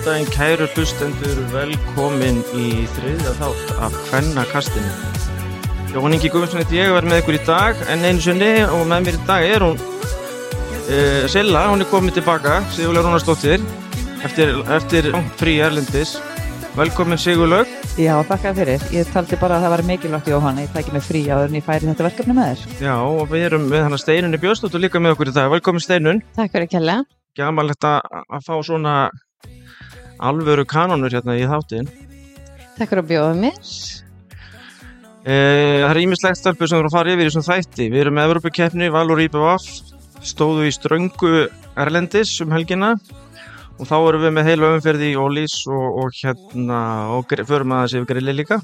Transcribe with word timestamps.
Góðan 0.00 0.14
daginn, 0.16 0.30
kæru 0.32 0.66
hlustendur, 0.72 1.40
velkomin 1.52 2.38
í 2.56 2.86
þriðja 2.94 3.34
þátt 3.36 3.72
af 3.84 3.96
Hvennakastinu. 4.08 4.92
Jóhann 5.92 6.16
Ingi 6.16 6.30
Guðmundsson 6.32 6.62
heit 6.62 6.72
ég 6.72 6.88
að 6.88 6.96
vera 6.96 7.10
með 7.10 7.20
ykkur 7.20 7.36
í 7.36 7.40
dag, 7.44 7.82
en 7.92 8.06
einu 8.08 8.24
sinni 8.24 8.48
og 8.64 8.86
með 8.88 9.04
mér 9.04 9.18
í 9.18 9.28
dag 9.28 9.44
er 9.44 9.66
hún 9.66 9.76
uh, 9.76 11.28
Silla, 11.28 11.66
hún 11.68 11.84
er 11.84 11.92
komið 11.92 12.16
tilbaka, 12.16 12.56
Sigurlaug 12.72 13.10
Rónarsdóttir, 13.10 13.68
eftir, 14.24 14.56
eftir 14.72 15.12
frí 15.36 15.60
Erlendis. 15.68 16.16
Velkomin 16.80 17.20
Sigurlaug. 17.20 17.78
Já, 18.00 18.16
þakka 18.32 18.56
fyrir. 18.56 18.90
Ég 18.96 19.12
taldi 19.12 19.36
bara 19.36 19.60
að 19.60 19.68
það 19.68 19.76
var 19.76 19.86
mikilvægt 19.92 20.32
Jóhann, 20.32 20.64
ég 20.64 20.72
tæki 20.72 20.96
mig 20.96 21.04
frí 21.04 21.26
áður 21.28 21.50
en 21.52 21.60
ég 21.60 21.66
færi 21.68 21.90
þetta 21.92 22.08
verkefni 22.08 22.40
með 22.40 22.54
þér. 22.54 22.78
Já, 22.88 22.94
og 23.04 23.26
við 23.34 23.50
erum 23.50 23.68
með 23.68 23.90
hana 23.90 24.00
Steinunni 24.00 24.40
Björnstóttur 24.40 24.80
líka 24.80 25.02
með 25.02 25.18
okkur 25.18 25.34
í 25.34 25.40
dag. 25.42 25.52
Velkomin 25.58 25.84
Steinun. 25.84 26.28
Takk 26.40 26.56
fyrir 26.56 26.72
kella. 26.78 27.02
Gamalegt 27.36 27.84
að 27.84 28.22
að 28.30 28.46
fá 28.48 28.54
svona 28.64 28.94
alvöru 30.20 30.66
kanonur 30.68 31.12
hérna 31.12 31.38
í 31.40 31.48
þáttin. 31.48 31.88
Takk 32.76 32.92
fyrir 32.92 33.02
að 33.02 33.10
bjóða 33.10 33.32
mér. 33.40 33.58
Eh, 35.20 35.80
það 35.82 35.90
er 35.90 36.00
ímislegt 36.00 36.40
stelpur 36.40 36.70
sem 36.70 36.80
að 36.80 36.94
fara 36.94 37.12
yfir 37.12 37.26
í 37.26 37.30
þessum 37.30 37.44
þætti. 37.44 37.88
Við 37.92 38.04
erum 38.04 38.16
með 38.16 38.28
Evropakeppni, 38.30 38.88
Valur 38.92 39.20
IBVF, 39.26 39.66
stóðu 40.24 40.68
í 40.68 40.72
ströngu 40.72 41.34
Erlendis 41.80 42.32
um 42.44 42.52
helgina 42.54 42.94
og 43.80 43.88
þá 43.88 43.96
erum 43.98 44.24
við 44.24 44.34
með 44.36 44.48
heila 44.48 44.72
umferði 44.76 45.12
í 45.12 45.20
Ólís 45.20 45.54
og, 45.68 46.00
og 46.02 46.16
hérna 46.16 46.80
og 47.16 47.32
förum 47.48 47.76
að 47.76 47.86
þessi 47.86 48.00
við 48.00 48.10
grilli 48.14 48.36
líka. 48.40 48.60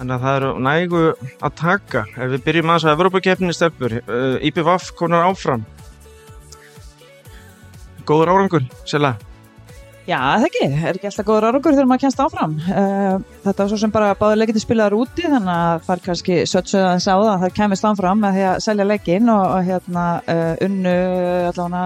Þannig 0.00 0.14
að 0.16 0.22
það 0.24 0.36
eru 0.40 0.50
nægu 0.64 1.00
að 1.44 1.56
taka. 1.60 2.04
Ef 2.16 2.30
við 2.34 2.44
byrjum 2.46 2.70
aðeins 2.70 2.86
að 2.86 2.94
Evropakeppni 2.94 3.56
stelpur, 3.56 3.96
uh, 4.00 4.36
IBVF 4.48 4.94
konar 4.98 5.26
áfram. 5.28 5.66
Góður 8.08 8.32
árangur, 8.32 8.64
Sela. 8.88 9.18
Já, 10.10 10.18
það 10.40 10.44
ekki, 10.48 10.62
er 10.74 10.96
ekki 10.96 11.06
alltaf 11.06 11.26
góður 11.28 11.44
árangur 11.46 11.74
þegar 11.76 11.86
maður 11.86 12.02
kennst 12.02 12.20
áfram. 12.24 12.54
Uh, 12.66 13.20
þetta 13.44 13.62
var 13.62 13.68
svo 13.70 13.76
sem 13.78 13.92
bara 13.94 14.14
báður 14.18 14.40
leikindi 14.40 14.62
spilaðar 14.64 14.96
úti 14.98 15.22
þannig 15.22 15.50
að 15.54 15.84
það 15.86 15.92
er 15.94 16.02
kannski 16.06 16.38
sötsuð 16.50 16.80
aðeins 16.82 17.06
á 17.06 17.14
það 17.14 17.30
að 17.30 17.44
það 17.44 17.54
kemist 17.60 17.86
áfram 17.86 18.24
með 18.24 18.38
því 18.38 18.46
að 18.48 18.64
selja 18.64 18.86
leikin 18.88 19.30
og, 19.30 19.44
og 19.44 19.68
hérna 19.68 20.06
uh, 20.34 20.64
unnu 20.66 20.96
allavega 21.52 21.84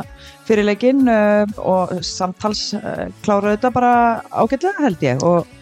fyrir 0.48 0.68
leikin 0.70 1.04
uh, 1.04 1.52
og 1.74 1.92
samtals 2.06 2.64
kláraðu 3.26 3.58
þetta 3.58 3.72
bara 3.76 3.92
ágætlega 4.32 4.86
held 4.86 5.04
ég 5.04 5.28
og 5.28 5.52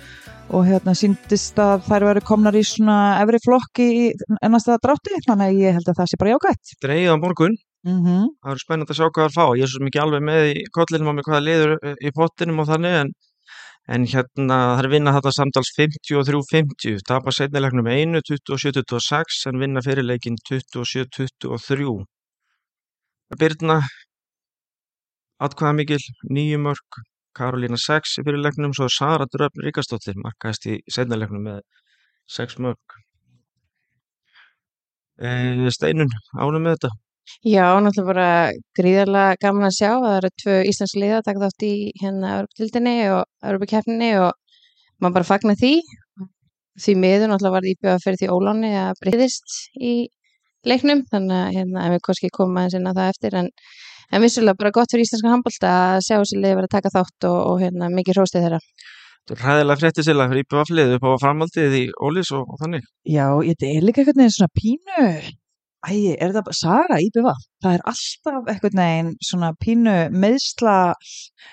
og 0.53 0.67
hérna 0.69 0.93
síndist 0.99 1.59
að 1.63 1.87
þær 1.87 2.09
verið 2.11 2.27
komnar 2.29 2.57
í 2.59 2.63
svona 2.67 2.97
efri 3.23 3.41
flokki 3.41 3.87
í 3.89 4.09
ennasta 4.45 4.77
drátti, 4.83 5.17
þannig 5.25 5.49
að 5.49 5.61
ég 5.65 5.79
held 5.79 5.89
að 5.89 6.01
það 6.03 6.11
sé 6.11 6.19
bara 6.21 6.35
jákvæmt. 6.35 6.75
Dreigið 6.85 7.15
á 7.15 7.17
morgun. 7.23 7.57
Mm 7.83 7.99
-hmm. 8.05 8.27
það 8.39 8.49
verður 8.51 8.63
spennandi 8.63 8.93
að 8.93 8.99
sjá 8.99 9.07
hvað 9.07 9.23
það 9.23 9.29
er 9.29 9.37
fá. 9.37 9.47
Ég 9.59 9.65
er 9.67 9.71
svo 9.73 9.85
mikið 9.85 10.03
alveg 10.03 10.23
með 10.29 10.43
í 10.53 10.61
kollinum 10.77 11.11
á 11.11 11.15
mig 11.17 11.27
hvaða 11.27 11.47
liður 11.47 11.73
eh, 11.83 11.97
í 12.07 12.11
pottinum 12.19 12.63
og 12.63 12.69
þannig 12.71 12.95
en, 13.01 13.11
en 13.95 14.07
hérna 14.13 14.59
það 14.77 14.83
er 14.85 14.89
vinna 14.95 15.15
þetta 15.17 15.33
samtals 15.39 15.73
53-50 15.79 17.03
tapa 17.11 17.35
setnilegnum 17.39 17.91
einu 17.97 18.23
27-26 18.31 19.43
en 19.51 19.61
vinna 19.65 19.83
fyrirleikin 19.83 20.39
27-23 20.51 22.07
Byrna 23.41 23.81
atkvæða 25.43 25.75
mikil 25.81 26.03
nýju 26.31 26.59
mörg 26.63 27.03
Karolína 27.35 27.79
6 27.81 28.19
í 28.21 28.25
fyrirlegnum 28.27 28.75
svo 28.77 28.87
er 28.87 28.95
Sara 28.95 29.27
Dröfn 29.27 29.65
Ríkastóttir 29.67 30.19
markaðist 30.23 30.67
í 30.71 30.81
setnilegnum 30.87 31.49
með 31.49 31.63
6 32.31 32.59
mörg 32.63 32.99
e, 35.19 35.71
Steinun 35.75 36.13
ánum 36.39 36.63
með 36.63 36.77
þetta 36.77 36.93
Já, 37.43 37.65
náttúrulega 37.83 38.09
bara 38.09 38.29
gríðarlega 38.79 39.39
gaman 39.43 39.69
að 39.69 39.77
sjá 39.79 39.91
að 39.93 40.05
það 40.05 40.17
eru 40.17 40.31
tvö 40.43 40.57
íslensk 40.71 40.99
liða 40.99 41.19
að 41.21 41.27
taka 41.29 41.43
þátt 41.43 41.65
í 41.67 41.75
hérna 42.03 42.33
Europatildinni 42.39 42.95
og 43.15 43.51
Europakeppninni 43.51 44.11
og 44.23 44.33
maður 45.03 45.17
bara 45.19 45.29
fagnar 45.31 45.59
því. 45.61 45.73
Því 46.83 46.95
miður 47.03 47.31
náttúrulega 47.31 47.57
var 47.57 47.69
íbjöða 47.73 48.03
fyrir 48.03 48.21
því 48.23 48.29
óláni 48.33 48.73
að 48.81 49.01
breyðist 49.03 49.57
í 49.77 49.93
leiknum 50.67 51.03
þannig 51.11 51.39
að 51.39 51.59
hérna, 51.59 51.85
en 51.85 51.95
við 51.97 52.03
kannski 52.07 52.33
koma 52.33 52.63
aðeins 52.63 52.79
inn 52.79 52.91
á 52.91 52.93
það 52.95 53.11
eftir 53.13 53.37
en, 53.43 53.51
en 54.11 54.25
vissulega 54.25 54.61
bara 54.63 54.75
gott 54.79 54.95
fyrir 54.95 55.07
íslenska 55.07 55.33
handbólta 55.35 55.75
að 55.93 56.01
sjá 56.07 56.17
þessi 56.17 56.41
liði 56.41 56.59
verið 56.59 56.71
að 56.71 56.77
taka 56.79 56.95
þátt 56.97 57.29
og, 57.29 57.39
og 57.51 57.63
hérna, 57.63 57.91
mikið 57.93 58.19
hróstið 58.19 58.47
þeirra. 58.47 58.63
Þetta 59.23 59.37
er 59.37 59.45
ræðilega 59.47 59.83
frétti 59.83 60.07
sila 60.07 60.31
fyrir 60.31 60.47
IPVF-lið 60.47 60.97
upp 60.97 61.07
á 61.07 61.23
framhaldið 61.23 61.79
í 61.79 61.85
Ólís 62.03 62.33
og, 62.35 62.47
og 62.47 62.63
þannig. 62.63 62.87
Já, 63.07 63.27
ég 63.47 63.69
er 63.69 63.87
líka 63.87 64.07
veginn 64.07 64.33
svona 64.35 64.51
pínu 64.59 65.05
Æ, 65.83 66.15
er 66.15 66.31
bara 66.31 66.55
saga 66.55 66.97
IBV? 67.03 67.27
Það 67.65 67.73
er 67.75 67.81
alltaf 67.91 68.51
einhvern 68.53 68.79
veginn 68.79 69.09
svona 69.27 69.49
pínu 69.59 69.95
meðsla 70.15 70.75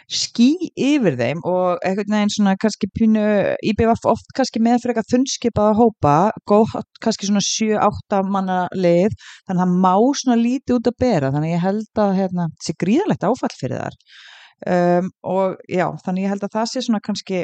ský 0.05 0.49
yfir 0.77 1.15
þeim 1.17 1.39
og 1.49 1.81
einhvern 1.81 2.13
veginn 2.13 2.33
svona 2.35 2.53
kannski 2.61 2.91
pínu 2.93 3.23
IBV 3.71 4.05
oft 4.11 4.29
kannski 4.37 4.61
með 4.61 4.83
fyrir 4.83 4.93
eitthvað 4.93 5.15
þunnskipaða 5.15 5.71
hópa, 5.79 6.13
góð 6.45 6.75
kannski 7.01 7.29
svona 7.31 7.41
7-8 7.47 8.19
manna 8.35 8.59
lið 8.77 9.15
þannig 9.47 9.55
að 9.55 9.63
það 9.63 9.73
má 9.87 9.95
svona 10.21 10.37
lítið 10.43 10.77
út 10.77 10.91
að 10.91 10.99
bera 11.05 11.33
þannig 11.33 11.49
að 11.49 11.55
ég 11.55 11.65
held 11.65 12.03
að 12.05 12.15
hérna, 12.19 12.47
þetta 12.53 12.69
sé 12.69 12.77
gríðalegt 12.85 13.27
áfall 13.31 13.51
fyrir 13.57 13.81
þar 13.81 13.99
um, 14.75 15.09
og 15.33 15.57
já, 15.65 15.87
þannig 16.05 16.27
ég 16.27 16.35
held 16.35 16.45
að 16.45 16.55
það 16.59 16.69
sé 16.75 16.85
svona 16.85 17.01
kannski 17.09 17.41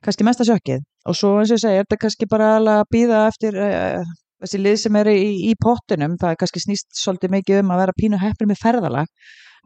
kannski 0.00 0.24
mesta 0.26 0.48
sjökkið 0.48 0.80
og 1.12 1.20
svo 1.20 1.36
eins 1.42 1.52
og 1.52 1.60
ég 1.60 1.64
segi, 1.66 1.76
er 1.76 1.84
þetta 1.84 2.02
kannski 2.06 2.32
bara 2.32 2.54
að 2.56 2.82
býða 2.88 3.22
eftir 3.28 3.60
uh, 3.68 4.16
þessi 4.40 4.62
lið 4.62 4.80
sem 4.84 4.98
eru 5.02 5.14
í, 5.14 5.30
í 5.50 5.54
pottinum, 5.60 6.16
það 6.20 6.34
er 6.34 6.40
kannski 6.40 6.64
snýst 6.64 6.90
svolítið 6.96 7.36
mikið 7.36 7.62
um 7.62 7.72
að 7.74 7.82
vera 7.84 7.96
pínu 8.00 8.20
heppir 8.20 8.50
með 8.50 8.60
ferðalag 8.62 9.08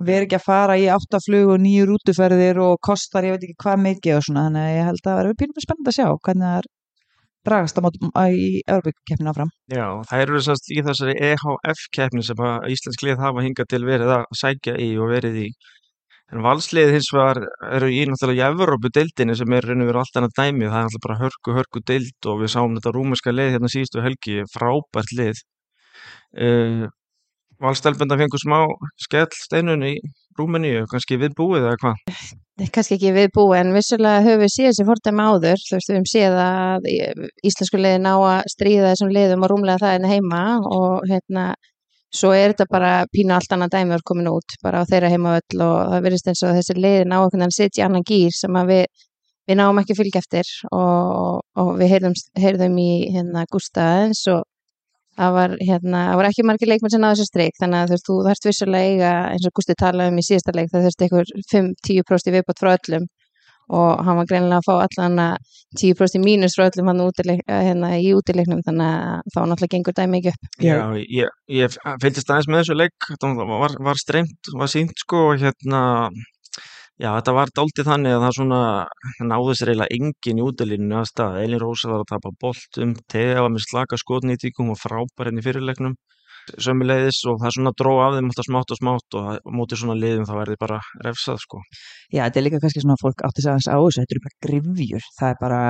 við 0.02 0.14
erum 0.16 0.26
ekki 0.26 0.38
að 0.40 0.46
fara 0.48 0.78
í 0.78 0.86
áttaflug 0.90 1.52
og 1.54 1.60
nýju 1.62 1.84
rútuferðir 1.90 2.58
og 2.62 2.80
kostar 2.82 3.26
ég 3.28 3.36
veit 3.36 3.44
ekki 3.46 3.60
hvað 3.62 3.84
mikið 3.84 4.16
og 4.16 4.24
svona, 4.26 4.46
þannig 4.48 4.64
að 4.64 4.74
ég 4.74 4.88
held 4.88 5.04
að 5.06 5.18
verður 5.20 5.36
pínu 5.42 5.64
spennandi 5.64 5.92
að 5.92 5.98
sjá 5.98 6.08
hvernig 6.26 6.48
það 6.48 6.56
er 6.58 6.70
dragast 7.44 7.78
á 7.78 7.84
mótum 7.84 8.10
í 8.32 8.48
Európa-keppninu 8.64 9.30
áfram. 9.30 9.52
Já, 9.70 9.86
það 10.08 10.22
eru 10.24 10.38
þessast 10.38 10.70
í 10.72 10.82
þessari 10.86 11.14
EHF-keppni 11.28 12.24
sem 12.24 12.44
að 12.48 12.68
Íslensk 12.74 13.04
lið 13.04 13.20
hafa 13.20 13.44
hingað 13.44 13.70
til 13.74 13.82
verið 13.84 14.12
að 14.16 14.24
sækja 14.40 14.76
í 14.80 14.90
og 14.96 15.12
verið 15.12 15.40
í 15.44 15.48
en 16.32 16.42
valslið 16.44 16.94
hins 16.94 17.10
vegar 17.14 17.42
eru 17.76 17.90
í 17.92 18.02
náttúrulega 18.08 18.48
í 18.48 18.54
Evrópu-deildinni 18.54 19.36
sem 19.38 19.56
er 19.56 19.68
raun 19.68 19.84
og 19.84 19.90
veru 19.90 20.02
allt 20.02 20.18
annað 20.20 20.36
dæmi, 20.38 20.66
það 20.66 20.78
er 20.78 20.86
náttúrulega 20.88 21.06
bara 21.06 21.20
hörku, 21.22 21.56
hörku 21.58 21.82
deild 21.90 22.30
og 22.32 22.42
við 22.42 22.52
sáum 22.54 22.76
þetta 22.78 22.94
rúmerska 22.96 23.34
lið 23.34 23.54
hérna 23.54 23.72
síðustu 23.72 24.04
helgi, 24.04 24.44
frábært 24.54 25.16
lið. 25.18 25.42
Uh, 26.34 26.86
Valstelbenda 27.62 28.16
fengur 28.18 28.42
smá 28.42 28.58
skell 29.00 29.30
steinun 29.36 29.84
í 29.86 29.94
Rúmeníu, 30.34 30.82
kannski 30.90 31.16
viðbúið 31.20 31.68
eða 31.68 31.76
hvað? 31.78 32.00
kannski 32.74 32.96
ekki 32.96 33.12
við 33.14 33.28
búið 33.34 33.60
en 33.60 33.72
vissulega 33.74 34.22
höfum 34.24 34.42
við 34.42 34.50
séð 34.54 34.68
þessi 34.70 34.86
fordæmi 34.88 35.26
áður. 35.26 35.62
Þú 35.62 35.76
veist 35.76 35.90
við 35.90 35.96
höfum 35.96 36.08
séð 36.10 36.38
að 36.42 36.88
íslensku 37.50 37.80
liði 37.80 38.00
ná 38.02 38.12
að 38.14 38.50
stríða 38.50 38.90
þessum 38.92 39.14
liðum 39.14 39.46
og 39.46 39.52
rúmlega 39.52 39.82
það 39.82 39.96
en 39.98 40.08
heima 40.10 40.42
og 40.74 41.06
hérna 41.10 41.46
svo 42.14 42.30
er 42.34 42.52
þetta 42.52 42.66
bara 42.70 42.92
pínu 43.12 43.34
allt 43.34 43.52
annað 43.54 43.74
dæmi 43.74 43.96
er 43.96 44.04
komin 44.06 44.30
út 44.30 44.56
bara 44.62 44.82
á 44.82 44.88
þeirra 44.88 45.10
heimavöll 45.12 45.64
og 45.66 45.76
það 45.92 46.06
verðist 46.06 46.30
eins 46.30 46.42
og 46.46 46.56
þessi 46.58 46.76
liði 46.78 47.04
ná 47.10 47.18
okkur 47.24 47.44
að 47.46 47.54
sitja 47.56 47.82
í 47.82 47.86
annan 47.88 48.06
gýr 48.06 48.34
sem 48.36 48.58
að 48.60 48.72
við, 48.72 49.04
við 49.50 49.60
náum 49.60 49.80
ekki 49.82 49.98
fylgja 49.98 50.22
eftir 50.22 50.50
og, 50.70 51.42
og 51.60 51.70
við 51.80 51.94
heyrðum, 51.94 52.18
heyrðum 52.38 52.78
í 52.82 52.90
hérna 53.14 53.46
Gústa 53.50 53.88
eins 54.04 54.22
og 54.30 54.44
það 55.18 55.34
var, 55.38 55.56
hérna, 55.62 56.04
var 56.18 56.28
ekki 56.30 56.46
margir 56.46 56.70
leikmenn 56.70 56.94
sem 56.94 57.02
náðu 57.02 57.18
þessu 57.18 57.30
streik 57.30 57.58
þannig 57.60 57.82
að 57.82 58.06
þú 58.06 58.20
þarfst 58.28 58.48
vissulega 58.48 58.94
eiga 58.94 59.12
eins 59.34 59.46
og 59.48 59.54
Gústi 59.58 59.76
talaði 59.78 60.14
um 60.14 60.22
í 60.22 60.26
síðasta 60.26 60.54
leik 60.54 60.72
það 60.72 60.88
þurfti 60.88 61.08
einhver 61.08 61.34
5-10% 61.52 62.30
í 62.30 62.34
viðbót 62.38 62.62
frá 62.62 62.72
öllum 62.74 63.06
og 63.68 64.04
hann 64.04 64.18
var 64.20 64.28
greinilega 64.28 64.60
að 64.60 64.66
fá 64.68 64.74
allan 64.84 65.22
að 65.24 65.54
10% 65.80 66.24
mínus 66.24 66.56
frá 66.58 66.66
öllum 66.68 66.90
hann 66.92 67.02
útileik, 67.04 67.40
hérna, 67.48 67.94
í 67.98 68.12
útileiknum 68.16 68.60
þannig 68.66 68.90
að 68.90 69.32
þá 69.34 69.40
náttúrulega 69.40 69.72
gengur 69.76 69.96
dæmi 69.96 70.20
ekki 70.20 70.34
upp. 70.34 70.52
Já, 70.64 70.76
ég, 71.20 71.40
ég 71.60 71.78
fylgist 72.02 72.30
aðeins 72.30 72.50
með 72.50 72.62
þessu 72.62 72.78
leik 72.78 73.08
þetta 73.08 73.34
var, 73.54 73.76
var 73.88 74.00
streymt, 74.00 74.54
var 74.54 74.72
sínt 74.72 75.04
sko 75.06 75.28
og 75.32 75.42
hérna 75.42 75.82
Já, 76.94 77.08
þetta 77.16 77.32
var 77.34 77.50
dálítið 77.50 77.88
þannig 77.88 78.12
að 78.14 78.20
það 78.22 78.34
svona 78.36 78.58
náði 79.26 79.54
sér 79.58 79.70
eiginlega 79.72 79.96
engin 79.96 80.38
í 80.38 80.44
útilínu 80.46 80.98
að 81.00 81.08
stað. 81.10 81.38
Elin 81.42 81.58
Rósa 81.58 81.88
var 81.90 82.04
að 82.04 82.10
tapa 82.12 82.30
bolt 82.44 82.78
um, 82.84 82.92
Tega 83.10 83.42
var 83.42 83.50
með 83.50 83.64
slaka 83.64 83.98
skotnýtíkum 83.98 84.70
og 84.70 84.78
frábær 84.78 85.32
henni 85.32 85.42
fyrirleiknum 85.42 85.96
sömuleiðis 86.60 87.20
og 87.30 87.38
það 87.42 87.54
svona 87.56 87.72
dró 87.78 87.92
af 88.04 88.16
þeim 88.16 88.28
alltaf 88.30 88.46
smátt 88.48 88.72
og 88.74 88.78
smátt 88.78 89.16
og 89.18 89.52
móti 89.56 89.78
svona 89.78 89.96
liðum 89.98 90.26
þá 90.28 90.32
verði 90.36 90.56
bara 90.60 90.78
refsað 91.04 91.40
sko. 91.42 91.60
Já, 92.12 92.22
þetta 92.26 92.40
er 92.40 92.44
líka 92.46 92.60
kannski 92.62 92.82
svona 92.84 92.96
fólk 93.00 93.24
átti 93.26 93.44
sig 93.44 93.52
aðeins 93.52 93.68
á 93.70 93.76
þessu, 93.78 94.02
þetta 94.02 94.14
eru 94.16 94.24
bara 94.26 94.38
grifjur, 94.46 95.08
það 95.18 95.32
er 95.32 95.38
bara, 95.40 95.60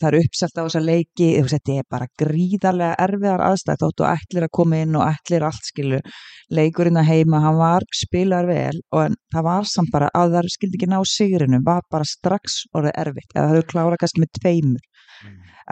það 0.00 0.06
eru 0.10 0.22
uppselt 0.24 0.56
á 0.56 0.62
þessa 0.62 0.82
leiki, 0.84 1.28
þetta 1.52 1.76
er 1.76 1.88
bara 1.96 2.10
gríðarlega 2.22 2.98
erfiðar 3.06 3.46
aðstætt 3.50 3.84
þóttu 3.84 4.06
og 4.06 4.10
ætlir 4.14 4.46
að 4.46 4.54
koma 4.60 4.82
inn 4.84 4.98
og 4.98 5.06
ætlir 5.06 5.46
allt 5.46 5.70
skilu, 5.70 6.02
leikurinn 6.50 7.00
að 7.00 7.10
heima, 7.12 7.42
hann 7.44 7.60
var 7.60 7.86
spilar 7.94 8.48
vel 8.48 8.76
og 8.94 9.04
en 9.06 9.18
það 9.34 9.48
var 9.50 9.70
samt 9.70 9.92
bara 9.94 10.10
að 10.16 10.36
það 10.38 10.52
skildi 10.56 10.80
ekki 10.80 10.90
ná 10.90 10.98
sigurinu, 11.06 11.62
var 11.66 11.84
bara 11.92 12.08
strax 12.08 12.64
orðið 12.74 12.96
erfitt, 13.04 13.34
eða 13.34 13.46
það 13.46 13.56
hefur 13.56 13.72
klárað 13.74 14.02
kannski 14.02 14.24
með 14.24 14.32
tveimur, 14.40 14.86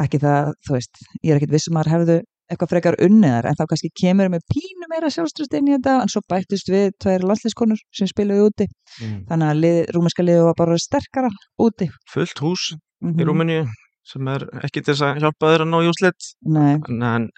ekki 0.05 0.21
það, 0.23 0.53
þú 0.67 0.77
veist, 0.77 1.07
ég 1.23 1.33
er 1.33 1.41
ekkit 1.41 1.55
vissum 1.57 1.79
að 1.79 1.89
það 1.89 1.97
hefðu 1.97 2.19
eitthvað 2.49 2.73
frekar 2.73 2.97
unniðar 3.05 3.49
en 3.49 3.59
þá 3.59 3.65
kannski 3.71 3.91
kemur 4.03 4.31
með 4.33 4.45
pínu 4.53 4.89
meira 4.91 5.11
sjálfströst 5.13 5.55
inn 5.59 5.69
í 5.69 5.75
þetta 5.77 5.99
en 6.03 6.13
svo 6.13 6.23
bættist 6.29 6.71
við 6.73 6.95
tveir 7.03 7.27
landsliðskonur 7.29 7.83
sem 7.95 8.09
spiluðu 8.11 8.49
úti. 8.49 8.69
Mm. 9.03 9.19
þannig 9.29 9.51
að 9.53 9.63
lið, 9.63 9.81
rúmenska 9.95 10.25
liðu 10.25 10.47
var 10.49 10.57
bara 10.59 10.79
sterkara 10.81 11.31
úti. 11.61 11.91
Fullt 12.13 12.45
hús 12.45 12.71
mm 13.05 13.21
í 13.21 13.27
Rúmeníu 13.29 13.67
sem 14.09 14.29
er 14.33 14.45
ekki 14.65 14.83
til 14.83 14.95
þess 14.95 15.05
að 15.07 15.21
hjálpa 15.23 15.53
þér 15.53 15.65
að 15.65 15.71
ná 15.71 15.79
í 15.85 15.91
úslit 15.91 16.29
Nei, 16.49 16.73
en, 16.75 17.03
en 17.05 17.29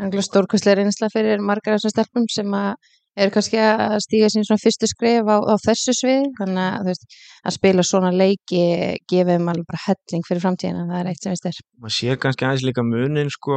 Angla 0.00 0.22
stórkvæslega 0.24 0.80
reynsla 0.80 1.08
fyrir 1.12 1.42
margar 1.44 1.74
af 1.74 1.80
þessum 1.80 1.94
stelpum 1.94 2.28
sem 2.32 2.54
að 2.56 2.92
eru 3.18 3.34
kannski 3.34 3.58
að 3.58 3.96
stíga 4.04 4.28
sín 4.32 4.46
svona 4.46 4.62
fyrstu 4.62 4.88
skref 4.90 5.26
á, 5.26 5.36
á 5.42 5.54
þessu 5.64 5.94
svið 5.98 6.28
þannig 6.38 6.62
að, 6.66 6.90
veist, 6.90 7.16
að 7.44 7.56
spila 7.56 7.86
svona 7.86 8.12
leiki 8.14 8.62
gefið 9.10 9.48
alveg 9.50 9.66
bara 9.66 9.82
helling 9.86 10.28
fyrir 10.28 10.44
framtíðina 10.44 10.86
það 10.90 11.00
er 11.00 11.10
eitt 11.10 11.24
sem 11.24 11.34
við 11.34 11.40
styr 11.42 11.58
maður 11.80 11.96
sér 11.96 12.20
kannski 12.22 12.46
aðeins 12.46 12.66
líka 12.68 12.86
munin 12.86 13.32
sko, 13.34 13.56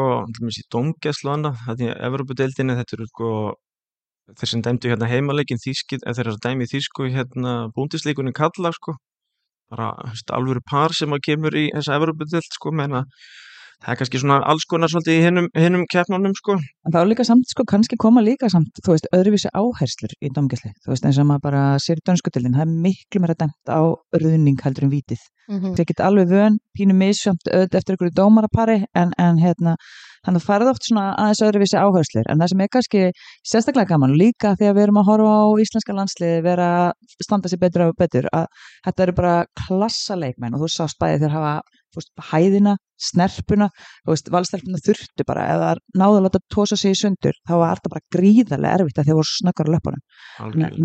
í 0.50 0.66
domgæslu 0.74 1.36
annað 1.36 1.62
því 1.70 1.92
að 1.92 2.08
Evropadeildinni 2.10 2.80
þetta 2.82 2.98
eru 2.98 3.10
sko 3.12 3.30
þeir 4.32 4.50
sem 4.50 4.62
dæmdu 4.64 4.92
hérna 4.92 5.10
heimaleikin 5.12 5.60
þýski 5.60 6.00
eða 6.00 6.16
þeir 6.18 6.26
eru 6.26 6.36
að 6.38 6.44
dæmi 6.46 6.68
þýsku 6.72 7.08
hérna 7.12 7.54
búndisleikunni 7.76 8.34
kalla 8.36 8.72
sko. 8.76 8.96
Bara 9.74 9.90
alvöru 10.38 10.62
par 10.70 10.94
sem 10.96 11.12
að 11.16 11.24
kemur 11.28 11.56
í 11.58 11.66
þessa 11.74 11.98
Evropadeild 12.00 12.56
sko 12.56 12.72
menna 12.76 13.04
það 13.82 13.92
er 13.94 14.00
kannski 14.00 14.22
svona 14.22 14.40
alls 14.52 14.66
konar 14.70 14.92
svolítið 14.92 15.18
í 15.18 15.24
hinnum, 15.26 15.50
hinnum 15.58 15.84
keppnunum 15.92 16.36
sko. 16.38 16.56
En 16.86 16.94
þá 16.94 17.00
er 17.02 17.10
líka 17.12 17.26
samt 17.28 17.50
sko 17.52 17.66
kannski 17.70 18.00
koma 18.00 18.24
líka 18.24 18.50
samt, 18.52 18.80
þú 18.86 18.96
veist, 18.96 19.10
öðruvísi 19.16 19.52
áherslur 19.52 20.16
í 20.22 20.32
domgæsli, 20.36 20.74
þú 20.86 20.94
veist, 20.94 21.08
eins 21.08 21.20
og 21.20 21.30
maður 21.30 21.46
bara 21.50 21.64
sér 21.84 22.02
í 22.02 22.06
dönskutildin, 22.08 22.56
það 22.58 22.66
er 22.66 22.74
miklu 22.88 23.24
meira 23.24 23.38
dæmt 23.40 23.74
á 23.74 23.82
ruðning 24.22 24.64
heldur 24.64 24.88
en 24.88 24.94
vítið. 24.94 25.22
Mm 25.50 25.74
það 25.76 25.88
get 25.90 26.00
alveg 26.00 26.30
vön, 26.30 26.58
pínu 26.78 26.94
misjönd 26.96 27.50
auðvitað 27.52 27.80
eftir 27.80 27.96
einhverju 27.96 28.14
dómarapari 28.16 28.78
en, 28.96 29.12
en 29.20 29.40
hérna, 29.42 29.76
þannig 30.24 30.40
að 30.40 30.46
farið 30.48 30.70
oft 30.72 30.88
svona 30.88 31.04
aðeins 31.20 31.42
öðruvísi 31.44 31.78
áherslur, 31.82 32.30
en 32.32 32.40
það 32.40 32.52
sem 32.54 32.62
er 32.64 32.70
kannski 32.72 33.02
sérstaklega 33.44 33.92
gaman 33.92 34.16
líka 34.16 34.54
því 34.56 34.70
að 34.70 34.78
við 34.78 34.84
erum 34.86 35.02
að 35.02 35.10
horfa 35.10 35.34
á 35.36 35.46
íslenska 35.66 35.98
landsliði 35.98 36.42
vera 36.46 36.70
að 36.86 37.18
standa 37.26 37.52
sér 37.52 37.60
betur 37.60 37.88
og 37.90 37.98
betur, 38.00 38.30
að 38.32 38.48
þetta 38.86 39.04
eru 39.04 39.18
bara 39.20 39.36
klassaleikmenn 39.66 40.56
og 40.56 40.64
þú 40.64 40.72
sást 40.72 41.00
bæði 41.02 41.26
þeir 41.26 41.36
hafa 41.36 41.54
veist, 42.00 42.12
hæðina, 42.32 42.76
snerpuna 43.04 43.68
valstelpuna 44.08 44.80
þurftu 44.86 45.26
bara. 45.28 45.46
Ef 45.54 45.62
það 45.64 45.82
náðu 46.02 46.18
að 46.20 46.26
láta 46.28 46.42
tósa 46.54 46.78
sig 46.80 46.96
í 46.96 47.00
sundur 47.02 47.36
þá 47.48 47.54
var 47.60 47.80
þetta 47.82 47.94
bara 47.94 48.06
gríðarlega 48.16 48.80
erfitt 48.80 49.00
að 49.02 49.10
þeir 49.10 49.20
voru 49.20 49.32
snöggar 49.34 49.70
á 49.70 49.74
löpunum, 49.76 50.04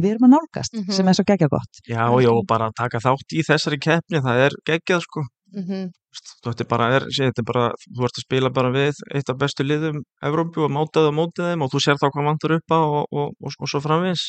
við 0.03 0.11
erum 0.13 0.27
að 0.29 0.35
nálgast 0.37 0.75
Mhm. 0.75 0.93
sem 0.93 1.09
er 1.09 1.15
svo 1.15 1.25
geggja 1.25 1.49
gott. 1.49 1.73
Já, 1.87 2.05
já, 2.23 2.31
og 2.33 2.47
bara 2.47 2.69
að 2.71 2.75
taka 2.83 2.99
þátt 2.99 3.33
í 3.39 3.43
þessari 3.47 3.79
keppni 3.79 4.21
það 4.21 4.47
er 4.49 4.53
geggjað 4.67 5.03
sko. 5.03 5.23
-hmm. 5.55 5.89
þú 6.45 6.51
ætti 6.53 6.65
bara, 6.69 6.87
er, 6.97 7.03
sé, 7.09 7.25
þetta 7.29 7.41
er 7.41 7.47
bara 7.49 7.65
þú 7.97 8.05
ert 8.05 8.19
að 8.19 8.25
spila 8.25 8.51
bara 8.51 8.71
við 8.73 8.95
eitt 9.15 9.31
af 9.31 9.39
bestu 9.39 9.65
liðum 9.65 10.03
Evrópu 10.25 10.65
og 10.67 10.71
mátaðu 10.73 11.09
á 11.09 11.19
mótið 11.19 11.45
þeim 11.49 11.63
og 11.65 11.71
þú 11.73 11.81
sér 11.85 11.97
þá 12.01 12.09
hvað 12.13 12.27
vantur 12.29 12.55
upp 12.57 12.69
á 12.75 12.79
og, 12.81 13.05
og, 13.13 13.29
og, 13.41 13.53
og 13.61 13.69
svo 13.69 13.81
framvins 13.81 14.25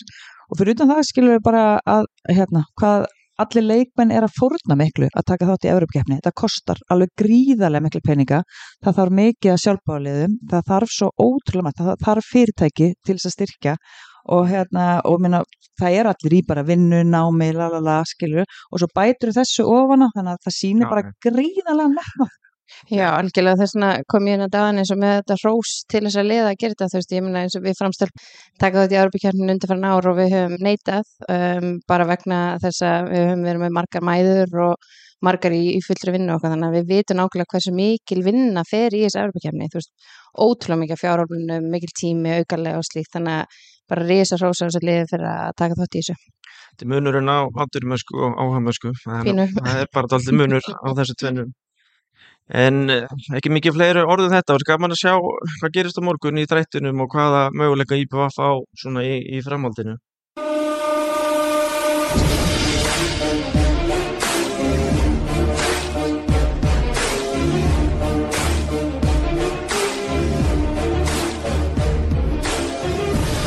og 0.49 0.57
fyrir 0.59 0.75
utan 0.75 0.87
það 0.91 1.03
skilur 1.09 1.35
við 1.35 1.43
bara 1.43 1.63
að 1.85 2.05
hérna, 2.29 2.63
hvað 2.79 3.07
allir 3.44 3.65
leikmenn 3.65 4.12
er 4.15 4.25
að 4.27 4.36
fórna 4.38 4.77
miklu 4.80 5.09
að 5.09 5.27
taka 5.31 5.47
þátt 5.50 5.68
í 5.68 5.71
Evropakeppni, 5.74 6.19
þetta 6.19 6.36
kostar 6.41 6.81
alveg 6.94 7.13
gríðarlega 7.21 7.86
miklu 7.86 8.01
peninga, 8.06 8.41
það 8.83 9.00
þarf 9.00 9.15
mikið 9.19 9.53
að 9.53 9.62
sjálfbáliðum, 9.63 10.36
það 10.51 10.68
þarf 10.74 10.94
svo 10.95 11.09
ótrúlega 11.25 11.68
margt, 11.68 11.83
það 11.83 12.06
þarf 12.06 12.30
fyrirtæki 12.33 12.91
til 13.06 13.15
þess 13.18 13.30
að 13.30 13.36
styrkja. 13.38 13.77
Og 14.30 14.44
hérna 14.45 14.88
og 15.09 15.24
minna, 15.24 15.39
það 15.80 15.95
er 16.01 16.09
allir 16.12 16.36
í 16.38 16.44
bara 16.45 16.65
vinnu, 16.68 17.00
námi 17.07 17.47
lalala, 17.56 18.01
skilur, 18.06 18.45
og 18.69 18.81
svo 18.81 18.89
bætur 18.94 19.31
þessu 19.33 19.65
ofana, 19.65 20.12
þannig 20.13 20.35
að 20.35 20.45
það 20.45 20.56
sýnir 20.59 20.85
Já, 20.85 20.92
bara 20.92 21.13
gríðarlega 21.25 21.94
metnað 21.95 22.35
Já, 22.89 23.07
algjörlega 23.12 23.60
þess 23.60 23.75
vegna 23.75 23.89
kom 24.12 24.30
ég 24.30 24.38
inn 24.38 24.45
að 24.45 24.54
dagan 24.56 24.81
eins 24.81 24.94
og 24.94 25.01
með 25.01 25.16
þetta 25.18 25.38
rós 25.44 25.74
til 25.89 26.04
þess 26.06 26.21
að 26.21 26.30
liða 26.30 26.48
að 26.51 26.60
gera 26.62 26.75
þetta, 26.75 26.89
þú 26.92 27.00
veist, 27.00 27.16
ég 27.16 27.25
meina 27.25 27.44
eins 27.44 27.57
og 27.57 27.66
við 27.66 27.77
framstöld 27.80 28.24
taka 28.62 28.83
þetta 28.83 28.95
í 28.95 29.01
Árbykjarninu 29.04 29.56
undir 29.56 29.75
ár 29.89 30.10
og 30.12 30.18
við 30.19 30.33
höfum 30.36 30.66
neitað 30.66 31.13
um, 31.36 31.69
bara 31.89 32.07
vegna 32.10 32.39
þess 32.63 32.86
að 32.86 33.12
við 33.13 33.25
höfum 33.27 33.45
verið 33.50 33.63
með 33.66 33.75
margar 33.80 34.06
mæður 34.10 34.57
og 34.69 34.89
margar 35.25 35.56
í, 35.56 35.63
í 35.75 35.80
fullri 35.83 36.16
vinnu 36.16 36.36
okkar, 36.36 36.54
þannig 36.54 36.69
að 36.69 36.77
við 36.77 36.94
vitum 36.94 37.19
nákvæmlega 37.19 37.54
hversu 37.54 37.74
mikil 37.75 38.21
vinna 38.24 38.63
fer 38.69 38.95
í 38.95 39.04
þessu 39.04 39.19
Árbykjarni, 39.25 39.68
þú 39.68 39.81
veist, 39.81 39.92
ótrúlega 40.39 40.83
mikið 40.86 41.01
fjárhálfunum, 41.01 41.68
mikil 41.74 41.92
tími, 42.00 42.38
aukarlega 42.39 42.80
og 42.80 42.88
slíkt, 42.88 43.12
þannig 43.18 43.42
að 43.42 43.60
bara 43.89 44.06
risa 44.06 44.38
rós 44.39 44.62
á 44.62 44.68
þessu 44.68 44.83
liði 44.86 45.07
fyrir 45.10 45.27
að 45.27 45.56
taka 45.60 45.77
þátt 45.80 45.98
í 45.98 46.04
þessu. 46.04 46.18
þetta 46.69 46.89
munurinn 46.94 47.31
á 47.33 47.39
átturmösku 47.66 48.21
og 48.25 48.38
áhamösku 48.39 48.94
það 49.04 49.74
er 49.74 49.89
bara 49.95 50.12
daldið 50.13 50.38
munur 50.39 50.63
á 50.63 50.89
þessu 51.01 51.18
tvennum 51.19 51.51
en 52.49 52.89
eh, 52.89 53.05
ekki 53.37 53.51
mikið 53.53 53.77
fleiri 53.77 54.03
orðum 54.05 54.33
þetta. 54.33 54.57
Og 54.57 54.67
gaman 54.67 54.95
að 54.95 55.01
sjá 55.03 55.13
hvað 55.19 55.73
gerist 55.75 56.01
á 56.01 56.03
morgun 56.05 56.41
í 56.41 56.47
drættunum 56.49 57.05
og 57.05 57.13
hvaða 57.13 57.49
möguleika 57.53 57.99
IPVF 57.99 58.39
á 58.41 58.49
svona 58.81 59.05
í, 59.05 59.19
í 59.37 59.41
framhaldinu. 59.45 59.99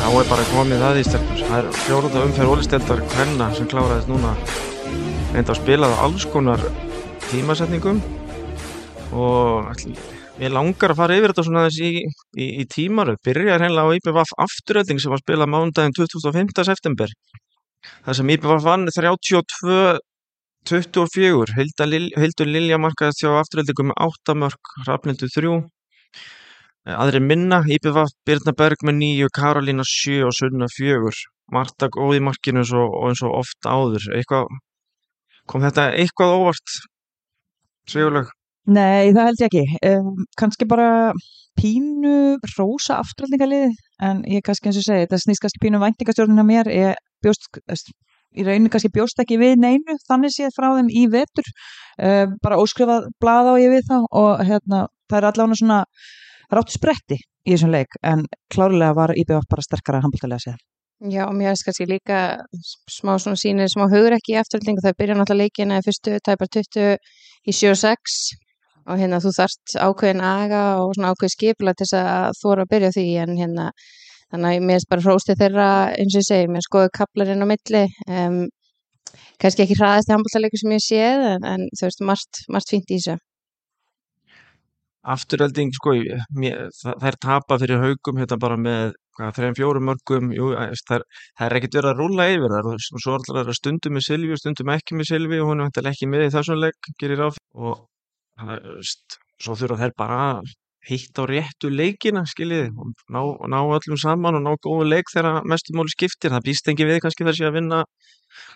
Þá 0.03 0.19
er 0.19 0.27
bara 0.29 0.43
komið 0.53 0.81
það 0.83 0.97
í 0.99 1.05
stelpur. 1.07 1.39
Það 1.43 1.59
er 1.59 1.77
fjóruða 1.83 2.25
umferð 2.27 2.51
ólisteldar 2.53 2.99
hvenna 3.15 3.47
sem 3.57 3.69
kláraðist 3.71 4.11
núna. 4.11 4.35
Reynda 5.33 5.55
að 5.55 5.61
spila 5.63 5.89
það 5.89 6.03
alls 6.05 6.25
konar 6.29 6.67
tímasetningum 7.31 8.03
og 9.13 9.83
mér 10.39 10.55
langar 10.55 10.93
að 10.93 10.99
fara 10.99 11.17
yfir 11.17 11.33
þetta 11.33 11.45
svona 11.47 11.65
þessi 11.67 11.89
í, 11.89 12.03
í, 12.37 12.47
í 12.63 12.65
tímaru. 12.69 13.17
Byrjar 13.25 13.63
hennilega 13.63 13.93
á 13.93 13.95
IPVF 13.99 14.33
afturölding 14.45 15.01
sem 15.01 15.13
var 15.13 15.21
spilað 15.21 15.51
mánudaginn 15.53 15.95
25. 15.97 16.65
september. 16.69 17.13
Það 18.05 18.19
sem 18.19 18.33
IPVF 18.35 18.65
vann 18.65 18.89
32 18.89 20.01
24, 20.63 21.51
Hilda 21.57 21.85
Lil, 21.89 22.05
Hildur 22.15 22.47
Lilja 22.47 22.77
markaðist 22.79 23.23
hjá 23.23 23.33
afturöldingum 23.35 23.89
með 23.91 23.97
8 24.05 24.35
mörg, 24.39 24.69
Rafnildur 24.87 25.31
3 25.33 25.57
Aðri 26.83 27.21
minna, 27.23 27.61
IPVF, 27.63 28.11
Birna 28.27 28.51
Berg 28.59 28.81
með 28.83 28.97
9, 28.99 29.27
Karolína 29.31 29.85
7 29.87 30.25
og 30.27 30.33
Sunna 30.35 30.67
4. 30.67 31.13
Marta 31.55 31.87
góð 31.91 32.17
í 32.17 32.23
markinu 32.27 32.59
eins 32.59 32.73
og, 32.75 32.97
eins 33.07 33.21
og 33.23 33.37
oft 33.37 33.67
áður. 33.67 34.09
Eitthvað, 34.17 34.49
kom 35.47 35.63
þetta 35.63 35.85
eitthvað 35.95 36.35
óvart? 36.41 36.75
Sigurlaug? 37.87 38.33
Nei, 38.63 39.11
það 39.11 39.25
held 39.27 39.41
ég 39.41 39.49
ekki. 39.49 39.63
Um, 39.89 40.11
kannski 40.39 40.67
bara 40.69 41.11
pínu 41.59 42.39
rósa 42.55 43.01
afturhaldingalið, 43.03 43.75
en 44.07 44.23
ég 44.31 44.43
kannski 44.45 44.69
eins 44.69 44.79
og 44.79 44.85
segi, 44.87 45.03
þetta 45.03 45.19
snýst 45.19 45.43
kannski 45.43 45.61
pínu 45.65 45.81
væntingastjórnina 45.83 46.45
mér, 46.47 46.69
ég 46.71 47.01
bjóst, 47.23 47.49
í 48.33 48.45
rauninni 48.47 48.71
kannski 48.71 48.91
bjóst 48.93 49.19
ekki 49.19 49.37
við 49.41 49.59
neinu, 49.61 49.97
þannig 50.07 50.33
séð 50.33 50.55
frá 50.55 50.69
þeim 50.77 50.89
í 50.89 51.05
vetur, 51.11 51.49
uh, 51.99 52.31
bara 52.43 52.59
óskrifað 52.61 53.09
blað 53.21 53.51
á 53.51 53.53
ég 53.59 53.73
við 53.75 53.89
þá 53.89 53.97
og 53.99 54.45
hérna, 54.47 54.85
það 55.11 55.19
er 55.19 55.27
allavega 55.29 55.59
svona 55.59 55.79
ráttu 56.53 56.77
spretti 56.77 57.17
í 57.19 57.51
þessum 57.51 57.73
leik, 57.73 57.99
en 57.99 58.23
klárlega 58.53 58.95
var 58.95 59.13
IBF 59.17 59.49
bara 59.51 59.65
sterkara 59.65 59.99
handbóltalega 60.05 60.47
séð. 60.47 60.61
Já, 61.11 61.25
og 61.27 61.35
mér 61.35 61.51
finnst 61.51 61.65
kannski 61.67 61.89
líka 61.89 62.19
smá 62.87 63.17
svona 63.19 63.35
sýnir, 63.35 63.67
smá 63.67 63.89
hugur 63.91 64.15
ekki 64.15 64.37
í 64.37 64.39
afturhaldingu, 64.39 64.79
það 64.85 64.97
byrja 65.01 65.19
náttúrulega 65.19 65.49
leikina 65.51 65.81
í 65.81 65.83
fyrstu 65.83 66.15
tæpar 66.23 66.47
20 66.55 66.95
í 67.43 67.51
7-6 67.51 68.15
og 68.31 68.42
hérna 68.87 69.19
þú 69.23 69.33
þarft 69.37 69.75
ákveðin 69.79 70.23
aga 70.27 70.63
og 70.83 70.95
svona 70.95 71.13
ákveð 71.13 71.33
skipla 71.35 71.73
til 71.77 71.87
þess 71.87 71.99
að 71.99 72.39
voru 72.43 72.65
að 72.65 72.71
byrja 72.73 72.93
því. 72.97 73.05
En 73.23 73.35
hérna 73.39 73.67
þannig 74.33 74.49
að 74.49 74.65
mér 74.67 74.79
finnst 74.79 74.91
bara 74.91 75.05
hróstið 75.05 75.41
þeirra 75.43 75.67
eins 75.93 76.15
og 76.15 76.21
ég 76.21 76.27
segi, 76.29 76.49
mér 76.51 76.65
skoðu 76.65 76.93
kaplarinn 76.97 77.45
á 77.45 77.47
milli. 77.47 77.83
Um, 78.09 78.39
kannski 79.41 79.65
ekki 79.65 79.77
hraðast 79.77 80.09
í 80.09 80.15
handbóltaleiku 80.15 80.59
sem 80.61 80.73
ég 80.73 80.83
séð 80.83 81.27
en, 81.35 81.45
en 81.53 81.69
þú 81.77 81.87
veist, 81.87 82.03
margt, 82.09 82.41
margt 82.53 82.73
fínt 82.73 82.89
í 82.89 82.97
þessu. 82.97 83.19
Afturölding, 85.13 85.73
sko, 85.75 85.97
mér, 86.39 86.69
það, 86.79 87.07
er 87.09 87.17
tapa 87.25 87.57
fyrir 87.59 87.81
haugum 87.83 88.21
hérna 88.21 88.37
bara 88.39 88.55
með 88.55 88.93
þreim 89.35 89.57
fjórum 89.57 89.89
mörgum, 89.89 90.29
jú, 90.33 90.53
það 90.55 90.95
er, 90.95 91.03
það 91.37 91.47
er 91.47 91.55
ekkert 91.59 91.75
verið 91.77 91.89
að 91.91 91.99
rúlla 91.99 92.27
yfir 92.31 92.53
það 92.55 92.69
og 92.71 92.85
svo 92.87 93.17
er 93.17 93.19
alltaf 93.19 93.57
stundum 93.59 93.97
með 93.97 94.05
Silvi 94.07 94.31
og 94.33 94.39
stundum 94.39 94.71
ekki 94.73 94.97
með 94.97 95.09
Silvi 95.11 95.41
og 95.43 95.51
hún 95.51 95.65
er 95.67 95.89
ekki 95.91 96.07
með 96.09 96.29
í 96.29 96.31
þessum 96.33 96.63
áf 97.27 97.41
og 97.53 97.83
svo 99.43 99.55
þurfa 99.59 99.79
þær 99.83 99.95
bara 99.97 100.19
hitt 100.83 101.15
á 101.15 101.23
réttu 101.23 101.69
leikina, 101.71 102.25
skiljið, 102.27 102.73
og 102.75 102.91
ná, 103.13 103.21
ná 103.51 103.59
öllum 103.63 103.99
saman 103.99 104.39
og 104.39 104.43
ná 104.43 104.51
góðu 104.59 104.89
leik 104.89 105.11
þegar 105.13 105.45
mestu 105.47 105.75
móli 105.77 105.93
skiptir, 105.93 106.33
það 106.33 106.47
býst 106.49 106.67
ekki 106.67 106.87
við 106.89 106.99
kannski 107.05 107.27
þessi 107.27 107.47
að 107.47 107.55
vinna 107.59 107.83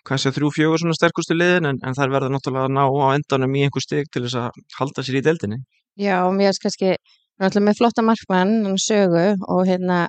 hvað 0.08 0.22
sé 0.24 0.34
þrjú, 0.36 0.50
fjögur 0.56 0.82
svona 0.82 0.98
sterkustu 0.98 1.38
liðin 1.38 1.70
en, 1.70 1.80
en 1.86 1.96
þær 1.96 2.12
verða 2.16 2.32
náttúrulega 2.34 2.68
að 2.68 2.76
ná 2.76 2.84
á 2.84 3.08
endanum 3.16 3.56
í 3.56 3.64
einhver 3.68 3.86
steg 3.86 4.10
til 4.12 4.26
þess 4.26 4.40
að 4.42 4.60
halda 4.80 5.06
sér 5.06 5.20
í 5.20 5.24
deildinni. 5.28 5.62
Já, 5.98 6.18
mér 6.34 6.52
finnst 6.52 6.66
kannski 6.66 6.92
náttúrulega 7.38 7.68
með 7.70 7.80
flotta 7.80 8.06
markmann, 8.06 8.56
hann 8.66 8.82
sögu 8.82 9.28
og 9.48 9.64
hérna, 9.70 10.08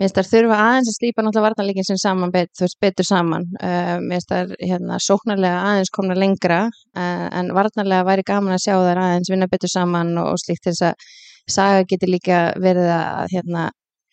mér 0.00 0.08
finnst 0.08 0.18
þær 0.18 0.30
þurfa 0.32 0.58
aðeins 0.64 0.90
að 0.90 0.96
slípa 0.96 1.24
náttúrulega 1.24 1.46
varnarleikin 1.50 1.86
sem 1.86 1.98
saman 2.00 2.32
bet, 2.32 2.50
veist, 2.56 2.78
betur 2.80 3.06
saman. 3.06 3.44
Uh, 3.60 3.96
mér 4.00 4.16
finnst 4.16 4.32
þær 4.32 4.54
hérna, 4.58 5.00
sóknarlega 5.04 5.64
aðeins 5.68 5.92
komna 5.92 6.16
lengra 6.16 6.62
uh, 6.70 7.26
en 7.28 7.52
varnarlega 7.56 8.06
væri 8.08 8.24
gaman 8.26 8.56
að 8.56 8.64
sjá 8.64 8.78
þær 8.80 9.02
aðeins 9.04 9.32
vinna 9.32 9.50
betur 9.52 9.72
saman 9.72 10.14
og, 10.16 10.32
og 10.32 10.40
slíkt 10.40 10.70
þess 10.70 10.88
að 10.88 11.10
Saga 11.50 11.84
getur 11.88 12.10
líka 12.12 12.40
verið 12.60 12.88
að 12.94 13.32
hérna, 13.34 13.68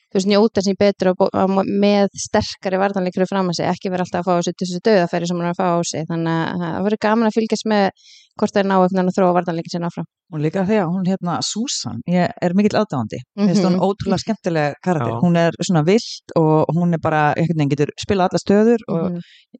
þú 0.09 0.17
veist, 0.17 0.29
njóta 0.31 0.63
sér 0.65 0.77
betur 0.79 1.11
og, 1.13 1.25
og 1.27 1.57
með 1.67 2.07
sterkari 2.17 2.79
vartanleikri 2.81 3.27
fram 3.29 3.51
að 3.51 3.59
sig, 3.59 3.69
ekki 3.71 3.91
vera 3.93 4.05
alltaf 4.05 4.23
að 4.23 4.41
fá 4.41 4.47
þessu, 4.49 4.81
döðafæri 4.87 5.29
sem 5.29 5.37
hann 5.37 5.49
er 5.49 5.53
að 5.53 5.59
fá 5.59 5.67
á 5.69 5.79
sig, 5.91 6.07
þannig 6.09 6.39
að 6.39 6.63
það 6.63 6.87
verður 6.87 7.03
gaman 7.07 7.29
að 7.29 7.37
fylgjast 7.37 7.69
með 7.73 8.07
hvort 8.39 8.53
það 8.53 8.63
er 8.63 8.69
ná 8.71 8.77
eftir 8.85 9.03
að 9.03 9.15
þróa 9.17 9.33
vartanleikin 9.37 9.73
sinna 9.75 9.89
áfram. 9.91 10.07
og 10.33 10.41
líka 10.43 10.65
því 10.67 10.75
að 10.83 10.89
hún 10.91 11.05
hérna 11.07 11.33
Susan, 11.39 12.01
ég 12.11 12.27
er 12.43 12.53
mikill 12.53 12.75
aðdáðandi 12.75 13.19
mm 13.37 13.47
-hmm. 13.47 13.63
hún 13.63 13.75
Mhm. 13.77 13.83
ótrúlega 13.87 14.19
skemmtileg 14.23 14.73
karakter 14.83 15.13
Já. 15.13 15.21
hún 15.23 15.37
er 15.37 15.51
svona 15.63 15.83
vilt 15.85 16.27
og 16.35 16.65
hún 16.75 16.93
er 16.93 16.99
bara 16.99 17.33
einhvern 17.37 17.57
veginn 17.57 17.69
getur 17.69 17.89
spila 17.97 18.23
alla 18.27 18.39
stöður 18.43 18.79
og 18.89 19.11
Mhm. 19.11 19.19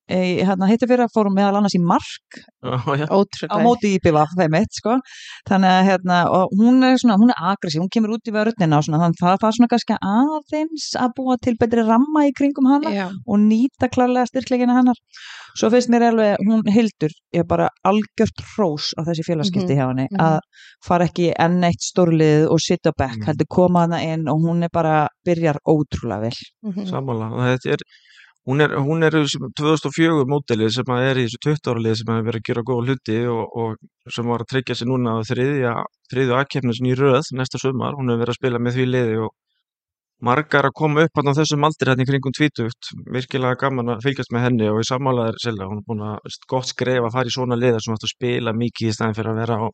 e, 0.10 0.44
hérna 0.44 0.68
hittu 0.68 0.86
fyrir 0.88 1.06
að 1.08 1.14
fórum 1.16 1.34
meðal 1.36 1.56
annars 1.58 1.76
í 1.76 1.80
mark 1.80 2.30
Já, 2.64 2.98
já. 3.00 3.08
á 3.08 3.58
móti 3.64 3.96
í 3.96 4.00
BVF 4.04 4.32
þeim 4.38 4.56
eitt 4.60 4.74
sko 4.74 5.00
þannig 5.50 5.72
að 5.72 5.86
hérna 5.88 6.18
og 6.30 6.50
hún 6.60 6.84
er 6.84 6.98
svona, 6.98 7.16
hún 7.16 7.30
er 7.32 7.40
aggressív, 7.40 7.80
hún 7.80 7.90
kemur 7.90 8.12
út 8.16 8.28
í 8.28 8.32
og 8.36 8.84
svona 8.84 9.00
þannig 9.00 9.16
að 9.16 9.24
það 9.24 9.38
það 9.40 9.48
er 9.48 9.56
svona 9.58 9.72
kannski 9.72 9.96
aðeins 10.04 10.86
að 11.00 11.10
búa 11.18 11.38
til 11.42 11.56
betri 11.56 11.82
ramma 11.88 12.28
í 12.28 12.32
kringum 12.38 12.68
hana 12.68 12.90
Já, 12.92 13.08
og 13.08 13.38
nýta 13.40 13.88
klarlega 13.88 14.28
styrkleikina 14.28 14.76
hennar 14.76 14.96
svo 15.58 15.70
finnst 15.72 15.90
mér 15.90 16.12
alveg, 16.12 16.38
hún 16.46 16.62
hildur 16.68 17.10
ég 17.34 17.40
er 17.40 17.48
bara 17.48 17.70
algjört 17.86 18.40
hrós 18.68 18.92
á 19.00 19.02
þessi 19.08 19.24
félagskipti 19.28 19.74
Mhm, 19.74 19.78
hjá 19.80 19.88
henni, 19.88 20.08
mhm. 20.12 20.20
að 20.20 20.40
fara 20.86 21.06
ekki 21.08 21.32
enn 21.40 21.64
eitt 21.64 21.82
stórlið 21.82 22.48
og 22.52 22.60
sitja 22.60 22.92
á 22.92 23.00
bekk 23.00 23.18
Mhm. 23.18 23.26
heldur 23.28 23.48
koma 23.50 23.80
hana 23.86 24.02
inn 24.04 24.28
og 24.28 24.42
hún 24.44 24.64
er 24.64 24.70
bara 24.74 25.08
byrjar 25.26 25.58
ótrúlega 25.66 26.22
vel 26.22 26.38
mhm. 26.64 26.86
Sammála. 26.86 27.32
Og 27.34 27.42
þetta 27.48 27.74
er, 27.74 27.80
hún 28.48 28.62
er, 28.62 28.70
hún 28.78 29.04
er 29.04 29.12
þessi 29.12 29.40
2004 29.56 30.26
mótilið 30.28 30.72
sem 30.76 30.86
að 30.86 31.02
er 31.10 31.16
í 31.18 31.26
þessu 31.28 31.40
20 31.44 31.72
ára 31.72 31.80
lið 31.84 31.96
sem 31.96 32.14
hefur 32.14 32.28
verið 32.30 32.42
að 32.42 32.48
gera 32.48 32.68
góða 32.68 32.86
hluti 32.86 33.18
og, 33.28 33.44
og 33.56 34.12
sem 34.12 34.26
var 34.26 34.40
að 34.40 34.52
tryggja 34.52 34.76
sig 34.76 34.88
núna 34.88 35.18
á 35.18 35.20
þriðja, 35.24 35.74
þriðju 36.12 36.34
aðkeppnis 36.40 36.80
í 36.84 36.94
röð 36.96 37.24
næsta 37.34 37.58
sumar. 37.60 37.94
Hún 37.96 38.10
hefur 38.10 38.24
verið 38.26 38.36
að 38.36 38.40
spila 38.42 38.60
með 38.60 38.74
því 38.78 38.86
liði 38.92 39.18
og 39.26 39.32
margar 40.24 40.68
að 40.68 40.76
koma 40.78 41.06
upp 41.06 41.20
á 41.20 41.22
þessum 41.38 41.66
aldri 41.68 41.92
hérna 41.92 42.06
í 42.06 42.10
kringum 42.10 42.36
tvítugt. 42.36 42.92
Virkilega 43.14 43.60
gaman 43.62 43.96
að 43.96 44.06
fylgjast 44.08 44.34
með 44.34 44.48
henni 44.48 44.70
og 44.72 44.82
í 44.82 44.88
sammálaðir 44.90 45.42
selja. 45.44 45.70
Hún 45.70 45.82
er 45.82 45.88
búin 45.88 46.06
að 46.10 46.38
gott 46.50 46.72
skref 46.72 47.06
að 47.06 47.18
fara 47.18 47.30
í 47.32 47.36
svona 47.36 47.60
liða 47.60 47.82
sem 47.84 47.94
ætti 47.94 48.10
að 48.10 48.16
spila 48.16 48.56
mikið 48.58 48.90
í 48.90 48.96
staðin 48.96 49.18
fyrir 49.18 49.34
að 49.34 49.42
vera 49.44 49.60
á 49.62 49.66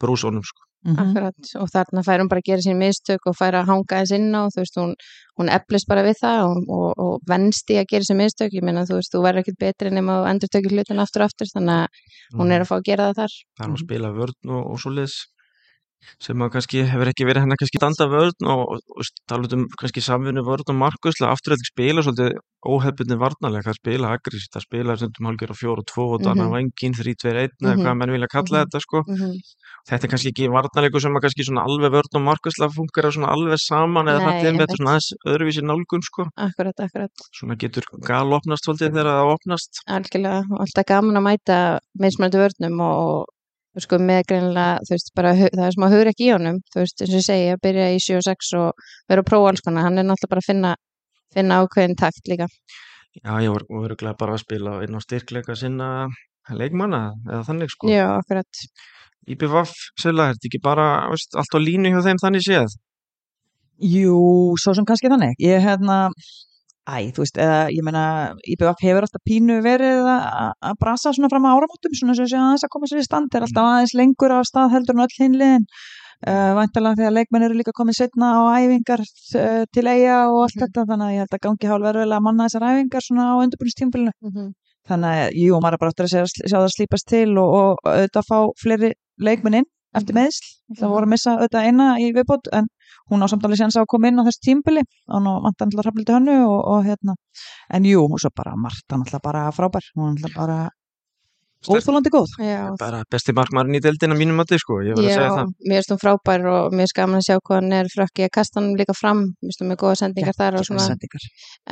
brúsónum. 0.00 0.42
Sko. 0.44 0.64
mm 0.86 0.98
Akkurat, 1.02 1.48
og 1.60 1.70
þarna 1.72 2.02
fær 2.06 2.22
hún 2.22 2.28
bara 2.30 2.42
að 2.42 2.48
gera 2.50 2.64
sín 2.64 2.78
mistök 2.80 3.26
og 3.26 3.36
fær 3.38 3.56
að 3.58 3.70
hanga 3.70 4.00
þess 4.00 4.16
inn 4.16 4.34
á, 4.34 4.42
þú 4.54 4.60
veist, 4.62 4.76
hún, 4.80 4.92
hún 5.40 5.52
eflist 5.56 5.88
bara 5.90 6.04
við 6.06 6.18
það 6.20 6.42
og, 6.46 6.58
og, 6.76 6.90
og 7.04 7.14
venst 7.30 7.72
í 7.72 7.78
að 7.80 7.88
gera 7.92 8.08
sín 8.08 8.20
mistök, 8.20 8.54
ég 8.54 8.66
meina, 8.66 8.84
þú 8.88 9.00
veist, 9.00 9.14
þú 9.14 9.22
verður 9.24 9.42
ekkert 9.42 9.62
betri 9.64 9.94
nema 9.94 10.20
að 10.20 10.28
endur 10.32 10.52
tökja 10.52 10.74
hlutin 10.74 11.02
aftur 11.02 11.24
og 11.24 11.30
aftur, 11.30 11.50
þannig 11.54 11.80
að 11.80 12.38
hún 12.38 12.52
er 12.52 12.64
að 12.64 12.70
fá 12.70 12.76
að 12.76 12.86
gera 12.90 13.08
það 13.08 13.22
þar. 13.22 13.38
þar 13.58 13.72
að 13.72 13.82
spila 13.82 14.12
vörn 14.20 14.54
og, 14.58 14.62
og 14.72 14.82
svoleiðis 14.84 15.16
sem 16.20 16.36
að 16.42 16.52
kannski 16.56 16.84
hefur 16.86 17.10
ekki 17.12 17.26
verið 17.28 17.42
hennar 17.46 17.56
kannski 17.60 17.80
standa 17.80 18.06
vörn 18.12 18.46
og, 18.46 18.62
og, 18.76 18.80
og 18.96 19.04
tala 19.28 19.48
um 19.56 19.66
kannski 19.80 20.00
samvinnu 20.04 20.42
vörn 20.46 20.66
og 20.68 20.78
markuslega 20.80 21.32
afturhalding 21.32 21.70
spila 21.70 22.02
svolítið 22.06 22.36
óhefbundin 22.66 23.20
varnarlega 23.20 23.70
að 23.70 23.78
spila 23.78 24.08
aggressíft, 24.16 24.56
að 24.58 24.64
spila 24.66 24.96
stundum 24.98 25.28
hálfgjör 25.28 25.52
á 25.54 25.56
fjóru 25.60 25.82
og 25.84 25.86
tvo 25.86 26.04
og 26.16 26.22
danna 26.24 26.46
Mhm. 26.48 26.52
vangin, 26.56 26.94
þrý, 26.98 27.12
tveir, 27.14 27.36
einn 27.36 27.54
eða 27.62 27.74
Mhm. 27.76 27.82
hvað 27.84 27.96
menn 28.00 28.10
vilja 28.16 28.28
kalla 28.32 28.58
Mhm. 28.58 28.64
þetta 28.66 28.80
sko 28.82 28.98
Mm 29.06 29.34
þetta 29.86 30.02
er 30.04 30.10
kannski 30.10 30.30
ekki 30.32 30.48
varnarleiku 30.50 30.98
sem 31.00 31.14
að 31.14 31.22
kannski 31.22 31.44
svona 31.46 31.62
alveg 31.62 31.92
vörn 31.94 32.16
og 32.18 32.22
markuslega 32.26 32.74
funkar 32.74 33.06
svona 33.14 33.30
alveg 33.30 33.58
saman 33.62 34.06
eða 34.10 34.18
það 34.18 34.34
er 34.42 34.50
einmitt. 34.50 34.74
svona 34.76 34.90
aðeins 34.90 35.12
öðruvísi 35.30 35.62
nálgun 35.62 36.02
sko 36.02 36.26
Akkurat, 36.36 36.74
akkurat, 36.80 37.10
svona 37.32 37.54
getur 37.56 37.84
gal 38.02 38.32
opnast 38.34 38.64
svolítið 38.66 38.90
þegar 38.90 39.06
það 39.14 39.34
opnast 39.36 39.72
sko 43.84 43.98
með 44.00 44.22
greinilega, 44.30 44.80
þú 44.86 44.94
veist, 44.94 45.12
bara 45.18 45.32
það 45.36 45.64
er 45.66 45.74
smá 45.76 45.86
hugur 45.92 46.10
ekki 46.10 46.28
í 46.28 46.32
honum, 46.32 46.58
þú 46.72 46.82
veist, 46.82 47.02
eins 47.02 47.12
og 47.12 47.18
ég 47.20 47.26
segi, 47.26 47.48
að 47.52 47.62
byrja 47.66 47.86
í 47.92 47.98
7 48.06 48.18
og 48.18 48.26
6 48.26 48.52
og 48.60 48.86
vera 49.10 49.24
að 49.24 49.28
prófa 49.30 49.50
alls 49.52 49.64
konar, 49.66 49.86
hann 49.86 50.00
er 50.00 50.06
náttúrulega 50.08 50.32
bara 50.32 50.44
að 50.44 50.48
finna, 50.50 50.72
finna 51.36 51.60
ákveðin 51.62 51.98
takt 52.00 52.30
líka. 52.30 52.48
Já, 53.16 53.32
ég 53.44 53.52
var 53.52 53.64
öruglega 53.82 54.16
bara 54.20 54.36
að 54.36 54.42
spila 54.44 54.78
inn 54.84 54.96
á 54.96 55.00
styrkleika 55.00 55.56
sinna 55.56 56.08
leikmanna 56.52 57.02
eða 57.26 57.44
þannig 57.48 57.72
sko 57.72 57.90
Já, 57.90 58.04
akkurat. 58.20 58.64
IPVF, 59.26 59.72
Silla, 59.98 60.28
er 60.28 60.36
þetta 60.36 60.50
ekki 60.50 60.60
bara 60.62 60.88
veist, 61.10 61.32
allt 61.34 61.56
á 61.56 61.58
línu 61.58 61.90
hjá 61.90 62.02
þeim 62.04 62.20
þannig 62.22 62.44
séð? 62.46 62.76
Jú, 63.82 64.18
svo 64.60 64.72
sem 64.76 64.86
kannski 64.88 65.10
þannig. 65.12 65.34
Ég 65.42 65.64
hérna, 65.64 66.06
æ, 66.86 67.10
þú 67.14 67.22
veist, 67.24 67.38
eða, 67.42 67.58
ég 67.74 67.82
meina, 67.86 68.02
IBF 68.46 68.82
hefur 68.84 69.06
alltaf 69.06 69.22
pínu 69.26 69.58
verið 69.64 70.06
að 70.06 70.50
að 70.70 70.78
brasa 70.80 71.12
svona 71.12 71.30
fram 71.32 71.46
að 71.48 71.56
áramótum, 71.58 71.94
svona 71.98 72.14
sem 72.18 72.28
sé 72.30 72.38
aðeins 72.38 72.64
að 72.66 72.72
koma 72.74 72.90
sér 72.90 73.02
í 73.02 73.06
stand, 73.06 73.34
er 73.34 73.46
alltaf 73.46 73.70
aðeins 73.70 73.94
lengur 73.98 74.34
á 74.34 74.40
stað 74.46 74.74
heldur 74.76 74.96
en 74.96 75.04
öll 75.06 75.16
hinliðin. 75.18 75.66
Uh, 76.26 76.54
Væntalega 76.56 76.96
þegar 76.96 77.12
leikmenn 77.12 77.44
eru 77.44 77.56
líka 77.58 77.74
komið 77.76 77.98
setna 77.98 78.30
á 78.40 78.42
æfingar 78.56 79.02
uh, 79.04 79.64
til 79.68 79.84
eiga 79.84 80.30
og 80.32 80.46
allt 80.46 80.56
Mhm. 80.56 80.62
þetta, 80.62 80.84
þannig 80.88 81.06
að 81.06 81.12
ég 81.12 81.20
held 81.26 81.34
að 81.36 81.44
gangi 81.44 81.68
hálf 81.68 81.84
verðulega 81.84 82.16
að 82.16 82.24
manna 82.24 82.46
þessar 82.46 82.64
æfingar 82.70 83.04
svona 83.04 83.26
á 83.28 83.34
undirbúinistímbilinu. 83.44 84.12
Mm 84.24 84.54
Þannig 84.86 85.10
að, 85.18 85.30
jú, 85.34 85.56
maður 85.58 85.80
bara 85.82 85.90
áttur 85.90 86.06
að 86.06 86.12
sjá, 86.14 86.46
það 86.46 86.68
slípast 86.70 87.06
til 87.10 87.38
og, 87.42 87.48
og 87.58 87.88
auðvitað 87.90 88.26
fá 88.30 88.38
fleiri 88.62 88.90
leikmenn 89.18 89.58
inn 89.58 89.66
eftir 89.94 90.14
Mhm. 90.14 90.22
meðsl. 90.22 90.46
Það 90.80 90.88
voru 90.90 91.06
að 91.06 91.12
missa 91.14 91.30
auðvitað 91.36 91.66
eina 91.66 91.86
í 91.98 92.12
viðbót 92.12 92.48
en 92.52 92.66
hún 93.10 93.22
á 93.22 93.26
samtalið 93.30 93.58
séðan 93.60 93.72
sá 93.72 93.80
að 93.82 93.86
koma 93.92 94.08
inn 94.08 94.18
á 94.20 94.26
þessu 94.26 94.42
tímbili 94.46 94.82
og 95.08 95.22
nú 95.22 95.42
vantar 95.42 95.66
alltaf 95.66 95.84
hrafliti 95.84 96.12
hönnu 96.12 96.36
og, 96.46 96.60
og 96.72 96.84
hérna, 96.84 97.14
en 97.70 97.82
jú, 97.84 98.02
og 98.04 98.18
svo 98.20 98.30
bara 98.34 98.56
Marta 98.56 98.96
alltaf 98.96 99.22
bara 99.22 99.50
frábær, 99.52 99.84
hún 99.96 100.16
alltaf 100.16 100.34
bara. 100.34 100.70
Óþólandi 101.70 102.10
góð. 102.14 102.34
Já, 102.42 102.60
Bara 102.80 103.00
besti 103.10 103.34
markmaðurinn 103.36 103.78
í 103.78 103.82
deildina 103.84 104.16
mínum 104.18 104.42
að 104.42 104.52
þið 104.52 104.60
sko, 104.62 104.78
ég 104.86 104.96
var 104.96 105.02
að 105.02 105.08
Já, 105.10 105.16
segja 105.16 105.32
það. 105.36 105.50
mér 105.66 105.76
finnst 105.80 105.92
hún 105.94 106.00
frábær 106.02 106.46
og 106.52 106.76
mér 106.76 106.84
finnst 106.86 106.96
gaman 107.00 107.20
að 107.20 107.26
sjá 107.26 107.36
hvað 107.40 107.56
hann 107.60 107.72
er 107.78 107.90
frökk 107.94 108.22
ég 108.22 108.30
að 108.30 108.34
kasta 108.38 108.60
hann 108.60 108.70
líka 108.80 108.94
fram, 109.00 109.20
mér 109.40 109.50
finnst 109.50 109.64
hún 109.64 109.70
með 109.72 109.80
góða 109.82 109.96
sendingar 110.02 110.36
þar 110.38 110.52
og 110.54 110.62
Geggjað 110.62 110.70
svona, 110.70 110.86
sendingar. 110.90 111.26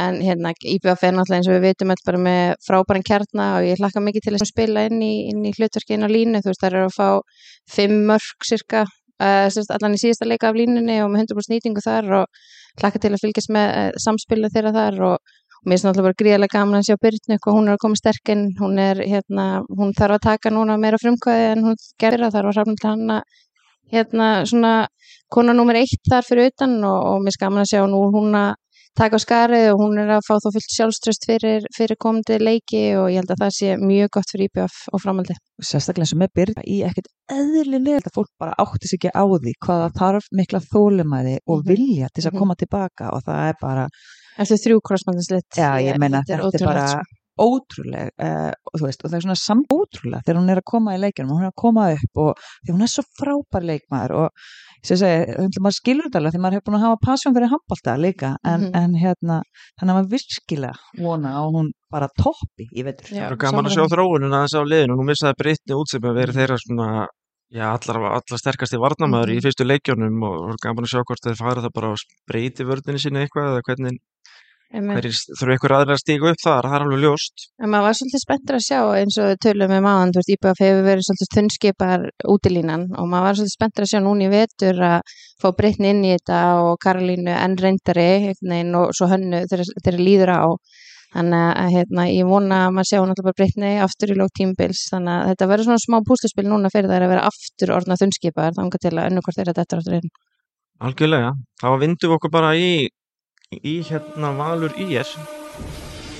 en 0.06 0.18
hérna 0.24 0.52
IBF 0.74 1.04
er 1.04 1.14
náttúrulega 1.14 1.38
eins 1.40 1.48
og 1.50 1.56
við 1.58 1.64
vitum 1.68 1.94
öll 1.94 2.04
bara 2.06 2.22
með 2.26 2.42
frábæran 2.66 3.06
kjarna 3.10 3.46
og 3.58 3.68
ég 3.68 3.80
hlakka 3.82 4.04
mikið 4.08 4.26
til 4.28 4.34
að 4.38 4.48
spila 4.50 4.84
inn 4.90 5.00
í, 5.04 5.12
inn 5.30 5.44
í 5.44 5.54
hlutverki 5.54 5.94
inn 5.98 6.06
á 6.06 6.10
línu, 6.10 6.42
þú 6.42 6.50
veist 6.52 6.64
það 6.64 6.70
eru 6.72 6.84
að 6.88 6.98
fá 6.98 7.08
fimm 7.74 7.96
mörg 8.10 8.48
cirka, 8.48 8.84
uh, 9.22 9.46
sérst, 9.52 9.70
allan 9.74 9.94
í 9.96 10.00
síðasta 10.02 10.26
leika 10.28 10.50
af 10.50 10.58
línunni 10.58 10.98
og 11.04 11.10
með 11.14 11.28
100% 11.28 11.54
nýtingu 11.54 11.84
þar 11.84 12.10
og 12.22 12.26
hlakka 12.82 12.98
til 12.98 13.12
að 13.14 13.22
fylgjast 13.22 13.52
með 13.54 13.66
uh, 13.70 13.90
samspilu 14.02 14.50
þeirra 14.50 14.72
þar 14.74 15.00
og 15.12 15.34
mér 15.64 15.75
finnst 15.75 15.87
náttúrulega 15.88 16.09
bara 16.09 16.21
gríðarlega 16.23 16.54
gaman 16.59 16.78
að 16.80 16.87
sjá 16.88 16.97
Byrnu 17.04 17.38
hvað 17.44 17.56
hún 17.59 17.68
er 17.68 17.75
að 17.76 17.83
koma 17.85 18.00
sterk 18.00 18.33
inn, 18.35 18.44
hún 18.61 18.78
er 18.78 18.97
hérna, 19.04 19.47
hún 19.78 19.94
þarf 19.99 20.18
að 20.18 20.26
taka 20.28 20.50
núna 20.54 20.76
meira 20.80 20.99
frumkvæði 21.00 21.47
en 21.54 21.64
hún 21.68 21.76
gerði 22.00 22.25
það, 22.25 22.35
þarf 22.37 22.50
að 22.50 22.59
hrafna 22.59 22.76
til 22.80 22.90
hann 22.90 23.14
að 23.18 23.23
hérna 23.94 24.28
svona 24.49 24.75
kona 25.35 25.52
nummer 25.56 25.76
eitt 25.76 26.00
þar 26.11 26.25
fyrir 26.26 26.50
utan 26.52 26.76
og, 26.85 27.00
og 27.14 27.16
mér 27.23 27.33
finnst 27.33 27.40
gaman 27.42 27.64
að 27.64 27.73
sjá 27.73 27.83
nú 27.88 28.04
hún 28.14 28.35
að 28.38 28.52
taka 28.94 29.18
á 29.18 29.25
skarið 29.25 29.64
og 29.73 29.80
hún 29.83 29.99
er 29.99 30.11
að 30.14 30.21
fá 30.23 30.37
þá 30.38 30.49
fullt 30.54 30.71
sjálfströst 30.71 31.25
fyrir, 31.26 31.64
fyrir 31.75 31.97
komandi 31.99 32.37
leiki 32.38 32.83
og 32.94 33.09
ég 33.11 33.18
held 33.25 33.33
að 33.35 33.40
það 33.42 33.54
sé 33.56 33.73
mjög 33.80 34.12
gott 34.14 34.30
fyrir 34.30 34.47
IBF 34.52 34.76
og 34.94 35.02
framaldi. 35.02 35.35
Sérstaklega 35.59 36.06
eins 36.06 36.12
og 36.14 36.21
með 36.23 36.30
byrja 36.38 36.62
í 36.71 36.76
ekkert 36.87 37.11
eðlilega 37.35 38.04
að 38.06 38.14
fólk 38.14 38.30
bara 38.38 38.54
átti 38.62 38.87
sig 38.92 39.00
ekki 39.00 39.11
á 39.11 39.25
því 39.26 39.54
hvaða 39.66 39.88
þarf 39.99 40.28
mikla 40.38 40.61
þólumæði 40.71 41.37
og 41.42 41.64
Mhm. 41.64 41.66
vilja 41.73 42.09
til 42.14 42.23
að 42.23 42.33
Mhm. 42.33 42.38
koma 42.38 42.54
tilbaka 42.54 43.11
og 43.11 43.23
það 43.26 43.49
er 43.49 43.54
bara 43.61 43.88
Eftir 44.38 44.58
þrjú 44.64 44.80
krossmandinslitt. 44.88 45.50
Já, 45.56 45.70
ég 45.82 45.98
meina 46.02 46.22
þetta 46.26 46.50
er 46.58 46.66
bara 46.66 46.86
sko. 46.88 47.20
ótrúleg 47.44 48.10
uh, 48.22 48.52
og 48.70 48.78
þú 48.78 48.84
veist, 48.86 49.00
og 49.02 49.10
það 49.10 49.16
er 49.18 49.24
svona 49.24 49.38
samt 49.40 49.72
ótrúlega 49.74 50.22
þegar 50.22 50.38
hún 50.38 50.50
er 50.54 50.60
að 50.60 50.66
koma 50.70 50.92
í 50.94 51.00
leikjunum, 51.02 51.32
hún 51.34 51.42
er 51.42 51.50
að 51.50 51.56
koma 51.64 51.86
upp 51.96 52.20
og 52.22 52.44
því 52.62 52.74
hún 52.76 52.84
er 52.86 52.92
svo 52.92 53.02
frábær 53.18 53.66
leikmaður 53.66 54.14
og 54.20 54.44
sem 54.84 54.94
ég 54.94 55.00
segi, 55.00 55.62
maður 55.64 55.76
skilur 55.80 56.06
þetta 56.06 56.20
alveg 56.20 56.34
því 56.36 56.42
maður 56.44 56.56
hefur 56.58 56.66
búin 56.68 56.78
að 56.78 56.84
hafa 56.86 57.00
pasjón 57.08 57.34
fyrir 57.34 57.50
handbalta 57.54 57.94
líka 57.98 58.30
en, 58.44 58.60
Mhm. 58.68 58.76
en 58.82 58.94
hérna, 59.02 59.40
þannig 59.80 59.90
að 59.90 59.98
maður 59.98 60.10
virkilega 60.14 61.02
vona 61.08 61.32
að 61.40 61.50
hún 61.58 61.70
bara 61.90 62.08
toppi 62.22 62.68
í 62.70 62.84
vetur. 62.86 63.10
Já, 63.10 63.24
Það 63.24 63.30
er 63.32 63.36
gaman 63.48 63.64
að 63.66 63.74
sjá 63.74 63.84
þróununa 63.94 64.42
þess 64.44 64.54
á 64.54 64.62
liðinu. 64.62 64.94
Nú 64.98 65.04
missaði 65.10 65.38
Brittni 65.42 65.74
út 65.74 65.88
sem 65.90 66.00
að 66.06 66.14
vera 66.20 66.32
þeirra 66.38 66.58
svona, 66.62 67.06
já, 67.50 67.66
allar, 67.72 67.98
allar 68.14 68.38
sterkasti 68.44 68.78
varnamæður 68.78 69.30
Mhm. 69.32 69.38
í 69.38 69.42
fyrstu 69.42 69.64
leikjónum 69.66 70.22
og 70.22 70.56
gaman 70.62 70.84
að 70.84 70.92
sjá 70.92 71.02
hvort 71.02 71.22
þeir 71.24 71.36
fara 71.40 71.62
það 71.64 71.72
bara 71.74 71.88
að 71.94 72.04
breyti 72.30 72.62
vörðinni 72.68 73.00
sinni 73.00 73.24
eitthvað 73.26 73.50
eða 73.56 73.62
hvernig. 73.66 73.98
Hverjir 74.75 75.16
þurfa 75.38 75.54
eitthvað 75.54 75.75
aðra 75.78 75.97
að 75.97 76.00
stíga 76.02 76.31
upp 76.31 76.40
þar, 76.43 76.69
það 76.69 76.76
er 76.76 76.85
alveg 76.87 77.02
ljóst. 77.04 77.45
En 77.62 77.71
maður 77.73 77.87
var 77.87 77.99
svolítið 77.99 78.23
spenntur 78.25 78.59
að 78.59 78.64
sjá 78.66 78.81
eins 78.99 79.19
og 79.21 79.28
við 79.31 79.43
tölum 79.47 79.73
með 79.75 79.83
maðan, 79.87 80.14
þú 80.14 80.21
veist, 80.21 80.33
IBF 80.35 80.62
hefur 80.64 80.87
verið 80.88 81.07
svolítið 81.09 81.37
þunnskipar 81.38 82.07
útilínan 82.35 82.87
og 82.99 83.11
maður 83.11 83.28
var 83.28 83.38
svolítið 83.38 83.57
spenntur 83.59 83.87
að 83.87 83.93
sjá 83.93 84.00
núna 84.04 84.26
í 84.26 84.33
vetur 84.35 84.83
að 84.88 85.14
fá 85.45 85.49
breytni 85.59 85.93
inn 85.95 86.02
í 86.04 86.14
þetta 86.14 86.40
og 86.64 86.73
Karolínu 86.85 87.37
enn 87.37 87.59
reyndari 87.61 88.09
veginn 88.40 88.75
og 88.81 88.97
svo 88.97 89.11
hönnu 89.12 89.45
þegar 89.50 90.00
líður 90.00 90.35
á. 90.35 90.45
Þannig 91.14 91.45
að 91.62 91.69
hérna, 91.76 92.04
ég 92.11 92.26
vona 92.26 92.57
að 92.64 92.73
maður 92.75 92.88
sjá 92.90 92.97
náttúrulega 92.99 93.28
bara 93.28 93.38
breytni 93.38 93.69
aftur 93.85 94.11
í 94.11 94.16
lók 94.19 94.33
tímbils, 94.35 94.81
þannig 94.90 95.12
að 95.14 95.28
þetta 95.31 95.47
verður 95.52 95.69
svona 95.69 95.83
smá 95.85 95.97
púsluspil 96.09 96.45
núna 96.49 96.71
fyrir 96.75 96.90
það 96.90 97.04
að 97.07 97.12
vera 97.12 97.28
aftur 97.28 97.73
orðna 97.76 97.99
þunnskipar, 98.00 98.57
þannig 98.57 98.83
til 98.83 98.93
að 98.97 99.07
önnur 99.12 99.23
hvort 99.23 99.38
þeirra 99.38 99.54
þetta 99.61 99.78
aftur 99.78 99.97
inn. 100.00 100.11
Algjörlega, 100.83 101.28
þá 101.62 101.69
vindum 101.85 102.11
við 102.11 102.16
okkur 102.16 102.33
bara 102.35 102.50
í, 102.59 102.73
í 103.62 103.80
hérna 103.87 104.32
Valur 104.38 104.75
IS 104.80 105.14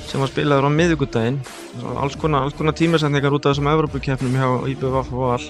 sem 0.09 0.23
var 0.23 0.31
spilaður 0.31 0.69
á 0.69 0.77
miðvikudaginn. 0.79 1.41
Alls 1.99 2.15
konar, 2.21 2.53
konar 2.55 2.77
tímasendingar 2.79 3.35
út 3.35 3.49
af 3.49 3.55
þessum 3.57 3.71
Evrópukefnum 3.73 4.37
hjá 4.39 4.47
IBVF 4.71 5.11
og 5.11 5.25
Val. 5.25 5.49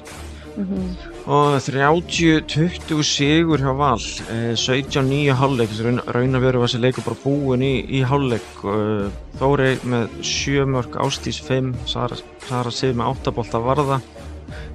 Mhm. 0.55 0.83
og 1.27 1.59
30-20 1.59 3.03
sigur 3.03 3.59
hjá 3.59 3.73
Val 3.75 3.99
eh, 4.31 4.55
17-9 4.55 5.35
hálfleik. 5.35 5.73
Raun, 5.83 6.01
raun 6.07 6.39
að 6.39 6.45
veru 6.47 6.61
var 6.63 6.71
þessi 6.71 6.81
leikur 6.81 7.05
bara 7.09 7.19
búin 7.25 7.65
í, 7.67 7.75
í 7.91 8.05
hálfleik. 8.07 8.47
Eh, 8.63 9.11
Þóri 9.41 9.73
með 9.83 10.15
7 10.23 10.65
mörg, 10.71 10.95
Ástís 11.03 11.41
5 11.43 11.75
Sara, 11.91 12.17
Sara 12.47 12.71
Sif 12.71 12.95
með 12.95 13.17
8 13.17 13.35
bolta 13.35 13.59
varða 13.59 13.99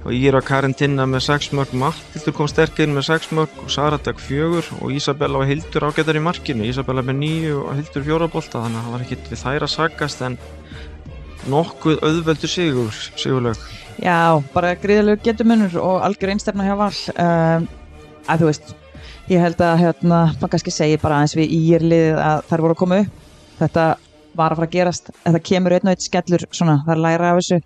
og 0.04 0.14
Íra 0.16 0.40
Karin 0.44 0.74
Tinna 0.76 1.06
með 1.08 1.26
6 1.26 1.50
mörg 1.56 1.74
Mattildur 1.76 2.34
kom 2.36 2.48
sterkinn 2.50 2.94
með 2.96 3.08
6 3.10 3.30
mörg 3.36 3.60
og 3.64 3.70
Sara 3.72 3.98
Dag 4.00 4.20
4 4.20 4.62
og 4.80 4.94
Ísabella 4.94 5.42
og 5.42 5.48
Hildur 5.50 5.88
ágættar 5.90 6.18
í 6.18 6.24
markinu. 6.24 6.66
Ísabella 6.68 7.04
með 7.06 7.20
9 7.20 7.54
og 7.58 7.70
Hildur 7.78 8.06
4 8.08 8.30
bolta 8.32 8.64
þannig 8.64 8.80
að 8.80 8.88
það 8.88 8.96
var 8.96 9.06
ekkit 9.06 9.30
við 9.30 9.42
þær 9.44 9.66
að 9.66 9.72
sagast 9.74 10.24
en 10.26 10.38
nokkuð 11.50 12.02
auðveldur 12.04 12.52
sigur 12.52 13.00
sigurlaug. 13.14 13.64
Já, 14.00 14.40
bara 14.54 14.76
gríðalegu 14.80 15.24
getumunur 15.24 15.80
og 15.80 16.04
algjör 16.06 16.34
einstefna 16.34 16.68
hjá 16.68 16.76
val. 16.80 16.92
Um, 17.14 17.66
að 18.28 18.42
þú 18.42 18.50
veist 18.50 18.76
ég 19.30 19.42
held 19.44 19.60
að 19.62 19.80
hérna, 19.84 20.20
maður 20.36 20.52
kannski 20.54 20.74
segi 20.74 21.00
bara 21.00 21.20
aðeins 21.20 21.36
við 21.38 21.52
í 21.54 21.60
írliðið 21.74 22.22
að 22.24 22.46
þær 22.50 22.64
voru 22.64 22.76
að 22.76 22.80
koma 22.82 23.02
upp. 23.04 23.26
Þetta 23.60 23.84
var 24.36 24.54
að 24.54 24.60
fara 24.60 24.68
að 24.68 24.74
gerast. 24.74 25.12
Það 25.24 25.40
kemur 25.50 25.76
einn 25.76 25.88
og 25.88 25.94
einn 25.94 26.04
skellur 26.04 26.44
svona, 26.50 26.80
það 26.86 26.96
er 26.96 27.02
læra 27.06 27.30
af 27.30 27.40
þessu. 27.40 27.60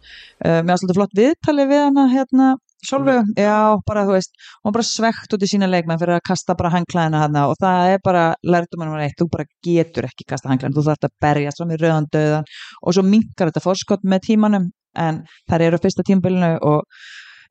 Uh, 0.44 0.61
mér 0.61 0.71
var 0.73 0.83
svolítið 0.83 1.00
flott 1.00 1.18
viðtalið 1.21 1.73
við 1.73 1.85
hana 1.85 2.06
hérna, 2.12 2.52
Solveig, 2.85 3.30
já, 3.40 3.80
bara 3.87 4.04
þú 4.04 4.12
veist 4.12 4.35
hún 4.37 4.68
var 4.68 4.75
bara 4.76 4.87
svegt 4.87 5.35
út 5.35 5.44
í 5.44 5.49
sína 5.49 5.68
leikmenn 5.71 6.00
fyrir 6.00 6.18
að 6.18 6.26
kasta 6.28 6.56
bara 6.59 6.73
hangklæðina 6.75 7.23
hana 7.23 7.44
og 7.49 7.56
það 7.61 7.92
er 7.94 8.02
bara 8.04 8.25
lærtum 8.44 8.85
hann 8.85 9.04
eitt, 9.04 9.16
þú 9.21 9.28
bara 9.33 9.47
getur 9.64 10.09
ekki 10.09 10.26
kasta 10.28 10.50
hangklæðina, 10.50 10.76
þú 10.76 10.85
þarf 10.90 11.09
að 11.09 11.14
berjast 11.25 11.62
fram 11.62 11.73
í 11.73 11.78
rauðan 11.80 12.09
döðan 12.12 12.50
og 12.83 12.97
svo 12.97 13.06
minkar 13.09 13.50
þetta 13.50 13.64
fórskott 13.64 14.04
með 14.04 14.26
tímanum 14.28 14.68
en 15.00 15.23
þær 15.50 15.66
eru 15.68 15.80
fyrsta 15.80 16.04
tímabilinu 16.06 16.59
og 16.61 16.85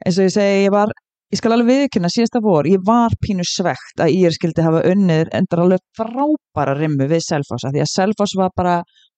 eins 0.05 0.19
og 0.19 0.29
ég 0.29 0.35
segi, 0.37 0.61
ég 0.67 0.75
var 0.75 0.93
ég 1.33 1.39
skal 1.39 1.55
alveg 1.55 1.69
viðkynna 1.71 2.09
síðasta 2.13 2.39
vor, 2.45 2.67
ég 2.69 2.81
var 2.85 3.13
pínu 3.23 3.41
svegt 3.47 4.01
að 4.03 4.11
ég 4.13 4.33
skildi 4.35 4.61
hafa 4.61 4.83
unnið 4.91 5.31
endar 5.33 5.63
alveg 5.63 5.81
frábæra 5.97 6.75
rimmu 6.77 7.07
við 7.09 7.23
Selfoss 7.25 7.65
af 7.65 7.73
því 7.73 7.81
að 7.81 7.89
Selfoss 7.89 8.35
var 8.37 8.51
bara 8.53 8.75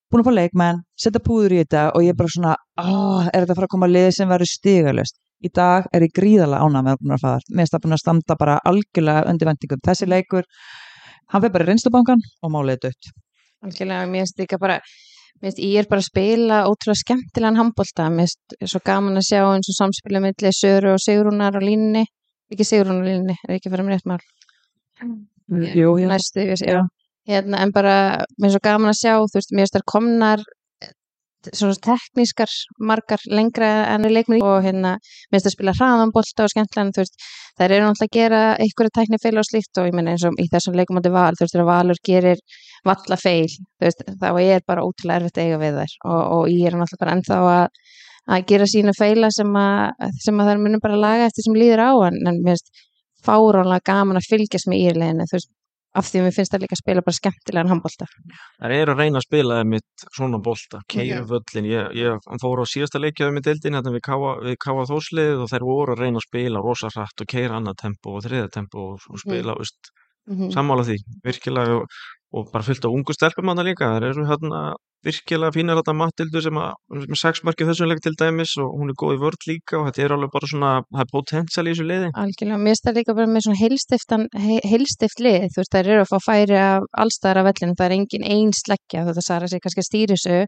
búin 0.08 0.24
að 0.24 0.30
fá 0.30 0.36
leikmenn, 0.38 0.80
setja 0.96 1.22
púður 1.26 1.58
í 1.58 1.60
þetta 1.64 1.82
og 1.92 2.06
ég 2.06 2.16
bara 2.16 2.32
svona, 2.32 2.54
ah, 2.80 3.28
er 3.34 3.44
þetta 3.44 3.52
að 3.52 3.60
fara 3.60 3.68
að 3.68 3.74
koma 3.74 3.90
að 3.90 3.96
liði 3.98 4.14
sem 4.16 4.32
verður 4.32 4.52
stigalöst. 4.54 5.20
Í 5.44 5.52
dag 5.60 5.90
er 5.92 6.06
ég 6.06 6.14
gríðalega 6.16 6.64
ánað 6.64 6.88
með 6.88 6.96
að 6.96 7.16
að 7.18 7.26
fara 7.26 7.58
mér 7.58 7.66
er 7.66 7.74
það 7.74 7.84
búin 7.84 7.98
að 7.98 8.04
standa 8.06 8.38
bara 8.40 8.56
algjörlega 8.72 9.26
undir 9.34 9.50
vendingum 9.52 9.84
þessi 9.90 10.08
leikur, 10.08 10.48
hann 11.34 11.44
fyrir 11.44 11.56
bara 11.58 11.68
í 11.68 11.70
reynstubankan 11.74 12.24
og 12.40 12.56
málið 12.56 12.82
dött. 12.88 13.12
Algjörlega, 13.66 14.08
mér 14.08 14.24
finnst 14.24 14.40
líka 14.40 14.62
bara 14.62 14.80
mér 15.42 15.52
finnst 15.52 15.62
ég 15.64 15.80
er 15.82 15.88
bara 15.92 16.04
að 16.04 16.10
spila 16.10 16.60
ótrúlega 16.70 17.02
skemmtilegan 17.02 17.60
handbólta, 17.60 18.10
mér 18.10 18.30
finnst 18.30 18.72
svo 18.72 18.82
gaman 18.86 19.20
að 19.20 19.28
sjá 19.30 19.42
eins 19.44 19.70
og 19.72 19.78
samspila 19.80 20.22
milli 20.24 20.52
Söru 20.56 20.94
og 20.96 21.02
Sigrúnar 21.04 21.58
á 21.58 21.62
línni, 21.64 22.04
ekki 22.52 22.68
Sigrún 22.68 23.02
á 23.02 23.06
línni 23.06 23.38
er 23.48 23.58
ekki 23.58 23.72
fara 23.74 23.86
með 23.86 23.98
rétt 23.98 24.10
mál. 24.10 24.22
Jú, 25.76 25.98
já. 26.00 26.08
næstu, 26.10 26.42
ég 26.42 26.54
veist, 26.54 26.66
já. 26.66 26.82
Hérna, 27.26 27.62
en 27.66 27.74
bara, 27.76 27.96
mér 28.38 28.48
finnst 28.48 28.58
svo 28.58 28.64
gaman 28.70 28.94
að 28.94 29.02
sjá 29.02 29.14
þú 29.18 29.40
veist, 29.40 29.54
mér 29.54 29.66
finnst 29.66 29.78
þær 29.78 29.88
komnar 29.92 30.46
svona 31.54 31.76
teknískar 31.88 32.52
margar 32.80 33.22
lengra 33.30 33.70
enn 33.94 34.08
leikmið 34.10 34.46
og 34.46 34.64
hérna 34.66 34.96
mér 34.98 35.38
finnst 35.38 35.50
að 35.52 35.56
spila 35.58 35.76
hraðanbólta 35.78 36.46
og 36.46 36.54
skemmtilegan 36.54 36.94
þú 36.96 37.04
veist, 37.04 37.28
þær 37.60 37.76
eru 37.76 37.88
náttúrulega 37.90 38.10
að 38.10 38.16
gera 38.20 38.42
einhverja 38.64 38.96
tækni 39.00 39.22
feil 39.24 39.42
og 39.42 39.50
slíkt 39.50 39.82
og 39.82 39.90
ég 39.90 39.98
menna 39.98 40.16
eins 40.16 40.26
og 40.28 40.40
í 40.42 40.48
þessum 40.52 40.80
leikum 40.80 41.02
átti 41.02 41.14
val, 41.14 41.34
þú 41.36 41.46
veist, 41.46 41.58
þegar 41.58 41.70
Valur 41.72 42.02
gerir 42.10 42.42
valla 42.86 43.20
feil, 43.20 43.52
þú 43.52 43.88
veist, 43.88 44.04
þá 44.22 44.30
er 44.46 44.66
bara 44.68 44.86
ótrúlega 44.86 45.22
erfitt 45.22 45.42
eiga 45.44 45.62
við 45.62 45.80
þær 45.82 45.96
og, 46.06 46.24
og 46.40 46.50
ég 46.54 46.70
er 46.70 46.80
náttúrulega 46.80 47.04
bara 47.06 47.18
ennþá 47.20 47.40
að 47.54 47.70
að 48.26 48.46
gera 48.50 48.66
sína 48.66 48.94
feila 48.98 49.30
sem 49.34 49.52
að, 49.60 50.12
sem 50.24 50.40
að 50.42 50.48
þær 50.50 50.62
munum 50.64 50.82
bara 50.82 50.98
laga 50.98 51.28
eftir 51.30 51.46
sem 51.46 51.58
líður 51.58 51.84
á 51.86 51.92
en, 52.08 52.18
en 52.26 52.40
mér 52.42 52.56
finnst 52.58 52.86
fáránlega 53.26 53.86
gaman 53.90 54.20
að 54.20 54.30
fylgjast 54.30 54.70
með 54.70 54.82
írleginu, 54.90 55.28
þú 55.30 55.38
veist, 55.38 55.52
af 55.96 56.08
því 56.10 56.20
að 56.20 56.26
mér 56.26 56.36
finnst 56.36 56.54
það 56.54 56.64
líka 56.64 56.76
að 56.76 56.82
spila 56.82 57.04
bara 57.06 57.18
skemmtilegan 57.18 57.72
handbólta. 57.72 58.08
Það 58.60 58.76
eru 58.78 58.96
að 58.96 59.02
reyna 59.02 59.22
að 59.22 59.26
spila 59.28 59.60
þeim 59.60 59.74
mitt 59.76 60.06
svona 60.18 60.40
bolta, 60.48 60.82
keira 60.92 61.22
völlin 61.30 61.70
ég, 61.70 61.92
ég 62.00 62.32
fór 62.44 62.64
á 62.64 62.66
síðasta 62.72 63.02
leikjaðu 63.02 63.36
með 63.38 63.48
deildin 63.50 63.80
hérna 63.80 63.94
við 63.96 64.06
Káa, 64.08 64.34
við 64.46 64.58
Káa 64.66 64.88
Þórsliðið 64.92 65.46
og 65.46 65.52
þeir 65.54 65.68
voru 65.70 65.96
að 65.96 66.04
reyna 66.04 66.22
að 66.22 66.28
spila 66.28 66.66
rosa 66.66 66.92
hratt 66.94 67.24
og 67.24 67.32
keira 67.32 67.60
annað 67.60 67.80
tempo 67.86 68.18
og 68.18 68.26
þriða 68.28 68.52
tempo 68.60 68.90
og, 68.96 69.08
spila, 69.24 69.56
mm. 69.56 69.64
veist, 69.64 69.94
Mm 70.26 70.50
sammála 70.50 70.82
því, 70.88 70.96
virkilega 71.22 71.76
og, 71.78 71.98
og 72.36 72.52
bara 72.52 72.68
fullt 72.68 72.86
á 72.88 72.90
ungu 72.92 73.16
stelpum 73.16 73.52
hana 73.52 73.64
líka, 73.64 73.94
það 73.96 74.10
eru 74.10 74.28
hérna 74.28 74.62
virkilega 75.06 75.54
fínar 75.54 75.80
þetta 75.80 75.94
Matildu 75.96 76.42
sem 76.42 76.58
að 76.60 77.04
með 77.06 77.20
sex 77.22 77.44
markið 77.46 77.70
þessum 77.72 77.92
leik 77.92 78.02
til 78.04 78.16
dæmis 78.20 78.56
og 78.62 78.74
hún 78.80 78.92
er 78.92 78.98
góð 79.00 79.16
í 79.16 79.22
vörð 79.22 79.48
líka 79.50 79.80
og 79.80 79.88
þetta 79.88 80.04
er 80.06 80.16
alveg 80.16 80.34
bara 80.34 80.50
svona 80.52 80.72
það 80.84 81.04
er 81.04 81.12
potensial 81.12 81.66
í 81.66 81.72
þessu 81.72 81.88
liði. 81.92 82.12
Algjörlega, 82.24 82.62
mér 82.66 82.82
það 82.82 83.00
líka 83.00 83.18
bara 83.20 83.32
með 83.32 83.46
svona 83.46 83.62
heilstiftan, 83.62 84.28
he, 84.46 84.60
heilstift 84.66 85.24
lið, 85.24 85.48
þú 85.54 85.62
veist, 85.62 85.74
þær 85.78 85.92
eru 85.94 86.06
að 86.06 86.12
fá 86.12 86.18
færi 86.26 86.60
af 86.62 86.88
allstæðar 87.06 87.42
af 87.42 87.50
vellinu, 87.52 87.78
það 87.80 87.88
er 87.88 87.98
engin 88.00 88.30
einn 88.36 88.54
sleggja, 88.56 89.06
þetta 89.10 89.26
Sara 89.30 89.52
sig 89.52 89.64
kannski 89.64 89.84
að 89.84 89.90
stýri 89.92 90.18
þessu 90.18 90.42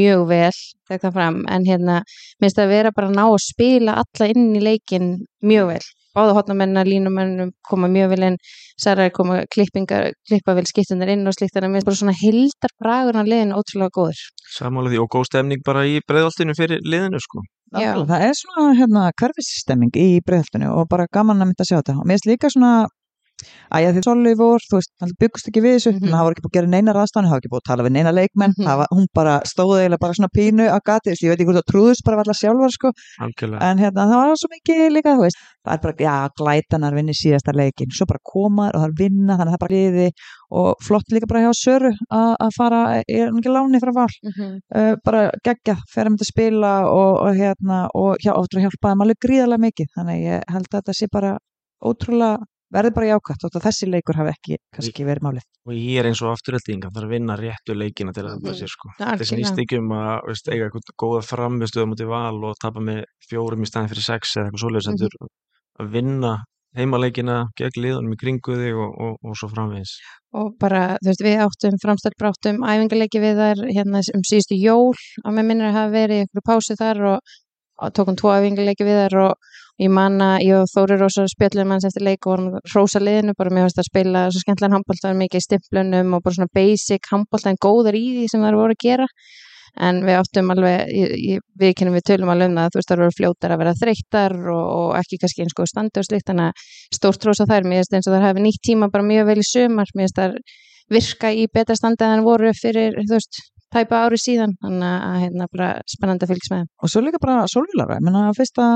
mjög 0.00 0.26
vel, 0.30 0.58
þegar 0.88 1.04
það 1.04 1.16
fram, 1.18 1.40
en 1.50 1.64
hérna, 1.66 2.02
mér 2.40 2.56
það 2.56 2.66
að 2.66 2.74
vera 2.76 2.92
bara 2.96 3.10
að 3.10 3.16
ná 3.18 3.24
að 3.26 3.40
spila 3.44 3.96
alla 4.00 4.28
inn 4.32 4.52
í 4.54 4.62
leikin 4.62 5.08
mjög 5.44 5.72
vel, 5.74 5.82
báða 6.16 6.34
hotnamennina, 6.38 6.84
línumennum 6.86 7.52
koma 7.68 7.90
mjög 7.92 8.14
vel 8.14 8.26
inn, 8.30 8.40
Sara 8.80 9.06
er 9.06 9.14
koma 9.14 9.42
klippingar, 9.52 10.10
klippa 10.28 10.56
vel 10.56 10.66
skiptunar 10.68 11.12
inn 11.12 11.26
og 11.28 11.36
slíkt, 11.36 11.54
þannig 11.54 11.68
að 11.68 11.72
mér 11.72 11.80
finnst 11.80 11.90
bara 11.90 12.00
svona 12.00 12.18
hildar 12.20 12.76
bragurna 12.80 13.24
liðin 13.28 13.56
ótrúlega 13.56 13.94
góður. 13.98 14.20
sammála 14.56 14.90
því 14.90 15.00
og 15.04 15.10
góð 15.14 15.30
stemning 15.30 15.64
bara 15.64 15.86
í 15.86 16.00
breiðaltinu 16.08 16.56
fyrir 16.58 16.80
liðinu 16.84 17.20
sko 17.22 17.44
Já. 17.70 17.94
Það 18.02 18.24
er 18.26 18.32
svona 18.34 18.70
hérna 18.74 19.02
hverfisstemming 19.14 19.94
í 19.94 20.08
breiðaltinu 20.26 20.72
og 20.74 20.88
bara 20.90 21.06
gaman 21.14 21.38
að 21.38 21.52
mynda 21.52 21.62
að 21.62 21.68
sjá 21.68 21.76
þetta 21.76 21.94
og 22.00 22.08
mér 22.08 22.18
finnst 22.18 22.26
líka 22.26 22.50
svona 22.50 22.72
að 23.74 23.82
ég 23.86 23.94
því 23.96 24.02
svolítið 24.06 24.36
vor, 24.40 24.60
þú 24.70 24.74
veist, 24.78 24.90
hann 25.00 25.12
byggust 25.20 25.48
ekki 25.50 25.62
við 25.64 25.74
þessu, 25.76 25.90
mm 25.92 26.10
það 26.10 26.24
var 26.24 26.32
ekki 26.34 26.44
búið 26.44 26.50
að 26.52 26.58
gera 26.58 26.70
neina 26.74 26.92
raðstæðan, 26.96 27.26
það 27.28 27.34
var 27.34 27.40
ekki 27.40 27.52
búið 27.54 27.62
að 27.62 27.68
tala 27.70 27.82
við 27.86 27.92
neina 27.96 28.12
leikmenn, 28.12 28.54
Mhm. 28.56 28.66
það 28.66 28.76
var, 28.80 28.88
hún 28.96 29.06
bara 29.14 29.34
stóði 29.44 29.78
eiginlega 29.80 30.00
bara 30.04 30.14
svona 30.18 30.32
pínu 30.36 30.64
á 30.70 30.78
gati, 30.84 31.06
þú 31.06 31.12
veist, 31.12 31.22
ég 31.24 31.30
veit 31.30 31.40
ekki 31.40 31.48
hvort 31.50 31.60
það 31.60 31.70
trúðust 31.72 32.04
bara 32.04 32.16
allar 32.20 32.38
sjálfar, 32.40 32.70
sko, 32.76 32.88
en 33.70 33.78
hérna, 33.78 34.02
það 34.10 34.18
var 34.20 34.36
svo 34.40 34.48
mikið 34.54 34.90
líka, 34.96 35.10
þú 35.16 35.22
veist, 35.26 35.38
það 35.64 35.72
er 35.74 35.80
bara, 35.84 35.94
já, 36.00 36.16
glætanar 36.40 36.94
vinni 36.94 37.14
síðasta 37.14 37.52
leikin, 37.54 37.90
svo 37.92 38.06
bara 38.06 38.18
koma 38.24 38.70
þær 38.70 38.74
og 38.76 38.80
það 38.80 38.88
er 38.90 38.98
vinna, 39.00 39.32
þannig 39.38 39.50
að 39.50 39.54
það 39.54 39.58
er 39.60 39.64
bara 39.64 39.76
liði 39.76 40.08
og 40.50 40.74
flott 40.82 41.08
líka 41.14 41.26
bara 41.30 41.40
hjá 41.44 41.52
Söru 41.54 41.90
að 42.10 42.30
að 42.40 42.50
fara, 42.56 42.80
ég 43.08 43.20
er 43.22 43.28
ekki 43.30 43.52
láni 43.54 43.78
frá 43.80 43.92
val, 43.94 44.08
Mm 44.24 44.32
-hmm. 44.36 44.54
uh, 44.74 44.94
bara 45.04 45.30
geggja 45.44 45.76
fer 45.92 46.04
að 46.04 46.10
mynda 46.10 46.24
að 46.26 46.32
spila 46.32 46.72
og, 46.90 47.12
og 47.26 47.34
hérna 47.36 47.88
og 47.94 48.16
hjá, 48.18 48.32
þetta 52.70 52.78
verði 52.78 52.92
bara 52.94 53.08
jákvæmt 53.10 53.44
að 53.50 53.64
þessi 53.66 53.88
leikur 53.90 54.16
hafi 54.20 54.30
ekki 54.36 54.58
kannski 54.76 55.04
verið 55.08 55.22
málið 55.26 55.46
og 55.66 55.74
ég 55.74 55.98
er 56.00 56.06
eins 56.10 56.22
og 56.22 56.30
afturöldinga 56.34 56.90
það 56.90 57.02
er 57.02 57.06
að 57.08 57.14
vinna 57.16 57.36
réttu 57.40 57.74
leikina 57.76 58.12
til 58.14 58.24
að 58.24 58.36
þetta 58.38 58.50
Mhm. 58.50 58.60
sé 58.60 58.68
sko 58.70 58.92
þetta 58.98 59.26
snýst 59.30 59.58
ekki 59.64 59.78
um 59.78 59.90
að 59.90 60.20
veist, 60.28 60.48
eiga 60.48 60.68
eitthvað 60.70 60.94
góða 61.02 61.24
framistöðum 61.26 61.92
út 61.96 62.00
í 62.00 62.08
val 62.08 62.44
og 62.44 62.54
tapa 62.62 62.80
með 62.80 63.04
fjórum 63.28 63.62
í 63.62 63.66
staðin 63.70 63.90
fyrir 63.90 64.06
sex 64.06 64.36
eða 64.36 64.46
eitthvað 64.50 64.62
svoleiðis 64.64 64.88
Mhm. 64.88 64.96
heldur 64.96 65.28
að 65.80 65.90
vinna 65.92 66.32
heimaleikina 66.76 67.36
gegn 67.58 67.82
liðunum 67.82 68.12
í 68.14 68.18
kringu 68.20 68.54
þig 68.54 68.76
og, 68.78 68.90
og, 69.02 69.14
og 69.26 69.34
svo 69.36 69.48
framvegis 69.50 69.96
og 70.38 70.52
bara, 70.60 70.96
þú 71.02 71.08
veist, 71.10 71.22
við 71.26 71.40
áttum 71.42 71.78
framstætt 71.82 72.14
bráttum 72.20 72.60
æfingarleiki 72.62 73.18
við 73.18 73.40
þar 73.42 73.62
hérna 73.74 74.02
um 74.14 74.22
síðustu 74.22 74.54
jól 74.54 74.94
að 75.26 75.34
með 75.34 75.48
minnir 75.50 75.66
að 75.72 75.78
hafa 75.80 75.90
verið 75.96 76.20
einhverju 76.22 76.44
pásu 76.46 76.76
þar 76.78 77.00
og, 77.16 77.18
og 77.82 77.90
tókum 77.98 78.14
tvo 78.20 78.30
æfingarleiki 78.38 78.86
við 78.86 79.00
þar 79.02 79.18
og 79.24 79.34
ég 79.80 79.90
manna, 79.92 80.34
ég 80.44 80.60
og 80.60 80.68
Þóri 80.70 80.98
Rósa 81.00 81.26
spjöllum 81.30 81.72
hans 81.74 81.86
eftir 81.88 82.04
leik 82.04 82.26
og 82.26 82.34
vorum 82.34 82.48
að 82.58 82.72
hrósa 82.72 83.00
liðinu 83.00 83.34
bara 83.38 83.52
mér 83.54 83.66
fannst 83.66 83.80
að 83.80 83.88
spila 83.88 84.24
svo 84.28 84.42
skemmtilegan 84.42 84.76
handbólta 84.76 85.12
mikið 85.16 85.40
í 85.40 85.46
stimplunum 85.46 86.16
og 86.16 86.24
bara 86.24 86.36
svona 86.36 86.52
basic 86.56 87.08
handbólta 87.12 87.52
en 87.52 87.60
góðar 87.64 87.96
í 87.96 88.02
því 88.18 88.26
sem 88.32 88.44
það 88.44 88.58
voru 88.60 88.76
að 88.76 88.84
gera. 88.84 89.06
En 89.86 90.00
við 90.02 90.16
áttum 90.18 90.50
alveg, 90.50 90.88
við 91.62 91.74
kynum 91.78 91.94
við 91.94 92.06
tölum 92.08 92.32
alveg 92.32 92.50
um 92.50 92.56
það, 92.58 92.72
þú 92.72 92.80
veist, 92.80 92.88
það 92.90 93.02
voru 93.04 93.14
fljótar 93.16 93.52
að 93.54 93.60
vera 93.62 93.74
þreyttar 93.78 94.34
og, 94.50 94.64
og 94.80 94.96
ekki 94.98 95.18
kannski 95.22 95.44
eins 95.44 95.54
góð 95.54 95.68
standi 95.70 96.02
og 96.02 96.08
slikt, 96.08 96.26
þannig 96.26 96.48
að 96.48 96.96
stórt 96.98 97.26
rosa 97.28 97.46
þær, 97.46 97.68
mér 97.70 97.78
finnst 97.78 97.94
eins 97.94 98.08
og 98.10 98.16
þær 98.16 98.26
hafi 98.26 98.42
nýtt 98.42 98.64
tíma 98.66 98.90
bara 98.90 99.06
mjög 99.06 99.30
vel 99.30 99.38
í 99.38 99.46
sumar, 99.46 99.92
mér 99.94 100.08
finnst 100.08 100.18
þær 100.18 100.34
virka 100.90 101.30
í 101.30 101.46
betra 101.54 101.78
standi 101.78 102.08
en 102.08 102.26
voru 102.26 102.50
fyrir, 102.58 102.98
þú 102.98 103.14
veist, 103.14 103.38
tæpa 103.70 104.02
ári 104.08 104.18
síðan, 104.18 104.56
þannig 104.58 105.06
að 105.06 105.20
hérna 105.22 105.46
bara 105.54 105.70
spennandi 105.86 106.26
að 106.26 106.32
fylgjast 106.34 106.54
með 106.56 106.66
og 106.82 106.90
svo 106.90 107.04
líka 107.06 107.22
bara 107.22 107.46
Solvílara, 107.46 108.00
ég 108.00 108.08
menna 108.08 108.34
fyrsta 108.34 108.66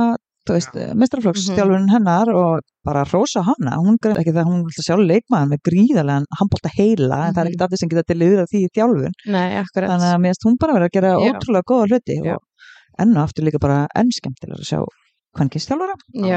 þú 0.44 0.52
veist, 0.56 0.74
mestrarflokks 1.00 1.44
Mhm. 1.48 1.54
stjálfun 1.56 1.88
hennar 1.94 2.28
og 2.34 2.60
bara 2.84 3.04
rósa 3.04 3.42
hana, 3.42 3.76
hún 3.80 3.96
greið 4.02 4.18
ekki 4.22 4.34
það 4.36 4.44
hún 4.50 4.60
vil 4.66 4.84
sjálf 4.84 5.04
leikmaður 5.08 5.48
með 5.52 5.60
gríðarlegan 5.68 6.26
handbólta 6.38 6.70
heila, 6.76 7.18
en 7.28 7.34
það 7.34 7.40
er 7.40 7.44
Mhm. 7.44 7.52
ekkert 7.54 7.64
allir 7.66 7.78
sem 7.80 7.88
geta 7.88 8.02
til 8.04 8.18
af 8.44 8.48
því 8.52 8.58
í 8.64 8.68
þjálfun, 8.76 9.14
þannig 9.88 10.10
að 10.14 10.20
mér 10.20 10.30
finnst 10.34 10.44
hún 10.46 10.56
bara 10.60 10.72
vera 10.74 10.86
að 10.88 10.92
gera 10.96 11.10
Já. 11.14 11.32
ótrúlega 11.32 11.64
góða 11.70 11.86
hluti 11.88 12.16
Já. 12.24 12.34
og 12.34 12.42
enn 13.00 13.16
og 13.16 13.22
aftur 13.28 13.42
líka 13.44 13.58
bara 13.60 13.88
enn 13.96 14.10
skemmtilega 14.12 14.60
að 14.60 14.68
sjá 14.68 14.80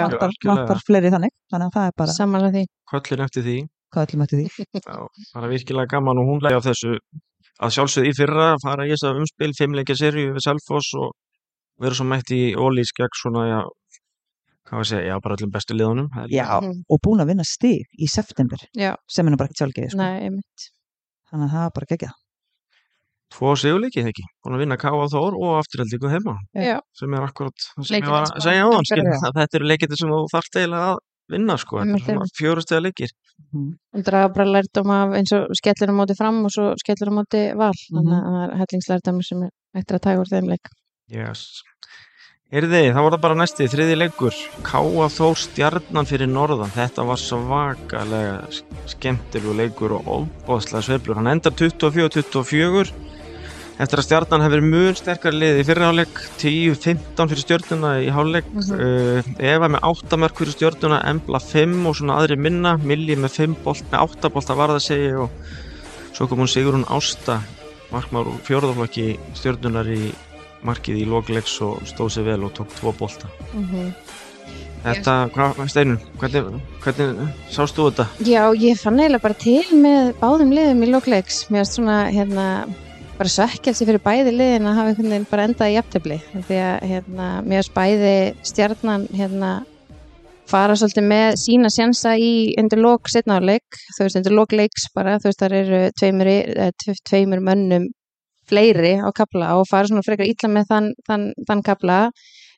vantar, 0.09 0.29
algjörlega. 0.29 0.55
vantar 0.55 0.79
fleiri 0.87 1.09
þannig, 1.13 1.33
þannig 1.51 1.67
að 1.67 1.73
það 1.77 1.87
er 1.87 1.91
bara, 1.97 2.11
samanlega 2.17 2.53
því. 2.57 2.65
Köllin 2.91 3.23
eftir 3.27 3.43
því 3.43 3.57
ætlum 3.97 4.21
eftir 4.23 4.37
því 4.39 4.47
Já, 4.73 4.97
það 5.33 5.43
er 5.43 5.49
virkilega 5.53 5.87
gaman 5.87 6.17
og 6.17 6.25
hún 6.27 6.39
lægi 6.41 6.57
á 6.57 6.61
þessu 6.65 6.97
að 7.61 7.69
sjálfsögðu 7.75 8.07
í 8.09 8.13
fyrra 8.17 8.47
fara 8.63 8.83
í 8.85 8.89
þess 8.93 9.03
að 9.07 9.19
umspil 9.21 9.53
fimmleikja 9.57 9.95
serju 9.97 10.33
við 10.33 10.41
Selfoss 10.47 10.89
og 10.97 11.11
vera 11.79 11.93
svo 11.95 12.05
mætt 12.09 12.31
í 12.33 12.55
ólís 12.55 12.91
gegn 12.97 13.13
svona 13.21 13.43
já, 13.47 13.59
hvað 14.67 14.77
var 14.77 14.83
að 14.85 14.89
segja, 14.91 15.05
já, 15.11 15.19
bara 15.23 15.35
öllum 15.37 15.51
bestu 15.53 15.73
liðunum 15.77 16.07
Það 16.13 16.23
er- 16.23 16.35
Já, 16.37 16.47
Mhm. 16.61 16.83
og 16.89 16.99
búin 17.05 17.21
að 17.23 17.27
vinna 17.31 17.43
stig 17.45 17.85
í 17.99 18.07
september 18.09 18.57
Já, 18.75 18.95
sem 19.07 19.27
er 19.27 19.31
nú 19.31 19.37
bara 19.37 19.49
ekki 19.49 19.61
sjálfgeið 19.63 19.89
sko. 19.91 19.97
nei, 19.97 20.23
einmitt. 20.27 20.71
þannig 21.31 21.49
að 21.49 21.53
það 21.53 21.65
er 21.67 21.71
bara 21.75 21.85
gegja 21.91 22.11
Tvo 23.27 23.49
sigurleiki, 23.59 23.99
þegar 23.99 24.13
ekki, 24.13 24.23
búin 24.45 24.55
að 24.55 24.61
vinna 24.63 24.77
K.A. 24.79 25.07
Þór 25.11 25.33
og 25.35 25.57
afturhaldíku 25.59 26.07
heima 26.09 26.37
Já, 26.55 26.79
sem 26.95 27.13
er 27.13 27.25
akkurat 27.27 27.57
það 27.75 27.85
sem 27.89 28.01
ég 28.01 28.07
var 28.07 28.23
að 28.23 28.41
segja 28.45 28.63
á 28.63 28.69
akkurat, 28.71 29.23
að 29.27 29.33
þetta 29.41 29.55
eru 29.59 29.67
leikir 29.67 29.97
sem 29.99 30.09
þú 30.09 30.19
þarft 30.31 30.55
eiginlega 30.61 30.87
að 30.93 30.97
vinna 31.29 31.57
sko, 31.59 31.81
þetta 31.83 31.97
er 31.97 32.05
svona 32.07 32.29
fjórustega 32.39 32.81
leikir 32.87 33.11
og 33.93 34.03
draga 34.07 34.29
bara 34.33 34.47
lærdóm 34.55 34.89
af 34.95 35.15
eins 35.19 35.31
og 35.35 35.51
skellur 35.59 35.91
á 35.91 35.95
móti 35.99 36.15
fram 36.17 36.39
og 36.47 36.51
svo 36.55 36.71
skellur 36.79 37.11
á 37.11 37.17
móti 37.19 37.41
val. 37.59 37.75
Þannig 37.91 38.15
Mhm. 38.15 38.23
að 38.23 38.31
það 38.31 38.43
er 38.47 38.57
hellingslærdómi 38.63 39.23
sem 39.27 39.43
er 39.43 39.51
eftir 39.75 39.95
að 39.99 40.01
taka 40.07 40.19
úr 40.23 40.29
þeim 40.31 40.47
leik. 40.47 40.65
Yes. 41.11 41.63
Erði, 42.47 42.93
það 42.95 43.17
bara 43.19 43.35
næsti 43.35 43.65
þriði 43.67 43.95
leikur 43.99 44.35
K.A. 44.63 45.07
Þór 45.11 45.33
stjarnan 45.41 46.07
fyrir 46.07 46.29
norðan 46.31 46.71
þetta 46.71 47.03
var 47.03 47.19
svakalega 47.19 48.37
skemmtilegu 48.87 49.55
leikur 49.57 49.97
og 49.97 50.07
óbóðslega 50.07 50.85
sveiflur, 50.85 51.19
hann 51.19 51.27
endar 51.33 51.51
24-24 51.59 52.93
eftir 53.77 53.99
að 53.99 54.05
stjarnan 54.07 54.41
hefur 54.45 54.63
mun 54.63 54.95
sterkar 54.97 55.35
lið 55.35 55.59
í 55.59 55.65
fyrra 55.67 55.89
hálfleik 55.91 56.21
10-15 56.39 57.27
fyrir 57.33 57.43
stjörnuna 57.43 57.91
í 58.01 58.07
hálfleik 58.15 58.47
Mhm. 58.47 58.79
uh, 58.79 59.43
Eva 59.43 59.67
með 59.67 59.83
8 59.91 60.17
mörg 60.23 60.39
fyrir 60.39 60.55
stjörnuna 60.55 61.01
Embla 61.11 61.43
5 61.43 61.75
og 61.85 61.99
svona 61.99 62.15
aðri 62.21 62.39
minna 62.39 62.77
Milli 62.79 63.19
með 63.19 63.35
5 63.43 63.57
bolt, 63.63 63.83
með 63.91 64.07
8 64.07 64.31
bolt 64.33 64.49
að 64.49 64.61
varða 64.63 64.79
segja 64.87 65.19
og 65.27 65.29
svo 66.15 66.29
kom 66.31 66.39
hún 66.39 66.47
Sigrun 66.49 66.87
Ásta 66.87 67.41
markmár 67.91 68.31
úr 68.31 68.39
fjórðaflokki 68.47 69.19
stjörnunar 69.35 69.87
í 69.91 70.13
markið 70.67 71.01
í 71.01 71.07
lokleiks 71.09 71.57
og 71.65 71.81
stóð 71.89 72.13
sér 72.17 72.27
vel 72.31 72.41
og 72.47 72.55
tók 72.57 72.71
2 72.81 72.95
bolta 72.99 73.31
Mm 73.53 73.91
Þetta, 74.87 75.13
hvað, 75.33 75.57
Steinun, 75.71 75.97
hvernig, 76.21 76.59
hvernig 76.83 77.31
sást 77.51 77.75
þú 77.75 77.87
þetta? 77.89 78.05
Já, 78.23 78.43
ég 78.55 78.77
fann 78.79 78.99
eiginlega 79.01 79.23
bara 79.25 79.37
til 79.41 79.63
með 79.81 80.11
báðum 80.21 80.53
liðum 80.55 80.83
í 80.85 80.89
lokleiks. 80.93 81.39
Mér 81.51 81.63
erst 81.65 81.75
svona, 81.75 81.95
hérna, 82.13 82.45
bara 83.17 83.31
svekkelsi 83.33 83.87
fyrir 83.89 83.99
bæði 84.05 84.35
liðin 84.35 84.69
að 84.69 84.77
hafa 84.77 84.93
einhvern 84.93 85.11
veginn 85.11 85.27
bara 85.31 85.47
endað 85.49 85.73
í 85.73 85.75
jafntefli. 85.75 86.19
Því 86.37 86.59
að, 86.69 86.77
hérna, 86.93 87.27
mér 87.43 87.63
erst 87.63 87.73
bæði 87.75 88.13
stjarnan, 88.47 89.07
hérna, 89.17 89.51
fara 90.47 90.77
svolítið 90.79 91.09
með 91.09 91.27
sína 91.41 91.73
sjansa 91.73 92.15
í 92.21 92.31
undir 92.61 92.79
lok 92.79 93.11
setna 93.11 93.41
á 93.41 93.43
leik, 93.43 93.81
þú 93.97 94.05
veist, 94.05 94.21
undir 94.21 94.37
lok 94.37 94.55
leiks 94.55 94.87
bara, 94.95 95.17
þú 95.19 95.31
veist, 95.33 95.41
þar 95.43 95.57
eru 95.57 95.81
tveimur, 95.99 96.31
tve- 96.79 96.99
tveimur 97.09 97.43
mönnum 97.43 97.89
fleiri 98.49 98.97
á 99.03 99.09
kapla 99.15 99.53
og 99.59 99.67
fara 99.69 99.89
svona 99.89 100.05
frekar 100.05 100.27
illa 100.27 100.51
með 100.51 100.69
þann, 100.71 100.91
þann, 101.07 101.25
þann 101.47 101.63
kapla 101.67 102.01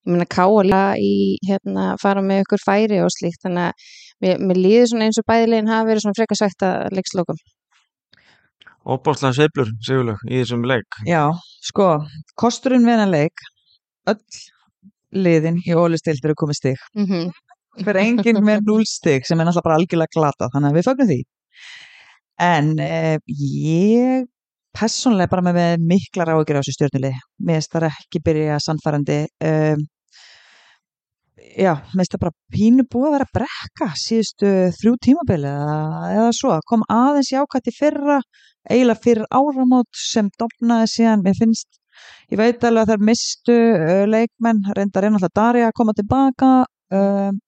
ég 0.07 0.13
meina 0.13 0.25
káa 0.25 0.95
í 0.97 1.37
hérna, 1.47 1.93
fara 2.01 2.21
með 2.23 2.45
ykkur 2.45 2.63
færi 2.65 2.99
og 3.03 3.11
slíkt 3.13 3.43
þannig 3.45 3.69
að 3.69 3.87
mér, 4.23 4.43
mér 4.47 4.59
líður 4.59 4.91
svona 4.91 5.07
eins 5.09 5.19
og 5.19 5.27
bæðilegin 5.27 5.71
hafa 5.71 5.87
verið 5.89 6.05
svona 6.05 6.19
frekar 6.19 6.39
sagt 6.39 6.65
að 6.65 6.95
leikslokum. 6.97 7.41
Óbóðslega 8.89 9.35
sveiflur, 9.35 9.73
Sigurlaug, 9.85 10.21
í 10.29 10.39
þessum 10.39 10.63
leik. 10.65 11.01
Já, 11.05 11.23
sko, 11.67 11.89
kosturinn 12.39 12.87
við 12.87 12.95
hennar 12.95 13.11
leik 13.11 13.43
öll 14.09 14.23
liðin 15.25 15.59
í 15.65 15.75
ólistildi 15.75 16.29
eru 16.29 16.37
komið 16.39 16.59
stig. 16.61 16.87
Mm 16.95 17.05
-hmm. 17.09 17.29
hver 17.83 17.99
enginn 18.01 18.43
með 18.45 18.65
0 18.67 18.85
stig 18.87 19.27
sem 19.27 19.39
er 19.39 19.45
náttúrulega 19.45 19.67
bara 19.67 19.77
algjörlega 19.79 20.15
glata 20.15 20.49
þannig 20.53 20.69
að 20.69 20.77
við 20.77 20.87
fögnum 20.89 21.11
því. 21.11 21.21
En 22.39 22.79
eh, 22.79 23.17
ég 23.27 24.25
personlega 24.75 25.31
bara 25.31 25.53
með, 25.53 25.85
miklar 25.89 26.33
áhyggjur 26.33 26.59
á 26.59 26.61
þessu 26.61 26.75
stjórnuli 26.75 27.13
mér 27.45 27.59
finnst 27.59 27.73
það 27.73 27.87
ekki 27.89 28.21
byrja 28.25 28.59
sannfærandi 28.65 29.17
um, 29.49 29.87
já, 31.57 31.73
mér 31.73 32.03
finnst 32.03 32.15
það 32.15 32.23
bara 32.25 32.37
pínu 32.55 32.85
búið 32.91 33.09
að 33.09 33.15
vera 33.17 33.29
brekka 33.39 33.89
síðustu 34.03 34.53
þrjú 34.77 34.95
tímabili 35.07 35.49
eða, 35.49 35.79
eða 36.13 36.29
svo, 36.37 36.59
kom 36.69 36.85
aðeins 36.93 37.33
jákvætt 37.33 37.71
í 37.71 37.75
fyrra 37.79 38.19
eiginlega 38.69 39.03
fyrir 39.03 39.27
áramót 39.33 39.89
sem 39.97 40.29
dofnaði 40.39 40.93
síðan, 40.93 41.25
mér 41.25 41.37
finnst 41.39 41.79
ég 42.31 42.39
veit 42.39 42.63
alveg 42.63 42.85
að 42.85 42.93
þær 42.93 43.05
mistu 43.09 43.57
uh, 43.57 44.05
leikmenn, 44.07 44.63
reyndar 44.77 45.07
er 45.07 45.13
náttúrulega 45.15 45.37
Darja 45.41 45.69
að 45.71 45.77
koma 45.79 45.95
tilbaka 45.97 46.53
um, 46.95 47.39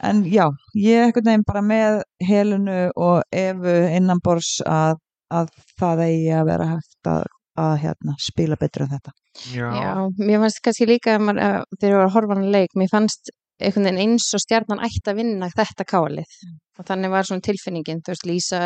en 0.00 0.24
já, 0.24 0.46
ég 0.78 0.96
er 0.96 1.08
einhvern 1.08 1.28
veginn 1.28 1.46
bara 1.48 1.62
með 1.64 2.00
helinu 2.24 2.80
og 2.96 3.22
efu 3.36 3.76
innanbors 3.98 4.58
að, 4.64 5.00
að 5.30 5.52
það 5.80 6.04
eigi 6.06 6.30
að 6.36 6.46
vera 6.50 6.68
hægt 6.74 7.10
að, 7.10 7.26
að 7.64 7.74
hérna, 7.84 8.14
spila 8.20 8.58
betur 8.60 8.86
en 8.86 8.94
þetta. 8.94 9.14
Já, 9.54 9.66
Já, 9.78 9.92
mér 10.18 10.42
fannst 10.44 10.62
kannski 10.64 10.88
líka 10.90 11.16
að 11.16 11.26
maður, 11.26 11.44
að 11.46 11.60
þegar 11.78 11.92
ég 11.92 12.00
var 12.00 12.08
að 12.08 12.16
horfa 12.16 12.34
á 12.34 12.38
hann 12.38 12.50
leik, 12.56 12.74
mér 12.78 12.90
fannst 12.90 13.32
einhvern 13.60 13.86
veginn 13.86 14.02
eins 14.04 14.26
og 14.34 14.42
stjarnan 14.42 14.82
ætti 14.86 15.12
að 15.12 15.20
vinna 15.20 15.50
þetta 15.52 15.84
kálið 15.84 16.38
og 16.80 16.86
þannig 16.88 17.12
var 17.12 17.28
svona 17.28 17.44
tilfinningin, 17.44 18.00
þú 18.04 18.14
veist, 18.14 18.26
Lísa 18.28 18.60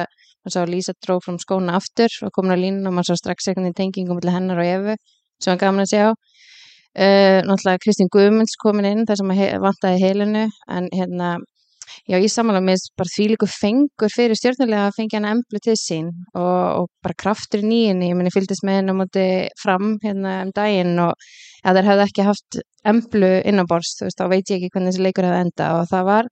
maður 0.45 0.55
sá 0.55 0.61
að 0.61 0.73
Lísa 0.75 0.95
dró 1.03 1.17
fram 1.25 1.39
skóna 1.41 1.79
aftur 1.79 2.13
og 2.27 2.33
komin 2.37 2.55
á 2.55 2.59
línu 2.61 2.89
og 2.89 2.95
maður 2.95 3.15
sá 3.15 3.23
strax 3.23 3.49
einhvern 3.49 3.67
veginn 3.67 3.79
tengingum 3.81 4.21
til 4.23 4.35
hennar 4.35 4.61
og 4.61 4.71
Efu, 4.71 4.97
sem 5.43 5.55
var 5.55 5.61
gaman 5.63 5.85
að 5.85 5.93
sjá. 5.95 6.07
Uh, 6.95 7.41
náttúrulega 7.43 7.81
Kristín 7.83 8.11
Guðmunds 8.13 8.55
komin 8.61 8.87
inn, 8.87 9.07
þar 9.09 9.19
sem 9.19 9.33
að 9.35 9.41
he 9.41 9.47
vantaði 9.65 10.03
heilinu, 10.05 10.45
en 10.71 10.91
hérna 10.95 11.31
já, 12.09 12.17
ég 12.17 12.31
samanlega 12.33 12.69
með 12.69 12.87
bara 12.99 13.13
þvílíku 13.15 13.49
fengur 13.51 14.13
fyrir 14.15 14.39
stjórnulega 14.39 14.89
að 14.89 14.99
fengja 14.99 15.21
hann 15.21 15.31
emblu 15.33 15.63
til 15.65 15.77
sín 15.81 16.11
og, 16.35 16.65
og 16.81 16.91
bara 17.05 17.19
kraftur 17.25 17.65
í 17.65 17.69
nýjunni, 17.71 18.11
ég 18.13 18.19
meni 18.19 18.35
fylgdist 18.35 18.67
með 18.67 18.81
henn 18.81 18.93
á 18.93 19.01
móti 19.01 19.29
fram 19.63 19.95
hérna 20.05 20.41
um 20.47 20.53
daginn 20.57 20.99
og 21.05 21.15
að 21.65 21.81
þeir 21.81 21.91
hefði 21.91 22.09
ekki 22.09 22.29
haft 22.29 22.61
emblu 22.85 23.33
innanborst, 23.49 24.01
þú 24.01 24.09
veist, 24.11 24.21
þá 24.21 24.29
veit 24.35 24.51
ég 24.53 24.61
ekki 24.61 24.75
hvernig 24.75 24.93
þessi 24.93 25.07
leikur 25.07 25.29
hefði 25.29 25.47
enda 25.47 25.71
og 25.79 25.89
það 25.93 26.11
var 26.11 26.31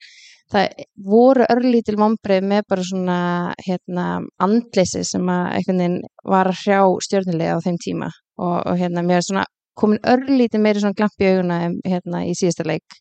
það 0.53 0.85
voru 1.09 1.47
örlítil 1.53 1.97
vombrið 2.01 2.45
með 2.49 2.67
bara 2.69 2.85
svona 2.87 3.19
hérna 3.67 4.07
andleysi 4.43 5.05
sem 5.07 5.31
að 5.33 5.47
einhvern 5.57 5.83
veginn 5.83 5.99
var 6.35 6.51
að 6.51 6.61
hrjá 6.63 6.81
stjórnulega 7.07 7.57
á 7.57 7.65
þeim 7.65 7.79
tíma. 7.87 8.11
Og, 8.43 8.57
og 8.69 8.79
hérna 8.81 9.05
mér 9.07 9.21
er 9.21 9.27
svona 9.27 9.47
komin 9.79 10.03
örlítið 10.09 10.65
meiri 10.65 10.83
svona 10.83 10.99
glamp 10.99 11.23
í 11.23 11.31
auguna 11.31 11.59
hérna 11.87 12.25
í 12.29 12.35
síðasta 12.37 12.67
leik 12.69 12.99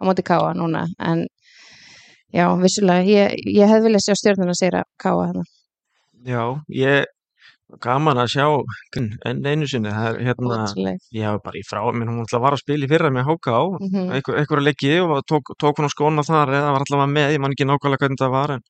á 0.00 0.02
móti 0.08 0.24
Káa 0.26 0.54
núna. 0.56 0.86
En 1.00 1.26
já, 2.36 2.46
vissulega, 2.60 3.04
ég, 3.08 3.36
ég 3.56 3.70
hefði 3.70 3.88
viljað 3.88 4.04
sjá 4.06 4.14
stjórnuna 4.20 4.54
segja 4.58 4.82
Káa 5.02 5.26
hérna. 5.28 5.44
já, 6.26 6.42
ég 6.68 7.04
gaman 7.82 8.20
að 8.22 8.28
sjá 8.30 8.44
enn 9.26 9.42
einu 9.50 9.66
sinni, 9.66 9.90
það 9.90 10.08
er 10.12 10.20
hérna 10.28 10.58
Ótrúleg. 10.68 10.98
já, 11.10 11.30
bara 11.42 11.58
í 11.58 11.64
frá, 11.66 11.80
minn 11.92 12.08
hún 12.12 12.22
ætla 12.22 12.38
að 12.38 12.44
að 12.54 12.62
spila 12.62 12.86
í 12.86 12.90
fyrra 12.92 13.10
með 13.10 13.26
HK 13.26 13.48
Mhm. 13.80 14.04
einhver, 14.14 14.38
einhverja 14.38 14.66
leiki 14.68 14.92
og 15.02 15.24
tók, 15.26 15.50
tók 15.58 15.80
hún 15.80 15.88
á 15.88 15.94
skóna 15.94 16.22
þar 16.22 16.48
eða 16.54 16.72
var 16.76 16.84
allavega 16.86 17.10
með, 17.16 17.32
ég 17.34 17.40
man 17.42 17.50
ekki 17.56 17.66
nákvæmlega 17.66 18.02
hvernig 18.04 18.20
það 18.22 18.30
var 18.36 18.50
en 18.56 18.62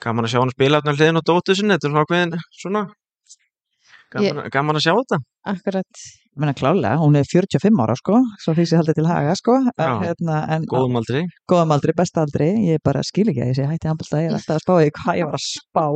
gaman 0.00 0.24
að 0.24 0.30
sjá 0.30 0.40
hann 0.44 0.54
spila 0.54 0.80
hérna 0.80 0.94
hliðin 0.94 1.18
á 1.18 1.22
dóttu 1.26 1.56
sinni, 1.58 1.74
þetta 1.74 1.88
er 1.88 1.94
svona 2.62 2.84
gaman, 4.12 4.50
gaman 4.50 4.76
að 4.78 4.84
sjá 4.86 4.94
þetta 5.00 5.18
Akkurat, 5.50 6.02
ég 6.30 6.40
meina 6.44 6.54
klálega, 6.54 6.96
hún 7.02 7.16
er 7.18 7.24
45 7.26 7.80
ára 7.82 7.94
sko, 7.98 8.20
svo 8.38 8.54
því 8.54 8.64
sé 8.70 8.76
haldið 8.78 8.94
til 9.00 9.06
haga 9.10 9.34
sko 9.38 9.56
Já. 9.66 9.88
hérna, 10.04 10.36
en 10.54 10.62
góðum 10.70 10.96
aldrei 11.00 11.24
góðum 11.50 11.74
aldri, 11.74 11.92
besta 11.98 12.22
aldri, 12.22 12.50
ég 12.70 12.78
bara 12.86 13.02
skil 13.02 13.26
ekki 13.28 13.42
að 13.42 13.50
ég 13.50 13.56
sé 13.58 13.66
hætti 13.66 13.90
handbólta, 13.90 14.20
ég 14.22 14.30
er 14.30 14.36
alltaf 14.38 14.56
að 14.60 14.64
spá 14.64 14.74
í 14.86 14.90
hvað 15.00 15.18
ég 15.20 15.26
var 15.30 15.38
að 15.40 15.46
spá, 15.46 15.86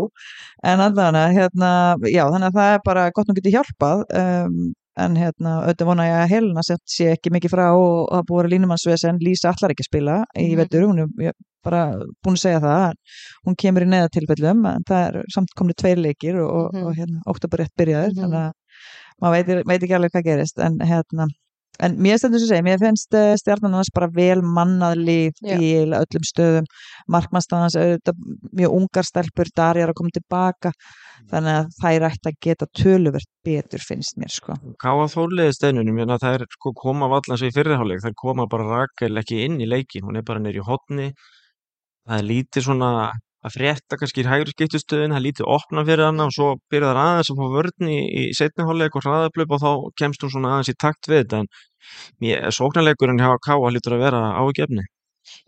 en 0.73 0.81
allan 0.89 1.21
hérna, 1.39 1.71
já, 2.11 2.25
þannig 2.35 2.49
að 2.51 2.59
það 2.59 2.73
er 2.75 2.83
bara 2.91 3.11
gott 3.15 3.29
nú 3.31 3.37
getið 3.39 3.57
hjálpað, 3.61 4.05
um, 4.25 4.59
en 5.05 5.17
hérna, 5.19 5.53
auðvitað 5.65 5.89
vona 5.91 6.05
ég 6.07 6.19
að 6.25 6.29
Helena 6.31 6.63
sé, 6.67 6.77
sé 6.87 7.09
ekki 7.15 7.31
mikið 7.35 7.51
frá 7.55 7.65
og, 7.75 8.11
það 8.13 8.27
búið 8.29 8.45
að 8.45 8.53
línumannsvesen 8.53 9.19
Lísa 9.23 9.51
allar 9.51 9.73
ekki 9.75 9.83
að 9.87 9.91
spila 9.91 10.19
í 10.39 10.51
Mhm. 10.53 10.57
vetur, 10.61 10.85
hún 10.87 11.01
er 11.03 11.09
ég, 11.31 11.33
bara 11.65 11.81
búin 12.23 12.37
að 12.37 12.43
segja 12.45 12.61
það, 12.61 12.93
hún 13.47 13.57
kemur 13.57 13.83
í 13.83 13.89
neðatilfellum, 13.91 14.67
en 14.71 14.83
það 14.87 15.07
er 15.09 15.25
samt 15.35 15.49
komni 15.57 15.75
tveir 15.75 15.97
leikir 15.99 16.37
og, 16.45 16.51
og, 16.51 16.75
Mhm. 16.75 16.87
og 16.87 16.95
hérna, 16.95 17.19
oktober 17.27 17.59
rétt 17.65 17.75
byrjaður, 17.79 18.13
Mhm. 18.15 18.21
þannig 18.23 18.41
að 18.45 18.53
maður 19.23 19.37
veit, 19.37 19.67
veit 19.71 19.81
ekki 19.83 19.97
alveg 19.99 20.15
hvað 20.15 20.29
gerist, 20.31 20.61
en 20.63 20.79
hérna, 20.85 21.29
En 21.83 21.97
mér 21.99 22.21
stendur 22.21 22.39
sem 22.39 22.53
segja, 22.53 22.63
mér 22.63 22.79
finnst 22.79 23.15
uh, 23.19 23.33
stjarnan 23.39 23.75
hans 23.75 23.91
bara 23.95 24.07
vel 24.15 24.43
mannað 24.47 25.01
líf 25.09 25.41
Já. 25.43 25.57
í 25.59 25.71
öllum 25.83 26.27
stöðum. 26.29 26.69
Markmannstæðans, 27.11 27.75
auðvitað 27.81 28.21
mjög 28.61 28.77
ungar 28.79 29.09
stelpur, 29.09 29.51
Darjar 29.59 29.91
að 29.91 29.99
koma 29.99 30.15
tilbaka, 30.15 30.71
þannig 31.33 31.59
að 31.59 31.73
þær 31.81 32.07
ætti 32.11 32.31
að 32.31 32.39
geta 32.47 32.69
töluvert 32.79 33.31
betur 33.47 33.83
finnst 33.83 34.19
mér, 34.23 34.31
sko. 34.37 34.59
Káa 34.83 35.09
þóliði 35.11 35.57
steinunum, 35.59 35.91
ég 35.91 35.99
meina 35.99 36.21
það 36.23 36.39
er 36.39 36.47
sko 36.55 36.75
koma 36.79 37.11
valla 37.11 37.35
eins 37.35 37.43
og 37.43 37.51
í 37.51 37.57
fyrirháleik, 37.59 38.05
það 38.07 38.19
koma 38.23 38.47
bara 38.55 38.71
Rakel 38.71 39.23
ekki 39.25 39.43
inn 39.49 39.59
í 39.59 39.69
leikin, 39.71 40.07
hún 40.07 40.21
er 40.21 40.27
bara 40.27 40.43
neyri 40.45 40.63
í 40.63 40.69
hotni, 40.69 41.11
það 42.07 42.21
er 42.21 42.29
lítið 42.31 42.69
svona 42.69 42.93
að 43.45 43.57
frétta 43.59 43.99
kannski 44.01 44.23
í 44.23 44.27
hægri 44.29 44.55
skiptustöðin, 44.55 45.13
það 45.13 45.21
er 45.21 45.25
lítið 45.27 45.51
opna 45.53 45.85
fyrir 45.85 46.07
hana 46.07 46.29
og 46.29 46.35
svo 46.35 46.49
byrjar 46.73 46.97
það 46.97 47.11
aðeins 47.11 47.31
að 47.33 47.41
fá 47.41 47.47
vörn 47.59 47.93
í, 47.93 47.99
í 48.01 48.23
setniháleik 48.39 48.97
og 48.97 49.05
hraðablöp 49.05 49.55
og 49.55 49.63
þá 49.65 49.71
kemst 50.01 50.25
hún 50.25 50.33
svona 50.33 50.55
aðeins 50.55 50.73
í 50.73 50.77
takt 50.81 51.11
við 51.11 51.23
þetta 51.23 51.43
en 51.43 51.51
mér, 52.25 52.51
sóknarleikurinn 52.57 53.21
hjá 53.21 53.33
Káa 53.45 53.73
lítur 53.75 53.99
að 53.99 54.05
vera 54.07 54.23
ágefni. 54.41 54.87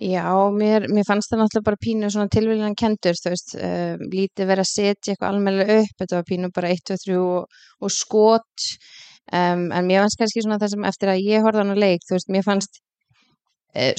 Já, 0.01 0.29
mér, 0.53 0.87
mér 0.93 1.05
fannst 1.09 1.33
það 1.33 1.43
náttúrulega 1.43 1.69
bara 1.69 1.85
pínu 1.85 2.09
svona 2.13 2.33
tilvíðan 2.33 2.77
kendur, 2.81 3.17
þú 3.21 3.33
veist, 3.33 3.57
uh, 3.61 4.05
lítið 4.13 4.49
verið 4.49 4.65
að 4.65 4.71
setja 4.71 5.13
eitthvað 5.13 5.29
almennilega 5.31 5.77
upp, 5.83 5.99
þetta 6.01 6.17
var 6.17 6.27
pínu 6.31 6.51
bara 6.57 6.71
1, 6.73 6.83
2, 6.93 6.97
3 7.05 7.19
og, 7.21 7.61
og 7.85 7.93
skot, 7.93 8.67
um, 9.37 9.67
en 9.69 9.89
mér 9.89 10.05
fannst 10.05 10.21
kannski 10.23 10.45
svona 10.45 10.59
það 10.63 10.73
sem 10.75 10.89
eftir 10.89 11.13
að 11.13 11.23
ég 11.29 11.45
horfði 11.45 11.61
á 11.61 11.65
hana 11.65 11.77
leik, 11.77 12.09
þú 12.09 12.17
veist, 12.17 12.33
mér 12.33 12.47
fannst 12.49 12.81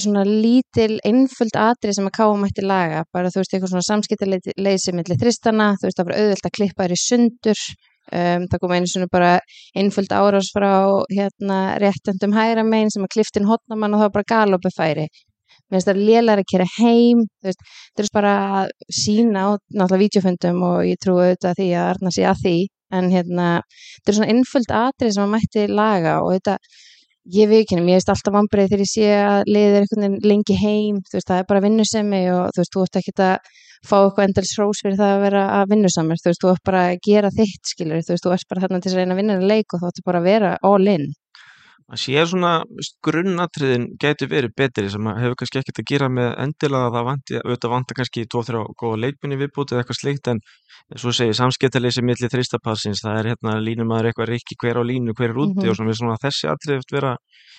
svona 0.02 0.24
lítil 0.26 0.98
einföld 1.06 1.58
atrið 1.58 1.98
sem 1.98 2.08
að 2.08 2.16
káa 2.18 2.38
mætti 2.40 2.64
laga. 2.64 3.04
Bara 3.14 3.30
þú 3.32 3.42
veist 3.42 3.54
eitthvað 3.54 3.72
svona 3.74 3.86
samskiptaleysi 3.86 4.94
milli 4.96 5.18
þristana, 5.20 5.70
þú 5.78 5.88
veist 5.88 6.00
það 6.00 6.10
var 6.10 6.18
auðvelt 6.22 6.48
að 6.48 6.56
klippa 6.58 6.86
þér 6.86 6.96
í 6.96 7.00
sundur. 7.04 7.62
Um, 8.08 8.46
það 8.48 8.60
kom 8.62 8.72
einu 8.72 8.88
svona 8.88 9.08
bara 9.12 9.32
einföld 9.76 10.12
árás 10.16 10.48
frá 10.54 10.72
hérna 11.12 11.58
réttendum 11.82 12.32
hæra 12.32 12.64
megin 12.64 12.92
sem 12.94 13.04
að 13.04 13.12
kliftin 13.18 13.48
hotnamann 13.48 13.92
og 13.92 14.00
það 14.00 14.06
var 14.06 14.14
bara 14.14 14.30
galopi 14.32 14.72
færi. 14.72 15.04
Mér 15.68 15.76
finnst 15.76 15.90
það 15.90 16.00
lélar 16.08 16.40
að 16.40 16.48
kera 16.48 16.66
heim 16.78 17.20
þú 17.26 17.50
veist, 17.50 17.66
það 17.92 18.04
er 18.06 18.10
bara 18.16 18.34
að 18.62 18.72
sína 18.88 19.44
á 19.44 19.48
náttúrulega 19.58 20.02
vídeofundum 20.06 20.62
og 20.70 20.78
ég 20.88 21.00
trúi 21.04 21.18
auðvitað 21.26 21.58
því 21.60 21.68
að 21.74 21.88
Arna 21.92 22.14
sé 22.16 22.24
að 22.24 22.44
því. 22.46 22.56
En 22.96 23.10
hérna, 23.12 23.48
þetta 23.98 24.10
er 24.10 24.16
svona 24.16 24.32
innföld 24.32 24.70
atrið 24.72 25.10
sem 25.12 25.26
að 25.26 25.34
mætti 25.34 25.66
laga 25.68 26.14
og 26.24 26.32
þetta 26.38 26.54
ég 27.38 27.54
ekki, 27.60 27.78
mér 27.80 27.98
finnst 27.98 28.12
alltaf 28.12 28.34
vambrið 28.34 28.70
þegar 28.70 28.84
ég 28.84 28.90
sé 28.90 29.08
að 29.20 29.50
liðir 29.52 29.80
einhvern 29.82 30.04
veginn 30.04 30.28
lengi 30.32 30.58
heim 30.58 31.00
þú 31.04 31.18
veist, 31.18 31.28
það 31.28 31.40
er 31.42 31.48
bara 31.48 31.64
vinnusemi 31.64 32.22
og 32.32 32.44
þú 32.54 32.62
veist, 32.62 32.74
þú 32.74 32.84
ert 32.84 33.00
ekki 33.00 33.14
að 33.18 33.56
fá 33.86 33.96
eitthvað 33.98 34.26
endals 34.26 34.54
hrós 34.58 34.82
fyrir 34.82 34.98
það 34.98 35.14
að 35.14 35.24
vera 35.26 35.42
að 35.58 35.72
vinnusamur, 35.72 36.20
þú 36.22 36.30
veist, 36.30 36.42
þú 36.42 36.50
ert 36.52 36.64
bara 36.66 36.84
að 36.88 37.00
gera 37.06 37.30
þitt, 37.34 37.72
skilur, 37.72 38.02
þú 38.02 38.14
veist, 38.14 38.24
þú 38.26 38.34
ert 38.34 38.48
bara 38.50 38.64
þarna 38.64 38.80
til 38.82 38.92
að 38.92 38.98
reyna 38.98 39.14
að 39.14 39.20
vinna 39.22 39.36
en 39.38 39.48
leik 39.52 39.74
og 39.74 39.82
þú 39.82 39.90
ert 39.90 40.04
bara 40.08 40.22
að 40.22 40.28
vera 40.28 40.52
all 40.66 40.90
in 40.94 41.06
að 41.88 42.00
sé 42.02 42.22
svona 42.28 42.52
grunnatriðin 43.06 43.86
gæti 44.00 44.28
verið 44.28 44.52
betri 44.60 44.90
sem 44.92 45.06
hefur 45.08 45.36
kannski 45.40 45.60
ekkert 45.62 45.80
að 45.80 45.86
gera 45.88 46.08
með 46.12 46.34
endilega 46.44 46.88
að 46.88 46.96
það 46.98 47.06
vanti, 47.08 47.38
auðvitað 47.40 47.72
vantar 47.74 47.98
kannski 48.00 48.24
tvo 48.28 48.42
þrjá 48.44 48.60
góða 48.82 49.00
leikminni 49.04 49.38
viðbúti 49.40 49.72
eða 49.74 49.84
eitthvað 49.84 50.00
slikt 50.00 50.28
en 50.32 50.42
svo 50.96 51.12
segir 51.16 51.36
samskiptaleysi 51.38 52.04
millir 52.04 52.32
þristapassins, 52.32 53.00
það 53.04 53.20
er 53.22 53.30
hérna 53.32 53.56
línumæður 53.64 54.10
eitthvað 54.10 54.30
rikki 54.32 54.58
hver 54.60 54.80
á 54.80 54.82
línu, 54.84 55.14
hver 55.16 55.30
er 55.32 55.40
úti 55.40 55.64
Mhm. 55.64 55.70
og 55.70 55.76
svona, 55.76 55.96
svona 55.96 56.18
þessi 56.22 56.48
atrið 56.52 56.78
eftir 56.78 57.00
vera 57.00 57.16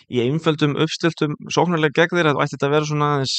í 0.09 0.21
einföldum 0.25 0.77
uppstiltum 0.77 1.35
sóknarlega 1.49 1.97
gegn 1.97 2.17
þeirra, 2.17 2.37
ætti 2.37 2.57
þetta 2.57 2.69
að 2.69 2.75
vera 2.77 2.85
svona 2.85 3.09
aðeins 3.15 3.35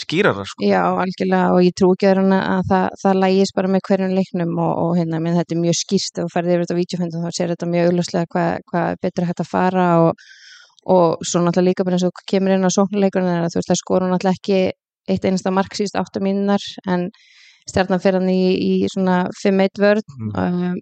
skýrara 0.00 0.44
sko. 0.48 0.64
Já, 0.64 0.82
algjörlega 1.02 1.54
og 1.54 1.62
ég 1.64 1.76
trú 1.78 1.92
ekki 1.94 2.10
að, 2.10 2.20
að 2.38 2.62
það, 2.70 2.86
það 3.02 3.20
lægist 3.24 3.56
bara 3.56 3.72
með 3.72 3.84
hverjum 3.88 4.14
leiknum 4.18 4.52
og, 4.58 4.72
og 4.84 4.92
hérna, 4.98 5.22
minn 5.22 5.38
þetta 5.38 5.56
er 5.56 5.62
mjög 5.62 5.78
skýrst 5.80 6.22
og 6.24 6.30
ferði 6.34 6.56
yfir 6.56 6.66
þetta 6.66 6.78
vídeofundum 6.80 7.24
þá 7.26 7.38
sér 7.38 7.54
þetta 7.54 7.70
mjög 7.70 7.90
augljóslega 7.90 8.30
hvað 8.34 8.52
hva 8.72 8.84
betra 9.04 9.30
hægt 9.30 9.42
að 9.44 9.50
fara 9.50 9.88
og, 10.04 10.24
og 10.96 11.26
svo 11.26 11.42
náttúrulega 11.44 11.68
líka 11.70 11.88
bara 11.88 11.98
eins 11.98 12.06
og 12.08 12.24
kemur 12.30 12.56
inn 12.56 12.68
á 12.68 12.76
sóknuleikurinn 12.76 13.32
að 13.36 13.50
þú 13.54 13.60
veist 13.60 13.72
það 13.72 13.82
skoru 13.82 14.10
náttúrulega 14.10 14.40
ekki 14.40 14.60
eitt 15.10 15.26
einasta 15.26 15.52
mark 15.54 15.76
síðust 15.76 15.98
áttu 15.98 16.22
mínunar 16.24 16.64
en 16.88 17.08
stjarnan 17.70 18.02
fyrir 18.02 18.20
hann 18.20 18.32
í, 18.32 18.42
í 18.60 18.72
svona 18.92 19.22
5-1 19.42 19.82
vörð 19.84 20.16
Mm. 20.20 20.30
um, 20.36 20.76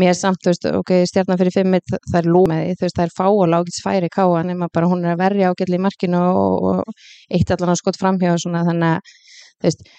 mér 0.00 0.12
er 0.12 0.18
samt, 0.18 0.40
þú 0.42 0.52
veist, 0.52 0.66
ok, 0.80 0.92
stjarnan 1.10 1.40
fyrir 1.40 1.54
5-1 1.56 1.96
það 2.10 2.20
er 2.20 2.28
því, 2.28 2.76
þú 2.78 2.86
veist, 2.86 2.98
það 2.98 3.06
er 3.06 3.16
fá 3.16 3.26
og 3.28 3.48
lágits 3.52 3.82
færi 3.84 4.10
káa 4.12 4.44
nema 4.46 4.70
bara 4.72 4.90
hún 4.90 5.04
er 5.04 5.14
að 5.14 5.24
verja 5.24 5.50
ágætli 5.50 5.78
í 5.80 5.84
markinu 5.86 6.20
og, 6.20 6.68
og 6.70 6.94
eitt 7.30 7.50
allan 7.50 7.74
að 7.74 7.82
skot 7.82 8.00
framhjá 8.00 8.36
og 8.36 8.42
svona 8.44 8.64
þannig 8.68 8.96
að, 8.96 9.18
þú 9.60 9.68
veist 9.68 9.90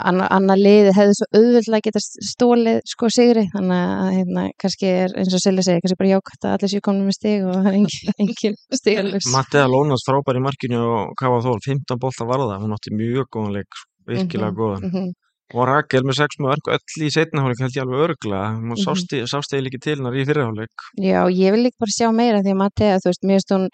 annar 0.00 0.30
anna 0.32 0.54
liði 0.56 0.92
hefði 0.96 1.16
svo 1.18 1.26
auðvöldlega 1.36 1.86
geta 1.86 2.00
stólið 2.02 2.78
sko 2.88 3.10
sigri 3.12 3.44
þannig 3.52 3.82
að 4.04 4.12
hérna, 4.16 4.44
kannski 4.60 4.88
er 4.88 5.14
eins 5.20 5.34
og 5.36 5.42
Silja 5.42 5.64
segir 5.66 5.82
kannski 5.84 5.98
bara 6.00 6.12
jákvæmt 6.14 6.46
að 6.48 6.54
allir 6.56 6.72
séu 6.72 6.84
komin 6.86 7.08
með 7.08 7.18
stig 7.18 7.48
og 7.48 7.68
engin, 7.76 8.14
engin 8.24 8.56
stigalus 8.72 9.28
Mattiða 9.34 9.68
Lónas 9.72 10.06
frábær 10.08 10.40
í 10.40 10.44
markinu 10.44 10.80
og 10.96 11.12
Kafa 11.20 11.42
Þól, 11.44 11.58
15 11.66 12.00
bolta 12.02 12.28
varða, 12.28 12.60
hún 12.62 12.72
átti 12.76 12.94
mjög 12.96 13.28
góðan 13.36 13.58
leik, 13.58 13.82
virkilega 14.08 14.56
góðan 14.56 14.86
-hmm. 14.88 15.10
Og 15.52 15.66
Rakel 15.68 16.02
með 16.06 16.18
6 16.22 16.38
mörg, 16.42 16.68
öll 16.72 17.06
í 17.06 17.10
setnahálfleik 17.12 17.62
held 17.64 17.76
ég 17.76 17.84
alveg 17.84 18.04
örgla, 18.08 18.42
hún 18.56 18.72
Mhm. 18.72 18.84
sást 19.28 19.52
eða 19.52 19.66
ekki 19.68 19.80
til 19.80 19.96
hennar 19.96 20.16
í 20.16 20.24
fyrirhálfleik 20.26 20.86
Já, 20.98 21.26
ég 21.28 21.50
vil 21.52 21.64
líka 21.64 21.78
bara 21.80 21.96
sjá 21.98 22.08
meira 22.14 22.42
því 22.42 22.52
að 22.54 22.60
Mattea, 22.62 22.98
þú 22.98 23.08
veist, 23.10 23.22
mér 23.24 23.36
finnst 23.40 23.52
hún 23.52 23.68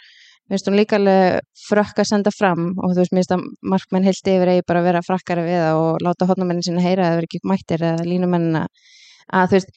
mér 0.49 0.57
finnst 0.57 0.69
hún 0.69 0.79
líka 0.81 0.97
alveg 0.97 1.41
frökk 1.69 1.97
að 2.01 2.09
senda 2.09 2.31
fram 2.33 2.75
og 2.83 2.91
þú 2.95 2.99
veist, 3.03 3.13
mér 3.13 3.23
finnst 3.23 3.37
að 3.37 3.45
markmenn 3.63 4.05
heilt 4.09 4.27
yfir 4.33 4.49
eigi 4.49 4.67
bara 4.67 4.81
að 4.81 4.89
vera 4.89 5.03
frakkari 5.05 5.43
við 5.45 5.59
það 5.61 5.77
og 5.85 5.99
láta 6.03 6.27
hotnamennin 6.27 6.65
sinna 6.65 6.81
heyra 6.81 7.05
að 7.05 7.11
það 7.13 7.19
er 7.19 7.27
ekki 7.29 7.41
mættir 7.45 7.81
eða 7.85 8.09
línumennina. 8.09 8.67
Að 9.33 9.47
þú 9.49 9.55
veist, 9.59 9.71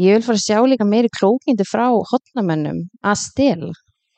ég 0.00 0.12
vil 0.16 0.22
fara 0.24 0.38
að 0.40 0.46
sjá 0.48 0.58
líka 0.64 0.84
meiri 0.88 1.08
klókindi 1.12 1.64
frá 1.68 1.86
hotnamennum 1.92 2.88
að 3.04 3.16
stela 3.20 3.72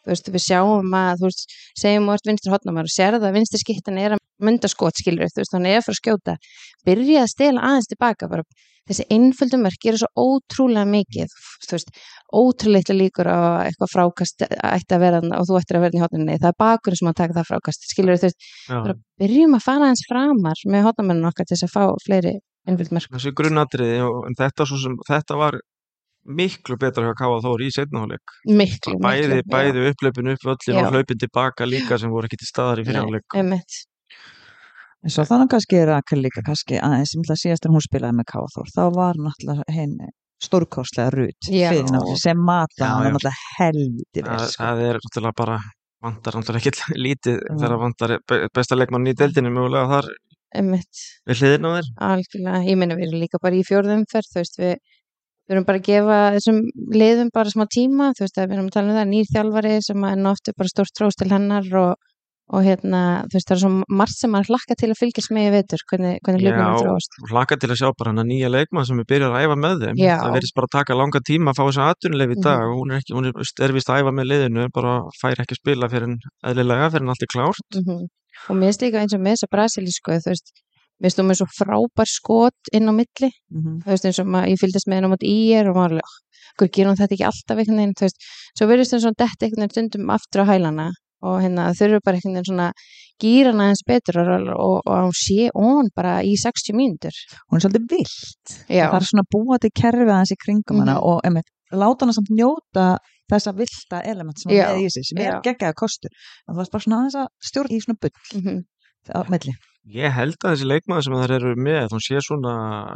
þú 0.06 0.14
veist, 0.14 0.30
við 0.36 0.44
sjáum 0.46 0.94
að, 0.94 1.18
þú 1.18 1.30
veist, 1.30 1.56
segjum 1.82 2.12
ert 2.14 2.30
vinstri 2.30 2.54
hotnamar 2.54 2.86
og 2.86 2.94
sér 2.94 3.18
það 3.18 3.28
að 3.30 3.40
vinstri 3.40 3.62
skittan 3.62 3.98
er 3.98 4.14
að 4.16 4.22
mynda 4.46 4.70
skot, 4.70 5.02
skilur 5.02 5.32
þú 5.32 5.42
veist, 5.42 5.56
hann 5.56 5.66
er 5.66 5.80
að 5.80 5.88
fara 5.88 5.96
að 5.96 6.00
skjóta. 6.04 6.38
Byrja 6.86 7.26
að 7.26 7.32
stela 7.34 7.66
aðeins 7.66 7.90
tilbaka 7.90 8.30
bara 8.30 8.46
þessi 8.86 9.06
einföldum 9.10 9.64
mörk 9.66 9.80
gera 9.82 9.98
svo 9.98 10.08
ótrúlega 10.14 10.86
mikið, 10.86 11.32
þú 11.66 11.74
veist, 11.74 11.88
ótrúleitla 12.38 12.94
líkur 12.94 13.30
á 13.30 13.66
eitthvað 13.66 13.92
frákast 13.92 14.44
ætti 14.46 14.94
að 14.94 15.02
vera 15.02 15.22
og 15.24 15.48
þú 15.48 15.58
ættir 15.58 15.78
að 15.78 15.86
vera 15.86 15.98
í 15.98 16.02
hotninni 16.04 16.36
það 16.38 16.52
er 16.52 16.58
bakurinn 16.62 17.00
sem 17.00 17.10
að 17.10 17.18
taka 17.20 17.36
það 17.40 17.48
frákast, 17.50 17.88
skilur 17.90 18.20
þú 18.20 18.28
veist 18.28 18.50
bara 18.70 18.96
byrjum 19.22 19.56
að 19.58 19.64
fara 19.66 19.88
aðeins 19.88 20.04
framar 20.06 20.62
með 20.70 20.86
hotnamennun 20.86 21.30
okkar 21.32 21.48
til 21.48 21.56
þess 21.56 21.66
að 21.66 21.74
fá 21.74 22.04
fleiri 22.06 22.34
einföld 22.66 22.94
mörk. 22.94 23.10
Þessi 23.16 23.34
grunnatriði 23.38 23.98
þetta, 24.38 24.68
sem, 24.70 24.98
þetta 25.08 25.40
var 25.40 25.58
miklu 26.26 26.76
betra 26.80 27.04
hjá 27.06 27.14
Kafa 27.18 27.40
Þór 27.44 27.62
í 27.66 27.68
setnahálfleik 27.74 28.34
miklu, 28.60 28.96
bæði, 29.02 29.28
miklu, 29.36 29.50
bæði 29.54 29.84
upplöpun 29.92 30.32
upp 30.34 30.46
völlin 30.50 30.78
og 30.80 30.86
Já. 30.86 30.90
hlaupin 30.94 31.20
tilbaka 31.22 31.68
líka 31.68 31.98
sem 32.02 32.10
voru 32.10 32.26
ekki 32.30 32.40
til 32.42 32.48
staðar 32.50 32.82
í 32.82 32.86
fyrirhálfleik 32.88 33.26
já, 33.30 33.38
einmitt, 33.42 33.82
En 35.06 35.12
svo 35.14 35.22
þannig 35.28 35.50
kannski 35.52 35.76
er 35.78 35.86
Rakel 35.92 36.18
líka 36.24 36.42
kannski 36.42 36.78
aðeins 36.82 37.12
sem 37.14 37.22
það 37.28 37.38
síðast 37.44 37.66
en 37.68 37.74
hún 37.76 37.84
spilaði 37.84 38.16
með 38.18 38.26
Káþór 38.32 38.70
þá 38.74 38.80
var 38.96 39.20
náttúrulega 39.22 39.74
henni 39.76 40.08
stórkostlega 40.42 41.26
Já. 41.48 41.70
náttúrulega 41.76 42.16
sem 42.20 42.40
mata 42.42 42.80
Já, 42.80 42.88
hann 42.90 43.06
já. 43.06 43.12
náttúrulega 43.14 43.50
helviti 43.58 44.22
vel 44.24 44.32
það, 44.32 44.48
sko. 44.50 44.62
það 44.64 44.82
er 44.88 44.98
náttúrulega 45.04 45.38
bara 45.42 45.58
vantar 46.06 46.38
náttúrulega 46.40 46.72
ekki 46.72 46.98
lítið 47.06 47.38
Já. 47.38 47.54
þegar 47.60 47.76
vantar 47.84 48.16
be- 48.26 48.40
besta 48.58 48.78
leikmann 48.80 49.06
í 49.06 49.14
deildinni 49.16 49.52
mögulega 49.54 49.86
þar 49.94 50.10
einmitt 50.56 51.00
við 51.28 51.40
hliðin 51.42 51.66
á 51.66 51.70
þér 51.76 51.88
algjörlega, 52.10 52.60
ég 52.66 52.78
meina 52.80 52.96
við 52.98 53.08
erum 53.08 53.22
líka 53.22 53.40
bara 53.42 53.58
í 53.58 53.64
fjórðum 53.66 54.04
veist, 54.12 54.36
við 55.46 55.52
við 55.52 55.56
erum 55.56 55.66
bara 55.68 55.78
að 55.78 55.86
gefa 55.86 56.18
þessum 56.36 56.58
liðum 56.98 57.30
bara 57.34 57.52
smá 57.54 57.64
tíma, 57.70 58.10
þú 58.18 58.24
veist, 58.26 58.38
að 58.38 58.48
við 58.50 58.56
erum 58.58 58.66
að 58.70 58.76
tala 58.76 58.90
um 58.92 58.98
það 58.98 59.08
nýr 59.14 59.32
þjálfari 59.34 59.74
sem 59.86 60.04
er 60.10 60.16
náttu 60.26 60.54
bara 60.58 60.72
stórt 60.72 60.94
trós 60.98 61.14
til 61.20 61.28
hennar 61.30 61.68
og, 61.78 61.92
og 62.50 62.62
hérna 62.66 63.02
þú 63.30 63.36
veist, 63.38 63.46
það 63.48 63.54
er 63.56 63.60
svo 63.62 63.70
margt 64.00 64.18
sem 64.18 64.30
maður 64.34 64.50
hlakka 64.52 64.76
til 64.78 64.90
að 64.90 64.98
fylgjast 65.00 65.32
með 65.36 65.46
í 65.46 65.52
vetur, 65.54 65.84
hvernig, 65.90 66.18
hvernig 66.26 66.42
Já, 66.42 66.50
hlutunum 66.50 66.82
þróast 66.82 67.16
og 67.22 67.30
hlaka 67.30 67.58
til 67.62 67.70
að 67.70 67.80
sjá 67.80 67.88
bara 67.98 68.10
hann 68.12 68.22
að 68.22 68.28
nýja 68.32 68.50
leikmann 68.54 68.86
sem 68.90 69.00
við 69.02 69.08
byrjar 69.14 69.34
að 69.34 69.46
æfa 69.46 69.56
með 69.62 69.80
þeim 69.86 70.02
Já. 70.02 70.14
það 70.22 70.36
verðist 70.36 70.56
bara 70.58 70.70
að 70.70 70.76
taka 70.78 70.98
langa 71.00 71.22
tíma 71.30 71.50
að 71.54 71.58
fá 71.58 71.64
þess 71.70 71.80
að 71.82 71.90
atvinnuleif 71.94 72.34
í 72.36 72.38
dag 72.42 72.60
Mhm. 72.60 72.70
og 72.70 72.76
hún 72.82 72.92
er, 72.92 73.00
ekki, 73.02 73.16
hún 73.18 73.26
er, 73.30 73.32
er 73.66 73.72
vist 73.78 73.90
að 73.90 74.02
æfa 74.02 74.14
með 74.18 74.30
liðinu 74.30 74.68
bara 74.74 74.92
fær 75.22 75.42
ekki 75.42 75.54
að 75.56 75.62
spila 75.62 75.88
fyrir 75.90 76.14
eðlilega 76.46 76.90
fyrir 76.94 77.06
en 77.06 77.14
allt 77.14 77.26
er 77.26 77.34
klárt 77.34 77.80
mm 77.82 78.06
og 78.50 78.52
mér 78.60 78.68
finnst 78.68 78.82
líka 78.84 79.00
eins 79.00 79.14
og 79.16 79.22
með 79.24 79.32
þessa 79.38 79.46
brasilísku 79.48 80.12
þú 80.20 80.28
veist, 80.28 80.50
mér 81.02 81.12
þú 81.16 81.24
með 81.28 81.36
svo 81.40 81.46
frábær 81.58 82.08
skot 82.08 82.70
inn 82.72 82.88
á 82.88 82.92
milli, 82.96 83.30
Mhm. 83.52 83.82
þú 83.84 83.90
veist, 83.92 84.04
eins 84.08 84.18
og 84.20 84.26
maður, 84.26 84.48
ég 84.52 84.58
fylgdist 84.62 84.86
með 84.88 84.94
henn 84.96 85.08
á 85.08 85.12
móti 85.12 85.26
í 85.28 85.52
er 85.54 85.68
og 85.70 85.76
maður 85.76 86.00
hver 86.58 86.70
gerum 86.72 86.96
þetta 86.96 87.12
ekki 87.16 87.26
alltaf 87.28 87.56
einhvern 87.58 87.76
veginn, 87.76 87.94
þú 87.98 88.04
veist, 88.06 88.18
svo 88.56 88.66
verðist 88.66 88.92
þeim 88.94 89.02
svona 89.04 89.18
detta 89.20 89.44
einhvern 89.44 89.62
veginn 89.66 89.74
stundum 89.76 90.10
aftur 90.10 90.40
á 90.40 90.46
hælana 90.48 90.86
og 91.22 91.40
hérna 91.42 91.72
þurfu 91.76 92.00
bara 92.04 92.16
einhvern 92.16 92.34
veginn 92.36 92.48
svona 92.48 92.72
gýrana 93.20 93.68
eins 93.70 93.82
betur 93.86 94.18
og, 94.20 94.48
og, 94.56 94.82
og 94.86 94.96
hún 95.08 95.12
sé 95.16 95.48
ón 95.56 95.88
bara 95.96 96.20
í 96.22 96.34
60 96.36 96.72
mínútur. 96.76 97.12
Hún 97.50 97.56
er 97.56 97.64
svolítið 97.64 97.88
vilt. 97.90 98.46
Já, 98.68 98.88
það 98.92 99.00
er 99.00 99.08
svona 99.10 99.24
búa 99.32 99.58
til 99.60 99.70
kerfi 99.74 100.04
aðeins 100.08 100.32
í 100.32 100.36
kringum 100.40 100.80
hana 100.80 100.96
Mhm. 100.96 101.04
og 101.04 101.20
einmitt, 101.24 101.48
láta 101.72 102.00
hana 102.04 102.12
samt 102.12 102.30
njóta 102.30 102.98
þessa 103.32 103.52
vilda 103.56 104.02
element 104.06 104.38
sem 104.38 104.52
er 104.52 104.68
með 104.76 104.84
í 104.84 104.88
sig 104.92 105.04
sem 105.04 105.18
er 105.18 105.32
Já. 105.32 105.40
geggjaða 105.42 105.74
kostur. 105.74 106.10
Það 106.46 106.60
er 106.60 106.70
bara 106.70 106.84
svona 106.84 106.96
aðeins 107.00 107.16
að 107.16 107.28
stjórn 107.42 107.72
í 107.72 107.80
svona 107.82 107.98
bull. 108.00 108.10
Mm 108.34 108.64
á 109.12 109.20
milli. 109.30 109.54
Ég 109.94 110.10
held 110.10 110.38
að 110.42 110.56
þessi 110.56 110.66
leikmaður 110.66 111.04
sem 111.06 111.16
þær 111.20 111.34
eru 111.36 111.50
með 111.62 111.92
hún 111.94 112.02
sé 112.02 112.20
svona, 112.24 112.54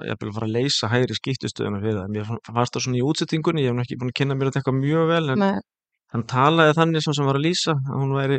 ég 0.09 0.19
vil 0.19 0.33
fara 0.35 0.49
að 0.49 0.55
leysa 0.57 0.91
hægri 0.91 1.15
skiptustöðuna 1.15 1.83
fyrir 1.85 2.01
það, 2.01 2.09
mér 2.17 2.31
fannst 2.51 2.75
það 2.75 2.85
svona 2.87 2.99
í 2.99 3.05
útsettingunni, 3.07 3.63
ég 3.63 3.71
hef 3.71 3.77
nú 3.79 3.85
ekki 3.85 3.99
búin 4.01 4.11
að 4.11 4.17
kynna 4.19 4.37
mér 4.39 4.51
þetta 4.51 4.63
eitthvað 4.63 4.81
mjög 4.81 5.13
vel, 5.13 5.23
en 5.31 5.45
með, 5.45 5.61
hann 6.13 6.27
talaði 6.27 6.77
þannig 6.79 7.05
sem 7.05 7.15
sem 7.17 7.27
var 7.29 7.37
að 7.39 7.47
lýsa, 7.47 7.73
að 7.77 7.99
hún 8.01 8.15
væri 8.19 8.39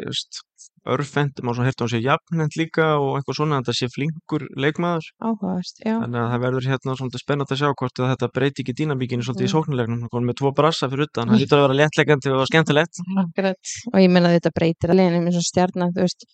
örfend, 0.81 1.37
maður 1.45 1.67
hérta 1.67 1.83
hún 1.85 1.91
sé 1.91 1.99
jafnend 2.01 2.55
líka 2.57 2.97
og 2.97 3.19
eitthvað 3.19 3.35
svona, 3.37 3.57
en 3.61 3.65
það 3.67 3.75
sé 3.77 3.87
flinkur 3.93 4.47
leikmaður, 4.57 5.05
áhugast, 5.21 5.77
já 5.85 5.93
þannig 6.01 6.17
að 6.23 6.31
það 6.31 6.41
verður 6.45 6.65
hérna 6.71 6.95
svolítið 6.97 7.21
spennandi 7.21 7.53
að 7.53 7.59
sjá 7.61 7.69
hvort 7.77 8.01
að 8.01 8.09
þetta 8.11 8.29
breyti 8.33 8.63
ekki 8.63 8.75
dýnamíkinu 8.79 9.21
svolítið 9.27 9.45
í 9.45 9.49
Mm. 9.51 9.53
sóknulegnum, 9.53 9.99
hann 10.01 10.09
kom 10.09 10.25
með 10.25 10.37
tvo 10.41 10.49
brassa 10.57 10.89
fyrir 10.89 11.05
utan, 11.05 11.29
hann 11.29 11.37
lítur 11.37 11.57
að 11.59 11.65
vera 11.67 11.77
léttlegandi 11.81 12.33
og 12.33 12.47
skemmtilegt. 12.49 12.93
Akkurat. 13.21 13.61
og 13.93 13.99
ég 14.01 14.09
meina 14.09 14.27
að 14.29 14.35
þetta 14.39 14.51
breytir 14.57 14.89
að 14.89 14.97
liðinu 14.97 15.21
eins 15.29 15.37
og 15.37 15.45
stjarnan, 15.45 15.93
þú 15.93 16.01
veist 16.01 16.25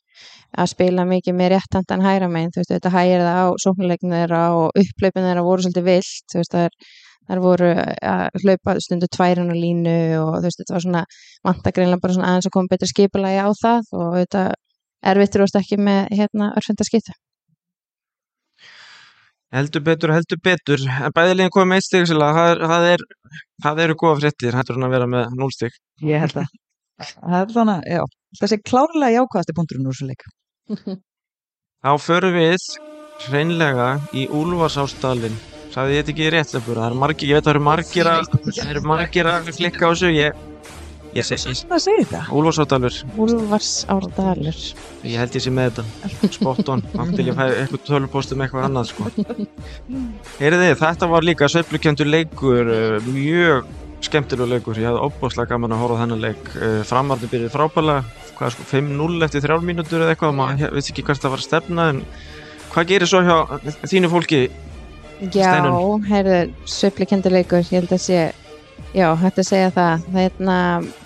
að 0.57 0.67
spila 0.71 1.03
mikið 1.05 1.33
með 1.35 1.47
réttandan 1.57 2.01
hæra 2.07 2.27
megin 2.31 2.51
þú 2.55 2.59
veist, 2.63 2.71
þetta 2.71 2.95
hægir 2.95 3.21
það 3.27 3.37
á 3.43 3.47
sóknuleikinu 3.67 4.15
þeirra 7.27 7.43
voru 7.43 7.69
að 8.11 8.41
hlaupa 8.43 8.75
stundu 8.83 9.09
tværun 9.13 9.53
og 9.53 9.59
línu 9.59 9.95
og 10.21 10.33
þú 10.37 10.43
veist, 10.47 10.61
þetta 10.61 10.75
var 10.75 10.85
svona 10.85 11.03
vantagreinlega 11.47 12.03
bara 12.03 12.17
svona 12.17 12.31
aðeins 12.31 12.49
að 12.49 12.55
koma 12.57 12.73
betur 12.73 12.91
skipulagi 12.91 13.39
á 13.43 13.49
það 13.61 13.93
og 14.01 14.11
þetta 14.17 14.43
erfittur 15.13 15.45
og 15.45 15.57
ekki 15.61 15.79
með 15.87 16.01
hérna 16.19 16.51
örfendaskiptu. 16.59 17.17
Heldur 19.55 19.83
betur, 19.83 20.11
heldur 20.11 20.39
betur, 20.43 20.81
en 20.91 21.13
bæðilegin 21.15 21.53
komið 21.55 21.69
með 21.69 21.77
eitt 21.79 21.85
stig, 21.85 22.07
Silla, 22.09 22.33
það, 22.35 22.49
er, 22.51 22.63
það, 22.67 22.87
er, 22.91 23.03
það 23.63 23.83
eru 23.85 23.95
góða 24.01 24.17
fréttir, 24.19 24.57
hættur 24.59 24.75
hann 24.75 24.87
að 24.89 24.95
vera 24.97 25.07
með 25.07 25.37
núlstig. 25.39 25.77
ég 26.03 26.19
held 26.19 26.41
að 26.41 26.49
það 26.97 27.37
er 27.39 27.53
þannig, 27.55 27.87
já 27.95 28.01
Það 28.35 28.51
sé 28.51 28.57
klárlega 28.61 29.21
jákvæðasti 29.21 29.55
punkturinn 29.57 29.87
úr 29.87 29.95
þessu 29.95 30.07
leik. 30.09 30.25
Þá 31.85 31.91
förum 32.03 32.35
við 32.35 32.65
hreinlega 33.27 33.91
í 34.13 34.27
Úlfarsástallin. 34.27 35.37
Ég 35.77 36.01
þetta 36.01 36.13
ekki 36.15 36.27
rétt? 36.33 36.51
Það 36.57 36.77
eru 36.87 36.95
margir, 36.97 37.29
ég 37.29 37.37
veit 37.37 37.43
að 37.43 37.47
það 37.47 37.53
eru 37.53 37.63
margir 37.67 38.07
að, 38.09 38.29
það 38.47 38.69
eru 38.71 38.81
margir 38.89 39.27
að 39.29 39.49
klikka 39.53 39.85
á 39.85 39.89
þessu. 39.91 40.09
Ég, 40.15 40.39
ég 41.13 41.27
segi 41.27 41.53
Hvað 41.69 41.83
segir 41.83 42.07
þetta? 42.07 42.21
Úlfarsástallur. 42.33 42.97
Úlfars 43.21 43.69
árdalur 43.93 44.57
Ég 45.05 45.21
held 45.21 45.37
ég 45.37 45.45
sé 45.45 45.53
með 45.53 45.77
þetta. 45.77 46.31
Spot 46.33 46.71
on. 46.73 46.81
Þá 46.95 47.03
til 47.13 47.27
ég 47.27 47.37
fæ 47.37 47.43
eitthvað 47.45 47.83
tölupóst 47.91 48.33
um 48.33 48.41
eitthvað 48.41 48.65
annað, 48.71 48.89
sko. 48.89 49.11
Heyrið 50.41 50.63
þið, 50.65 50.73
þetta 50.81 51.11
var 51.13 51.27
líka 51.29 51.51
sveiflukjöndur 51.53 52.09
leikur, 52.09 52.71
uh, 52.73 53.11
mjög 53.13 53.69
skemmtilega 54.07 54.57
leikur. 54.57 54.81
Ég 54.81 54.89
hafði 54.89 55.05
óbúslega 55.05 55.53
gaman 55.53 55.77
að 55.77 55.83
horfa 55.83 55.99
á 55.99 56.01
þennan 56.03 56.25
leik. 56.25 56.53
Uh, 56.57 56.79
Framarði 56.89 57.29
byrjuð 57.35 57.53
frábælega, 57.53 58.23
hvað 58.39 58.55
sko, 58.55 58.65
5-0 58.73 59.27
eftir 59.29 59.45
þrjár 59.45 59.69
mínútur 59.69 60.01
eða 60.01 60.17
eitthvað. 60.17 60.39
Maður 60.41 60.73
veit 60.73 60.89
ekki 60.89 61.05
hvert 61.05 61.21
það 61.21 61.35
var 61.35 61.43
að 61.43 61.49
stefna, 61.51 61.91
en 61.93 62.01
hvað 62.73 62.95
gerir 62.95 63.13
svo 63.13 63.21
hjá 63.25 63.37
þínu 63.85 64.11
fólki? 64.13 64.47
Já, 65.17 65.49
heyrðu, 66.05 66.41
sveiflikendi 66.69 67.31
leikur, 67.31 67.63
ég 67.65 67.79
held 67.79 67.93
að 67.95 68.01
sé, 68.03 68.17
já, 68.93 69.07
hægt 69.17 69.39
að 69.41 69.47
segja 69.47 69.71
það. 69.73 70.03
Það 70.03 70.19
er 70.21 70.27
hérna, 70.27 70.57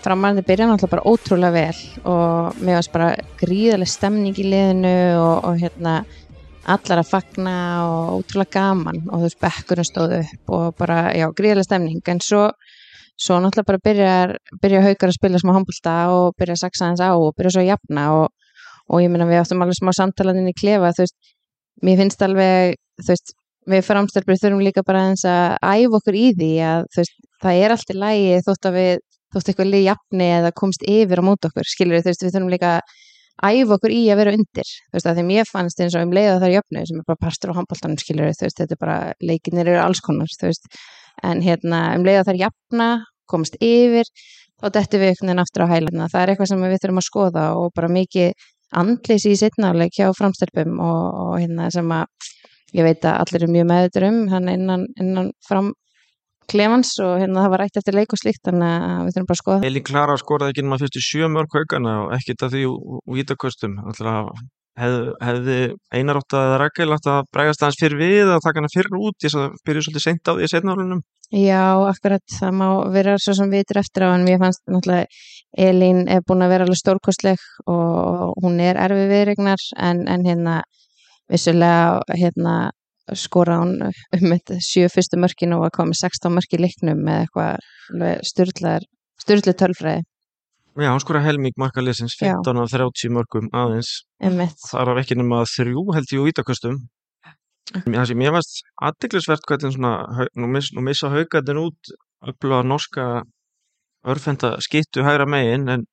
framarandi 0.03 0.43
byrja 0.49 0.67
náttúrulega 0.67 0.91
bara 0.91 1.13
ótrúlega 1.13 1.53
vel 1.55 2.09
og 2.11 2.59
mér 2.59 2.79
varst 2.81 2.91
bara 2.91 3.07
gríðarlega 3.39 3.93
stemning 3.93 4.35
í 4.35 4.47
liðinu 4.51 4.91
og, 5.15 5.47
og 5.47 5.63
hérna, 5.63 5.95
allar 6.75 7.01
að 7.01 7.09
fagna 7.13 7.55
og 7.87 8.19
ótrúlega 8.19 8.57
gaman 8.57 9.01
og 9.07 9.15
þú 9.15 9.23
veist, 9.29 9.41
bekkurinn 9.47 9.87
stóð 9.87 10.19
upp 10.19 10.55
og 10.59 10.77
bara, 10.83 11.01
já, 11.15 11.29
gríðarlega 11.31 11.69
stemning. 11.69 12.03
En 12.11 12.23
svo, 12.27 12.45
svo 13.15 13.39
náttúrulega 13.39 13.71
bara 13.71 13.83
byrjar, 13.87 14.37
byrja 14.59 14.85
haukar 14.89 15.13
að 15.13 15.19
spila 15.21 15.39
smá 15.39 15.55
handbólta 15.55 15.99
og 16.17 16.35
byrja 16.35 16.59
að 16.59 16.65
saksa 16.65 16.89
hans 16.91 16.99
á 16.99 17.15
og 17.15 17.31
byrja 17.39 17.55
svo 17.55 17.63
að 17.63 17.71
jafna 17.71 18.09
og, 18.19 18.57
og 18.91 19.05
ég 19.05 19.13
meina 19.13 19.29
við 19.31 19.45
áttum 19.45 19.63
alveg 19.63 19.79
smá 19.79 19.95
samtalaninn 19.95 20.51
í 20.51 20.57
klefa, 20.57 20.91
þú 20.97 21.07
veist, 21.07 21.35
mér 21.87 22.03
finnst 22.03 22.27
alveg, 22.27 22.75
þú 22.99 23.13
veist, 23.15 23.37
við 23.69 23.85
framstelpur 23.85 24.39
þurfum 24.41 24.63
líka 24.65 24.83
bara 24.85 25.05
aðeins 25.05 25.23
að 25.27 25.55
æfa 25.61 25.99
okkur 25.99 26.17
í 26.17 26.25
því 26.37 26.51
að 26.65 26.83
veist, 26.97 27.15
það 27.43 27.61
er 27.61 27.75
allt 27.75 27.93
í 27.93 27.97
lægi 28.01 28.41
þótt 28.47 28.67
að 28.69 28.77
við, 28.77 28.91
þótt 29.31 29.51
eitthvað 29.51 29.71
lið 29.71 29.85
jafni 29.85 30.27
eða 30.39 30.51
komst 30.57 30.85
yfir 30.87 31.21
á 31.21 31.23
mót 31.25 31.47
okkur, 31.49 31.69
skilur 31.69 32.01
þú 32.01 32.11
veist, 32.11 32.25
við 32.25 32.35
þurfum 32.35 32.53
líka 32.53 32.73
að 33.41 33.55
æfa 33.61 33.77
okkur 33.77 33.93
í 33.93 34.01
að 34.11 34.21
vera 34.21 34.33
undir, 34.37 34.71
þú 34.89 34.97
veist, 34.97 35.09
að 35.09 35.19
því 35.19 35.27
mér 35.29 35.49
fannst 35.49 35.81
eins 35.81 35.95
og 35.97 36.05
um 36.05 36.15
leiða 36.15 36.39
þar 36.41 36.55
jöfnu 36.57 36.83
sem 36.89 36.99
er 36.99 37.07
bara 37.07 37.21
partur 37.21 37.53
á 37.53 37.57
handbóltanum, 37.57 38.01
skilur 38.01 38.33
þú 38.37 38.45
veist, 38.47 38.59
þetta 38.59 38.75
er 38.75 38.81
bara 38.81 38.97
leikinir 39.21 39.71
eru 39.71 39.81
alls 39.81 40.01
konar, 40.05 40.29
þú 40.41 40.49
veist, 40.49 40.67
en 41.25 41.41
hérna 41.45 41.81
um 41.95 42.05
leiða 42.05 42.25
þar 42.27 42.41
jafna, 42.43 42.89
komst 43.31 43.57
yfir, 43.61 44.09
þá 44.61 44.67
dettum 44.75 45.01
við 45.01 45.13
einhvern 45.13 45.31
veginn 45.31 45.43
aftur 45.45 45.65
á 45.65 45.71
hæluna, 45.71 46.09
það 46.11 46.21
er 46.21 46.33
eitthvað 46.33 46.51
sem 46.51 46.65
við 46.67 46.81
þurfum 46.83 47.01
að 47.01 47.07
skoða 47.07 47.45
og 47.57 47.71
bara 47.77 47.89
mikið 47.95 48.49
andleysi 48.81 49.33
í 49.33 49.39
sittnáleik 49.39 49.97
hjá 49.97 50.11
framstelpum 50.15 50.77
og, 50.79 51.07
og 51.23 51.33
hérna 51.39 51.71
sem 51.73 51.89
að 51.95 52.29
ég 52.77 52.87
veit 52.87 53.05
að 53.05 53.19
allir 53.23 53.43
eru 53.43 53.53
mjög 53.55 53.69
meðutur 53.71 54.07
um 54.07 54.19
hann 54.31 54.49
innan, 54.51 54.87
innan 54.99 55.31
fram 55.47 55.73
klefans 56.51 56.95
og 57.03 57.19
hérna 57.21 57.45
það 57.45 57.53
var 57.53 57.63
rætt 57.63 57.77
eftir 57.79 57.97
leik 57.97 58.15
og 58.15 58.21
slíkt 58.21 58.47
þannig 58.47 58.87
að 58.87 59.03
við 59.05 59.13
þurfum 59.15 59.29
bara 59.29 59.37
að 59.37 59.41
skoða 59.41 59.69
Elín 59.69 59.85
Klara 59.87 60.17
skoraði 60.19 60.55
ekki 60.55 60.65
nema 60.65 60.79
fyrstu 60.81 61.03
sjö 61.05 61.29
mörg 61.31 61.53
haugana 61.55 61.93
og 62.05 62.15
ekkert 62.17 62.47
af 62.47 62.51
því 62.55 62.65
úr 62.71 63.15
vítaköstum. 63.19 63.77
Alltaf 63.85 64.33
hefði, 64.81 65.13
hefði 65.27 65.57
einar 65.95 66.19
átt 66.21 66.37
að 66.37 66.55
Rakel 66.61 66.89
átt 66.95 67.09
að 67.11 67.29
bregast 67.35 67.63
aðeins 67.63 67.79
fyrir 67.81 68.01
við 68.01 68.33
að 68.33 68.43
taka 68.45 68.61
hana 68.61 68.71
fyrir 68.73 68.97
út, 68.99 69.17
ég 69.23 69.33
svo 69.33 69.47
byrjuði 69.65 69.87
svolítið 69.87 70.05
seint 70.05 70.31
á 70.31 70.31
því 70.33 70.47
að 70.47 70.53
setna 70.55 70.75
álunum. 70.75 71.03
Já, 71.31 71.63
akkurat, 71.87 72.23
það 72.39 72.57
má 72.59 72.67
vera 72.91 73.15
svo 73.21 73.35
sem 73.37 73.51
við 73.51 73.63
vitur 73.63 73.79
eftir 73.79 74.03
á 74.03 74.09
en 74.11 74.25
mér 74.27 74.41
fannst 74.41 74.63
náttúrulega 74.67 75.07
Elín 75.51 76.05
er 76.11 76.23
búin 76.27 76.43
að 76.43 76.53
vera 76.53 76.65
alveg 76.67 76.79
stórkostleg 76.79 77.41
og 77.71 78.37
hún 78.43 78.59
er 78.63 78.79
erfi 78.79 79.07
viðregnar 79.09 79.63
en, 79.79 80.05
en 80.11 80.23
hérna 80.27 80.61
vissulega 81.29 82.01
hérna 82.17 82.55
skora 83.17 83.59
hún 83.61 83.75
um 83.83 84.33
sjö 84.63 84.87
fyrstu 84.89 85.19
mörkin 85.19 85.53
og 85.57 85.65
að 85.67 85.75
koma 85.75 85.91
með 85.91 86.01
16 86.05 86.35
mörki 86.37 86.61
leiknum 86.61 87.03
með 87.05 87.25
eitthvað 87.25 88.23
styrlu 89.21 89.53
tölfræði 89.53 90.03
Já, 90.79 90.87
hann 90.87 91.01
skoraði 91.03 91.27
helming 91.27 91.57
markaliðsins, 91.59 92.13
Já. 92.15 92.37
15 92.39 92.61
af 92.61 92.69
30 92.71 93.11
mörgum 93.11 93.49
aðeins. 93.51 94.05
Það 94.23 94.91
er 94.93 94.99
ekki 95.01 95.17
nema 95.19 95.41
þrjú 95.51 95.83
held 95.91 96.13
ég 96.15 96.21
úr 96.21 96.29
sem 98.07 98.23
ég 98.23 98.33
veist 98.35 98.61
aðdeglisvert 98.87 99.45
hvernig 99.47 99.75
svona, 99.75 99.91
nú, 100.39 100.47
miss, 100.51 100.71
nú 100.75 100.83
missa 100.83 101.11
haugarnir 101.11 101.59
út 101.61 101.91
öfluga 102.27 102.63
norska 102.67 103.05
örfenda 104.11 104.55
skittu 104.63 105.03
hægra 105.05 105.27
megin 105.29 105.69
en 105.71 105.85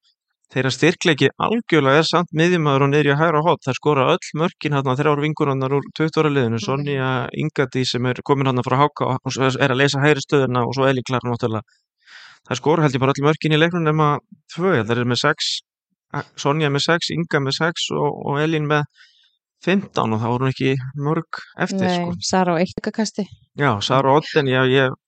þeirra 0.53 0.71
styrkleiki 0.73 1.29
algjörlega 1.45 2.03
er 2.03 2.07
samt 2.09 2.31
miðjumæður 2.37 2.87
og 2.87 2.91
niður 2.93 3.11
í 3.11 3.17
hægra 3.21 3.43
hótt. 3.45 3.65
Það 3.67 3.79
skora 3.79 4.07
öll 4.15 4.31
mörkin 4.41 4.77
hérna 4.77 4.95
þrjár 4.99 5.23
vingurannar 5.25 5.75
úr 5.77 5.89
20 5.99 6.23
ára 6.23 6.33
liðinu, 6.33 6.61
Sonja 6.63 7.11
Ingadi 7.37 7.85
sem 7.89 8.09
er 8.09 8.23
komin 8.25 8.49
hérna 8.49 8.65
frá 8.67 8.79
Háka 8.81 9.11
og 9.19 9.39
er 9.49 9.75
að 9.75 9.81
leysa 9.83 10.03
hægri 10.05 10.25
stöðuna 10.25 10.65
og 10.65 10.73
svo 10.77 10.89
Eli 10.89 11.05
Klar 11.05 11.27
náttúrulega. 11.29 11.79
Það 12.49 12.61
skora 12.63 12.87
held 12.87 12.97
ég 12.97 13.05
bara 13.05 13.17
öll 13.17 13.27
mörkin 13.27 13.57
í 13.57 13.61
leiknum 13.61 13.85
nema 13.85 14.09
tvö, 14.55 14.79
það 14.81 14.97
er 14.97 15.11
með 15.11 15.23
sex, 15.27 15.51
Sonja 16.41 16.73
með 16.73 16.87
sex, 16.87 17.13
Inga 17.13 17.43
með 17.45 17.59
sex 17.59 17.91
og, 17.93 18.09
og 18.31 18.41
Elín 18.41 18.71
með 18.71 18.87
15 19.67 20.15
og 20.15 20.23
þá 20.23 20.29
voru 20.31 20.49
ekki 20.49 20.73
mörg 21.03 21.43
eftir 21.59 21.85
Nei, 21.85 21.97
sko. 21.99 22.15
Sara 22.25 22.55
og 22.55 22.63
eitt 22.63 22.91
kasti 22.95 23.27
Já, 23.59 23.73
Sara 23.83 24.15
Otten, 24.17 24.49
já, 24.49 24.63
ég 24.71 24.95
það 24.95 25.08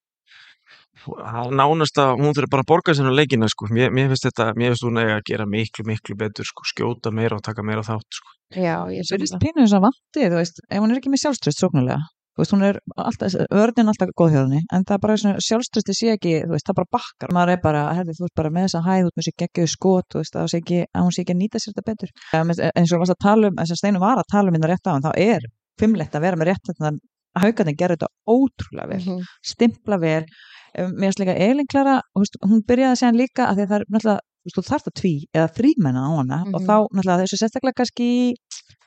nánast 1.55 1.97
að 2.01 2.13
hún 2.21 2.35
þurfi 2.37 2.51
bara 2.51 2.65
að 2.65 2.69
borga 2.71 2.95
sér 2.97 3.09
á 3.09 3.13
leikina 3.15 3.49
sko. 3.51 3.67
Mér, 3.73 3.91
mér 3.95 4.11
finnst 4.11 4.27
þetta, 4.29 4.51
mér 4.57 4.73
finnst 4.73 4.85
hún 4.87 5.01
eiga 5.01 5.17
að 5.19 5.25
gera 5.31 5.45
miklu, 5.49 5.85
miklu 5.87 6.15
betur 6.19 6.47
sko, 6.47 6.65
skjóta 6.71 7.11
meira 7.15 7.37
og 7.39 7.43
taka 7.45 7.63
meira 7.65 7.83
þátt 7.85 8.19
sko. 8.19 8.33
Já, 8.55 8.77
ég 8.91 9.05
Það 9.07 9.15
er 9.17 9.27
sammála. 9.31 9.43
pínu 9.45 9.63
þess 9.65 9.77
að 9.77 9.85
vanti, 9.87 10.25
þú 10.27 10.39
veist, 10.41 10.59
ef 10.69 10.81
hún 10.83 10.91
er 10.91 10.99
ekki 10.99 11.11
með 11.13 11.21
sjálfströst 11.23 11.61
sóknulega, 11.63 11.99
þú 12.35 12.41
veist, 12.43 12.53
hún 12.55 12.65
er 12.67 12.79
alltaf, 12.99 13.35
vörðin 13.51 13.85
er 13.87 13.91
alltaf 13.93 14.11
góð 14.19 14.33
hjá 14.33 14.39
henni, 14.41 14.61
en 14.75 14.83
það 14.87 14.95
er 14.97 15.01
bara 15.05 15.15
svona 15.21 15.43
sjálfströsti 15.47 15.95
sé 15.95 16.09
ekki, 16.17 16.33
þú 16.43 16.51
veist, 16.57 16.67
það 16.67 16.77
bara 16.81 16.91
bakkar. 16.97 17.31
Maður 17.37 17.53
er 17.55 17.61
bara, 17.63 17.83
herði, 17.95 18.17
þú 18.19 18.25
veist, 18.27 18.35
bara 18.41 18.51
með 18.51 18.67
þess 18.67 18.77
að 18.81 18.89
hæð 18.91 19.07
út 19.07 19.15
með 19.21 19.27
sér 19.29 19.37
geggjöðu 19.45 19.71
skot, 19.77 20.07
þú 20.11 20.19
veist, 20.21 20.35
að, 20.35 20.41
hún 20.43 20.51
sé 20.51 20.59
ekki, 20.61 20.81
að 20.91 21.07
hún 21.07 21.15
sé 21.15 21.23
ekki 21.23 21.35
að 21.35 21.41
nýta 21.41 21.63
sér 21.63 21.71
þetta 21.77 21.87
betur. 21.91 22.11
Ja, 22.33 22.43
eins 22.75 22.91
og 22.91 22.99
varst 23.05 23.15
að 23.15 23.23
tala 23.23 23.47
um, 23.51 23.55
eins 23.63 23.71
og 23.71 23.79
Steinu 23.79 24.03
var 24.03 24.19
að 24.19 24.29
tala 24.35 24.51
um 24.51 24.57
hérna 24.59 24.71
rétt 24.73 24.87
á 24.87 24.91
hann, 24.91 25.07
þá 25.07 25.11
er 25.15 25.47
fimmlegt 25.79 26.15
að 26.19 26.25
vera 26.27 26.37
með 26.37 26.51
rétt 26.51 26.67
þetta, 26.67 26.91
að 26.91 26.99
haugarnir 27.39 27.75
gerðu 27.79 27.97
þetta 27.97 28.09
ótrúlega 28.27 28.87
vel 28.89 29.03
Mhm. 29.05 29.23
stimpla 29.43 29.97
vel 29.99 30.25
um, 30.77 30.91
mér 30.97 31.11
finnst 31.11 31.19
líka 31.19 31.35
Elin 31.37 31.67
Klara 31.71 32.01
hún 32.17 32.61
byrjaði 32.67 32.91
að 32.91 32.99
segja 33.01 33.17
líka 33.21 33.47
að 33.49 33.57
það 33.67 33.75
er 33.79 33.85
náttúrulega 33.91 34.19
þú 34.41 34.47
veist, 34.49 34.57
þú 34.57 34.63
þarft 34.71 34.87
að 34.89 34.97
tví 35.01 35.13
eða 35.37 35.47
þrýmenna 35.57 36.01
á 36.01 36.11
hana 36.17 36.37
og 36.53 36.61
Mhm. 36.61 36.67
þá 36.67 36.75
náttúrulega 36.95 37.21
þessu 37.23 37.37
sérstaklega 37.41 37.77
kannski 37.79 38.09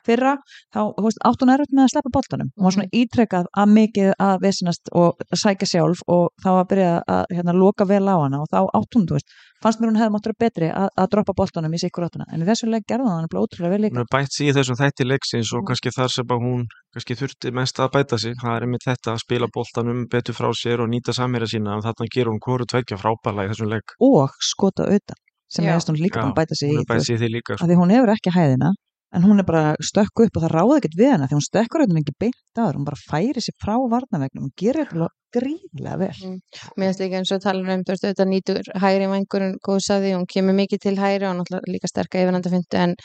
fyrra, 0.07 0.33
þá 0.75 0.79
veist, 1.05 1.19
átt 1.25 1.41
hún 1.43 1.53
erfitt 1.55 1.73
með 1.75 1.83
að 1.87 1.91
sleppa 1.95 2.13
boltanum 2.17 2.49
hún 2.55 2.67
var 2.67 2.75
svona 2.77 2.89
ítrekkað 3.01 3.49
að 3.57 3.73
mikið 3.79 4.13
að 4.27 4.35
vesinast 4.45 4.93
og 4.93 5.25
að 5.31 5.41
sækja 5.43 5.67
sjálf 5.73 6.05
og 6.07 6.29
þá 6.43 6.49
að 6.55 6.63
byrja 6.71 6.93
að 7.15 7.25
hérna, 7.35 7.53
loka 7.57 7.85
vel 7.89 8.05
á 8.07 8.15
hana 8.21 8.41
og 8.43 8.47
þá 8.53 8.59
átt 8.79 8.95
hún, 8.99 9.05
þú 9.09 9.17
veist, 9.17 9.35
fannst 9.63 9.79
mér 9.81 9.89
hún 9.91 9.99
hefði 10.01 10.13
mátt 10.15 10.27
vera 10.29 10.39
betri 10.45 10.67
að, 10.69 10.89
að 11.01 11.09
droppa 11.15 11.33
boltanum 11.41 11.73
í 11.73 11.79
sikkur 11.81 12.05
áttuna 12.07 12.25
en 12.31 12.43
í 12.43 12.47
þessu 12.49 12.69
leik 12.69 12.85
gerði 12.89 13.09
hann 13.09 13.29
bara 13.31 13.43
ótrúlega 13.45 13.73
vel 13.73 13.81
Hún 13.81 13.89
líka 13.89 14.03
er 14.05 14.11
bætt 14.15 14.33
sig 14.35 14.49
í 14.51 14.55
þessum 14.55 14.77
þætti 14.81 15.07
leiksins 15.09 15.53
og 15.55 15.61
Mm. 15.65 15.67
kannski 15.71 15.91
þar 15.95 16.11
sem 16.13 16.25
að 16.35 16.43
hún 16.45 16.65
kannski 16.93 17.15
þurfti 17.17 17.51
mest 17.55 17.79
að 17.79 17.89
bæta 17.95 18.17
sig. 18.21 18.33
Það 18.41 18.55
er 18.55 18.65
einmitt 18.67 18.85
þetta 18.85 19.13
að 19.15 19.21
spila 19.23 19.47
boltanum 19.55 20.05
betur 20.11 20.35
frá 20.37 20.49
sér 20.53 20.83
og 20.83 20.89
nýta 20.91 21.13
samherja 21.15 21.47
sína 21.55 21.77
og 21.79 21.83
þarna 21.87 22.07
gerur 22.13 22.31
hún 22.35 22.41
hvoru 22.45 22.65
tveikja 22.69 22.97
frábæla 23.01 23.45
í 23.47 23.49
þessum 23.51 23.71
leik. 23.73 23.95
og 23.99 24.29
skota 24.39 24.83
auðan 24.85 25.17
sem 25.49 25.65
ég 25.65 25.77
hún 25.89 25.97
líka 26.01 26.21
að 26.21 26.35
bæta 26.35 26.55
sig 26.55 26.69
Hún 26.69 26.83
í 26.85 27.17
því 27.17 27.29
líka. 27.31 27.55
Sko. 27.57 27.65
að 27.65 27.69
því 27.71 27.77
hún 27.81 27.93
hefur 27.95 28.11
ekki 28.15 28.31
hæðina 28.35 28.69
en 29.15 29.23
hún 29.23 29.39
er 29.39 29.47
bara 29.47 29.75
stökku 29.79 30.25
upp 30.25 30.37
og 30.37 30.43
það 30.43 30.53
ráði 30.53 30.79
ekkert 30.79 30.97
við 30.99 31.11
hana 31.13 31.27
því 31.29 31.37
hún 31.37 31.45
stökkur 31.45 31.83
auðvitað 31.83 32.01
ekki 32.01 32.15
beint 32.25 32.59
að 32.61 32.73
hún 32.75 32.87
bara 32.89 32.99
færi 32.99 33.43
sér 33.43 33.55
frá 33.63 33.75
varnavegnum 33.93 34.47
hún 34.47 34.55
gerir 34.59 34.89
þetta 34.89 35.09
gríðlega 35.35 35.97
vel. 35.99 36.39
Mér 36.75 36.89
finnst 36.89 37.03
líka 37.03 37.19
eins 37.19 37.33
og 37.35 37.41
tala 37.43 37.63
um, 37.63 37.83
auðvitað 37.83 38.29
nýtur 38.31 38.71
hægri 38.83 39.09
vangurinn 39.11 39.57
góð 39.65 39.81
saði, 39.87 40.13
hún 40.15 40.27
kemur 40.31 40.55
mikið 40.57 40.83
til 40.85 40.95
hægri 40.99 41.27
og 41.29 41.35
náttúrulega 41.39 41.75
líka 41.75 41.91
sterka 41.91 42.21
yfirnanda 42.21 42.51
fyndu 42.53 42.81
en, 42.81 42.95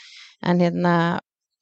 en 0.46 0.62
hérna, 0.64 0.94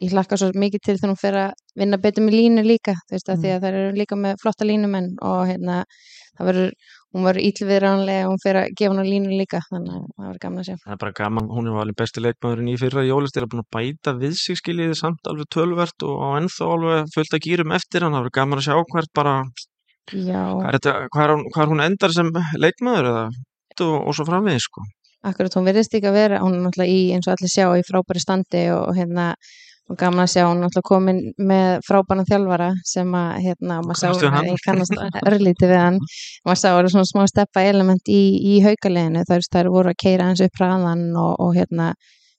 ég 0.05 0.15
hlakka 0.15 0.39
svo 0.41 0.51
mikið 0.55 0.85
til 0.85 0.97
þegar 0.99 1.13
hún 1.13 1.21
fer 1.21 1.41
að 1.43 1.65
vinna 1.81 2.01
betur 2.03 2.27
með 2.27 2.39
línu 2.39 2.65
líka, 2.67 2.97
þú 3.09 3.17
veist, 3.17 3.33
að 3.33 3.45
því 3.45 3.55
að 3.55 3.65
það 3.65 3.81
eru 3.83 3.99
líka 3.99 4.21
með 4.21 4.41
flotta 4.43 4.69
línumenn 4.69 5.11
og 5.25 5.41
hérna, 5.49 5.81
það 6.39 6.51
verður, 6.53 6.75
hún 7.15 7.25
verður 7.25 7.47
ítlviðránlega 7.49 8.27
og 8.27 8.35
hún 8.35 8.43
fer 8.43 8.59
að 8.61 8.75
gefa 8.79 8.93
hún 8.93 9.09
línu 9.09 9.39
líka, 9.41 9.63
þannig 9.71 9.95
að 9.95 10.05
það 10.05 10.27
verður 10.27 10.43
gaman 10.45 10.63
að 10.63 10.69
sjá. 10.69 10.77
Það 10.85 10.95
er 10.95 11.01
bara 11.05 11.17
gaman, 11.21 11.51
hún 11.57 11.71
er 11.71 11.81
alveg 11.83 11.99
besti 12.03 12.25
leikmaðurinn 12.25 12.71
í 12.73 12.77
fyrra 12.83 13.05
jólist, 13.07 13.39
er 13.39 13.49
búin 13.49 13.65
að 13.65 13.71
bæta 13.79 14.15
við 14.19 14.37
sig 14.43 14.61
skiljiði 14.61 14.99
samt 14.99 15.31
alveg 15.33 15.49
tölvert 15.55 16.07
og 16.09 16.21
á 16.21 16.29
ennþá 16.43 16.71
alveg 16.75 17.13
fullt 17.15 17.39
að 17.39 17.45
gýrum 17.47 17.77
eftir 17.79 18.05
hann, 18.05 18.17
það 18.17 18.27
verður 18.27 18.37
gaman 18.41 18.63
að 18.63 18.69
sjá 18.69 18.77
hvert 18.93 19.15
bara, 19.17 19.37
hvað 20.13 20.75
er, 20.75 21.09
hvað 21.15 21.25
er, 21.25 21.35
hún, 21.35 21.47
hvað 21.55 21.65
er 21.65 21.73
hún 21.73 21.87
endar 21.89 22.17
sem 22.17 22.35
leikmaður 22.61 23.13
eða 23.13 23.29
og, 23.85 24.09
og 24.09 24.15
svo 24.17 24.27
framvegis 24.29 24.69
sko. 24.69 24.85
akkurat 25.29 25.57
hún 25.59 25.67
verðist 25.67 25.95
ekki 25.95 26.09
að 26.09 26.17
vera, 26.17 26.43
hún 26.43 26.57
er 26.57 26.63
náttúrulega 26.65 26.95
í, 26.95 27.01
eins 27.15 27.27
og 27.29 27.35
allir 27.35 27.53
sjá, 27.53 27.67
í 27.75 27.85
frábæri 27.87 28.23
standi 28.23 28.69
og 28.75 28.93
hérna, 28.97 29.33
og 29.89 29.97
gaman 29.97 30.25
að 30.25 30.31
sjá, 30.35 30.43
hún 30.45 30.61
náttúrulega 30.61 30.89
komin 30.89 31.21
með 31.49 31.79
frábæran 31.87 32.29
þjálfara 32.29 32.69
sem 32.87 33.15
að, 33.17 33.31
hérna, 33.47 33.79
maður 33.87 34.01
sá, 34.03 34.27
ég 34.45 34.63
kannast 34.67 34.97
örlítið 35.25 35.73
við 35.73 35.81
hann, 35.81 35.99
maður 36.45 36.61
sá 36.61 36.69
alveg 36.75 36.93
svona 36.93 37.09
smá 37.09 37.23
steppa 37.31 37.65
element 37.65 38.13
í, 38.13 38.23
í 38.53 38.59
haukaleginu, 38.67 39.25
það 39.29 39.61
er 39.63 39.71
voru 39.73 39.95
að 39.95 40.01
keira 40.05 40.29
hans 40.29 40.45
upp 40.45 40.61
hraðan 40.61 41.07
og, 41.17 41.33
og 41.41 41.57
hérna, 41.57 41.93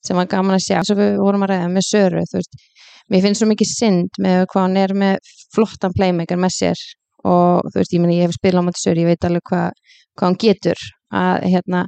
sem 0.05 0.19
var 0.19 0.29
gaman 0.31 0.59
að 0.59 0.65
sjá, 0.67 0.77
svo 0.85 0.99
við 0.99 1.17
vorum 1.19 1.47
að 1.47 1.55
ræða 1.55 1.71
með 1.73 1.87
Söru, 1.89 2.23
þú 2.29 2.39
veist, 2.39 2.61
mér 3.09 3.25
finnst 3.25 3.41
svo 3.41 3.49
mikið 3.49 3.71
synd 3.73 4.21
með 4.21 4.45
hvað 4.51 4.65
hann 4.67 4.79
er 4.83 4.95
með 5.01 5.33
flottan 5.55 5.95
playmaker 5.97 6.39
með 6.39 6.55
sér. 6.55 6.85
Og 7.27 7.65
þú 7.67 7.81
veist, 7.81 7.93
ég 7.95 8.03
meni, 8.03 8.19
ég 8.21 8.29
hef 8.29 8.37
spilað 8.37 8.63
á 8.63 8.67
móti 8.69 8.83
Söru, 8.83 9.03
ég 9.03 9.11
veit 9.11 9.27
alveg 9.27 9.43
hvað, 9.49 9.95
hvað 10.15 10.29
hann 10.29 10.39
getur 10.39 10.83
að, 11.11 11.47
hérna, 11.51 11.83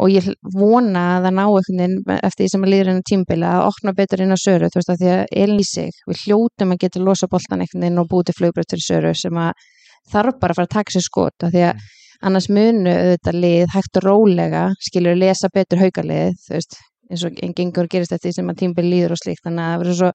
og 0.00 0.12
ég 0.14 0.26
vona 0.54 1.02
að 1.16 1.26
það 1.26 1.36
ná 1.36 1.42
veginn 1.54 1.96
eftir 2.16 2.42
því 2.44 2.50
sem 2.52 2.64
að 2.64 2.72
líður 2.72 2.90
hennar 2.90 3.08
tímbili 3.10 3.48
að 3.48 3.66
opna 3.68 3.94
betur 3.96 4.24
inn 4.24 4.32
á 4.32 4.38
Söru, 4.40 4.70
þú 4.72 4.80
veist, 4.80 4.92
að 4.94 5.02
því 5.02 5.10
að 5.14 5.22
Elin 5.44 5.60
í 5.60 5.66
sig, 5.68 6.02
við 6.08 6.22
hljótum 6.24 6.74
að 6.74 6.82
geta 6.84 7.04
losa 7.04 7.28
boltan 7.30 7.64
einhvern 7.64 7.84
veginn 7.84 8.02
og 8.02 8.10
búið 8.10 8.30
til 8.30 8.36
flugbröð 8.38 8.70
til 8.72 8.82
Söru 8.84 9.14
sem 9.18 9.40
að 9.40 9.64
þarf 10.10 10.38
bara 10.40 10.54
að 10.56 10.60
fara 10.60 10.68
að 10.70 10.76
taka 10.76 10.96
sér 10.96 11.06
skot, 11.06 11.44
að 11.44 11.56
því 11.56 11.64
að 11.68 11.88
annars 12.28 12.48
munu 12.52 12.92
auðvitað 12.92 13.40
lið 13.44 13.74
hægt 13.74 14.00
og 14.00 14.06
rólega 14.06 14.64
skilur 14.84 15.18
lesa 15.18 15.50
betur 15.52 15.80
haukalið 15.80 16.36
þú 16.44 16.56
veist, 16.56 16.78
eins 17.10 17.24
og 17.26 17.40
en 17.44 17.54
gengur 17.56 17.88
gerist 17.90 18.12
eftir 18.14 18.30
því 18.30 18.36
sem 18.38 18.52
að 18.52 18.60
tímbil 18.62 18.86
líður 18.86 19.16
og 19.16 19.20
slíkt 19.20 19.44
þannig 19.46 19.64
að 19.64 19.72
það 19.72 19.82
verður 19.82 19.98
svo 20.00 20.10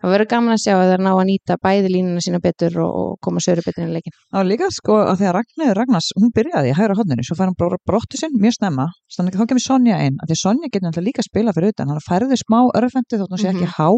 það 0.00 0.12
verður 0.14 0.28
gaman 0.32 0.54
að 0.56 0.60
sjá 0.64 0.72
að 0.74 0.82
það 0.86 0.92
er 0.96 1.02
ná 1.04 1.10
að 1.12 1.24
nýta 1.30 1.56
bæði 1.64 1.88
línuna 1.94 2.20
sína 2.24 2.40
betur 2.40 2.78
og, 2.84 2.90
og 3.00 3.10
koma 3.24 3.40
söru 3.44 3.64
betur 3.66 3.84
inn 3.84 3.90
í 3.92 3.96
leikin 3.98 4.14
Já, 4.16 4.40
líka 4.48 4.68
sko 4.72 4.96
að 5.04 5.16
því 5.20 5.26
að 5.30 5.34
Ragnarður 5.38 5.80
Ragnars, 5.80 6.08
hún 6.20 6.32
byrjaði 6.36 6.70
í 6.72 6.76
hægra 6.78 6.96
hodninu, 7.00 7.22
svo 7.26 7.36
fær 7.38 7.48
hann 7.50 7.58
bara 7.60 7.80
brottu 7.86 8.16
sinn 8.20 8.36
mjög 8.40 8.56
snemma, 8.58 8.86
þannig 9.16 9.34
að 9.36 9.40
þá 9.44 9.50
kemur 9.52 9.66
Sonja 9.66 9.98
inn, 10.08 10.16
að 10.22 10.30
því 10.32 10.36
að 10.38 10.42
Sonja 10.44 10.70
getur 10.72 10.86
náttúrulega 10.88 11.08
líka 11.10 11.20
að 11.24 11.28
spila 11.30 11.52
fyrir 11.56 11.74
utan, 11.74 11.90
hann 11.92 12.04
færði 12.08 12.40
smá 12.40 12.58
örfendu 12.80 13.20
þótt 13.20 13.34
hún 13.34 13.42
sé 13.44 13.50
ekki 13.52 13.66
Mhm. 13.68 13.74
há, 13.76 13.88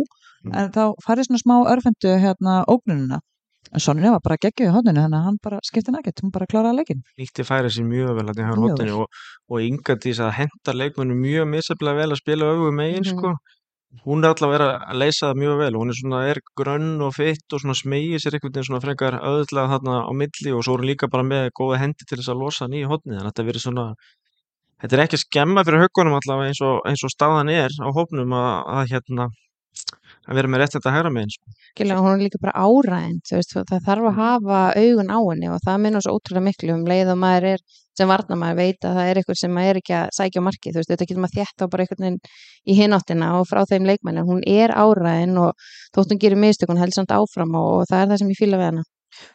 en 0.59 0.73
þá 0.75 0.83
færði 1.07 1.29
svona 1.29 1.43
smá 1.45 1.57
örfendu 1.71 2.17
hérna 2.19 2.55
ógnununa, 2.67 3.21
en 3.73 3.81
Sonja 3.81 4.11
var 4.11 4.21
bara 4.27 4.37
geggjuð 4.43 4.69
í 4.69 4.75
hodninu, 4.75 5.01
þannig 5.07 5.21
að 5.21 5.27
hann 5.29 5.39
bara 5.45 5.61
skipti 5.63 5.93
nægett, 5.95 6.19
hún 6.25 6.33
bara 6.35 6.47
kláraði 6.51 6.81
leikin. 6.83 7.03
nýtti 7.21 7.47
færi 7.47 7.71
sér 7.71 7.87
mjög 7.87 8.17
vel 8.19 8.27
hann 8.27 8.43
í 8.43 8.47
hægur 8.49 8.59
Mjög 8.59 8.75
hóttinu 8.75 8.97
og, 8.99 9.07
og 9.55 9.63
Inga 9.63 9.95
dís 10.03 10.19
að 10.19 10.33
henda 10.41 10.75
leikmennu 10.75 11.15
mjög 11.15 11.47
misaflega 11.55 11.97
vel 12.03 12.11
að 12.11 12.21
spila 12.25 12.51
öfugum 12.53 12.75
megin 12.83 13.07
Mhm. 13.07 13.13
sko. 13.15 13.35
Hún 14.07 14.25
er 14.25 14.33
allavega 14.33 14.69
að 14.89 14.99
leysa 15.03 15.29
það 15.29 15.41
mjög 15.43 15.59
vel 15.61 15.75
hún 15.77 15.93
er 15.93 15.99
svona, 15.99 16.23
er 16.33 16.41
grönn 16.59 17.05
og 17.05 17.13
fitt 17.17 17.55
og 17.55 17.63
svona 17.63 17.77
smegið 17.77 18.23
sér 18.25 18.39
einhvern 18.39 18.55
veginn 18.55 18.69
svona 18.71 18.83
frekar 18.85 19.19
öðlega 19.21 19.69
þarna 19.75 19.99
á 20.09 20.13
milli 20.23 20.55
og 20.57 20.65
svo 20.65 20.77
er 20.77 20.83
hún 20.83 20.91
líka 20.91 21.11
bara 21.13 21.27
með 21.29 21.51
góða 21.59 21.83
hendi 21.83 22.09
til 22.09 22.19
þess 22.19 22.33
að 22.33 22.43
losa 22.43 22.69
í 22.73 22.83
hóttni 22.89 23.15
þannig 23.15 23.27
að 23.27 23.31
þetta 23.31 23.47
verið 23.51 23.67
svona 23.67 23.87
þetta 24.83 24.97
er 24.97 25.05
ekki 25.05 25.19
að 25.19 25.25
skemma 25.27 25.67
fyrir 25.69 25.85
höggunum 25.85 26.19
allavega 26.19 26.51
eins 26.51 26.63
og, 26.65 26.81
eins 26.89 27.05
og 27.05 27.13
staðan 27.13 27.53
er 27.53 27.77
á 27.79 27.89
hópnum 27.93 28.35
að, 28.39 28.51
að 28.79 28.95
hérna 28.97 29.29
að 30.29 30.39
vera 30.39 30.51
með 30.51 30.63
rétt 30.63 30.77
þetta 30.77 30.95
hægra 30.95 31.13
megin 31.13 31.33
sko. 31.35 31.55
Skilja, 31.73 32.01
hún 32.03 32.13
er 32.15 32.23
líka 32.23 32.41
bara 32.43 32.65
áræðin 32.67 33.21
veist, 33.27 33.55
það 33.57 33.87
þarf 33.87 34.09
að 34.11 34.19
hafa 34.19 34.61
augun 34.79 35.11
á 35.11 35.19
henni 35.19 35.51
og 35.51 35.63
það 35.65 35.81
minnur 35.85 36.05
svo 36.05 36.17
ótrúlega 36.19 36.47
miklu 36.47 36.77
um 36.77 36.85
leið 36.89 37.13
og 37.15 37.19
maður 37.23 37.49
er 37.53 37.65
sem 37.99 38.09
varna 38.09 38.37
maður 38.41 38.57
veit 38.63 38.85
að 38.89 38.97
það 38.99 39.11
er 39.13 39.21
eitthvað 39.21 39.39
sem 39.43 39.53
maður 39.53 39.71
er 39.75 39.81
ekki 39.83 39.95
að 39.99 40.09
sækja 40.19 40.43
markið, 40.47 40.73
þú 40.73 40.81
veist, 40.83 40.91
þetta 40.93 41.09
getur 41.11 41.23
maður 41.25 41.39
þétt 41.43 41.63
á 41.63 41.67
bara 41.73 41.83
einhvern 41.87 42.07
veginn 42.07 42.21
í 42.67 42.79
hináttina 42.79 43.29
og 43.41 43.47
frá 43.51 43.63
þeim 43.69 43.85
leikmennin, 43.91 44.25
hún 44.29 44.43
er 44.47 44.71
áræðin 44.73 45.37
og 45.45 45.53
þótt 45.95 46.13
hún 46.15 46.23
gerir 46.25 46.41
mistök, 46.41 46.69
hún 46.73 46.81
held 46.81 46.95
samt 46.97 47.13
áfram 47.13 47.55
og, 47.55 47.83
og 47.83 47.87
það 47.91 48.01
er 48.07 48.11
það 48.15 48.19
sem 48.25 48.33
ég 48.35 48.41
fíla 48.43 48.59
við 48.63 48.71
hana 48.73 48.85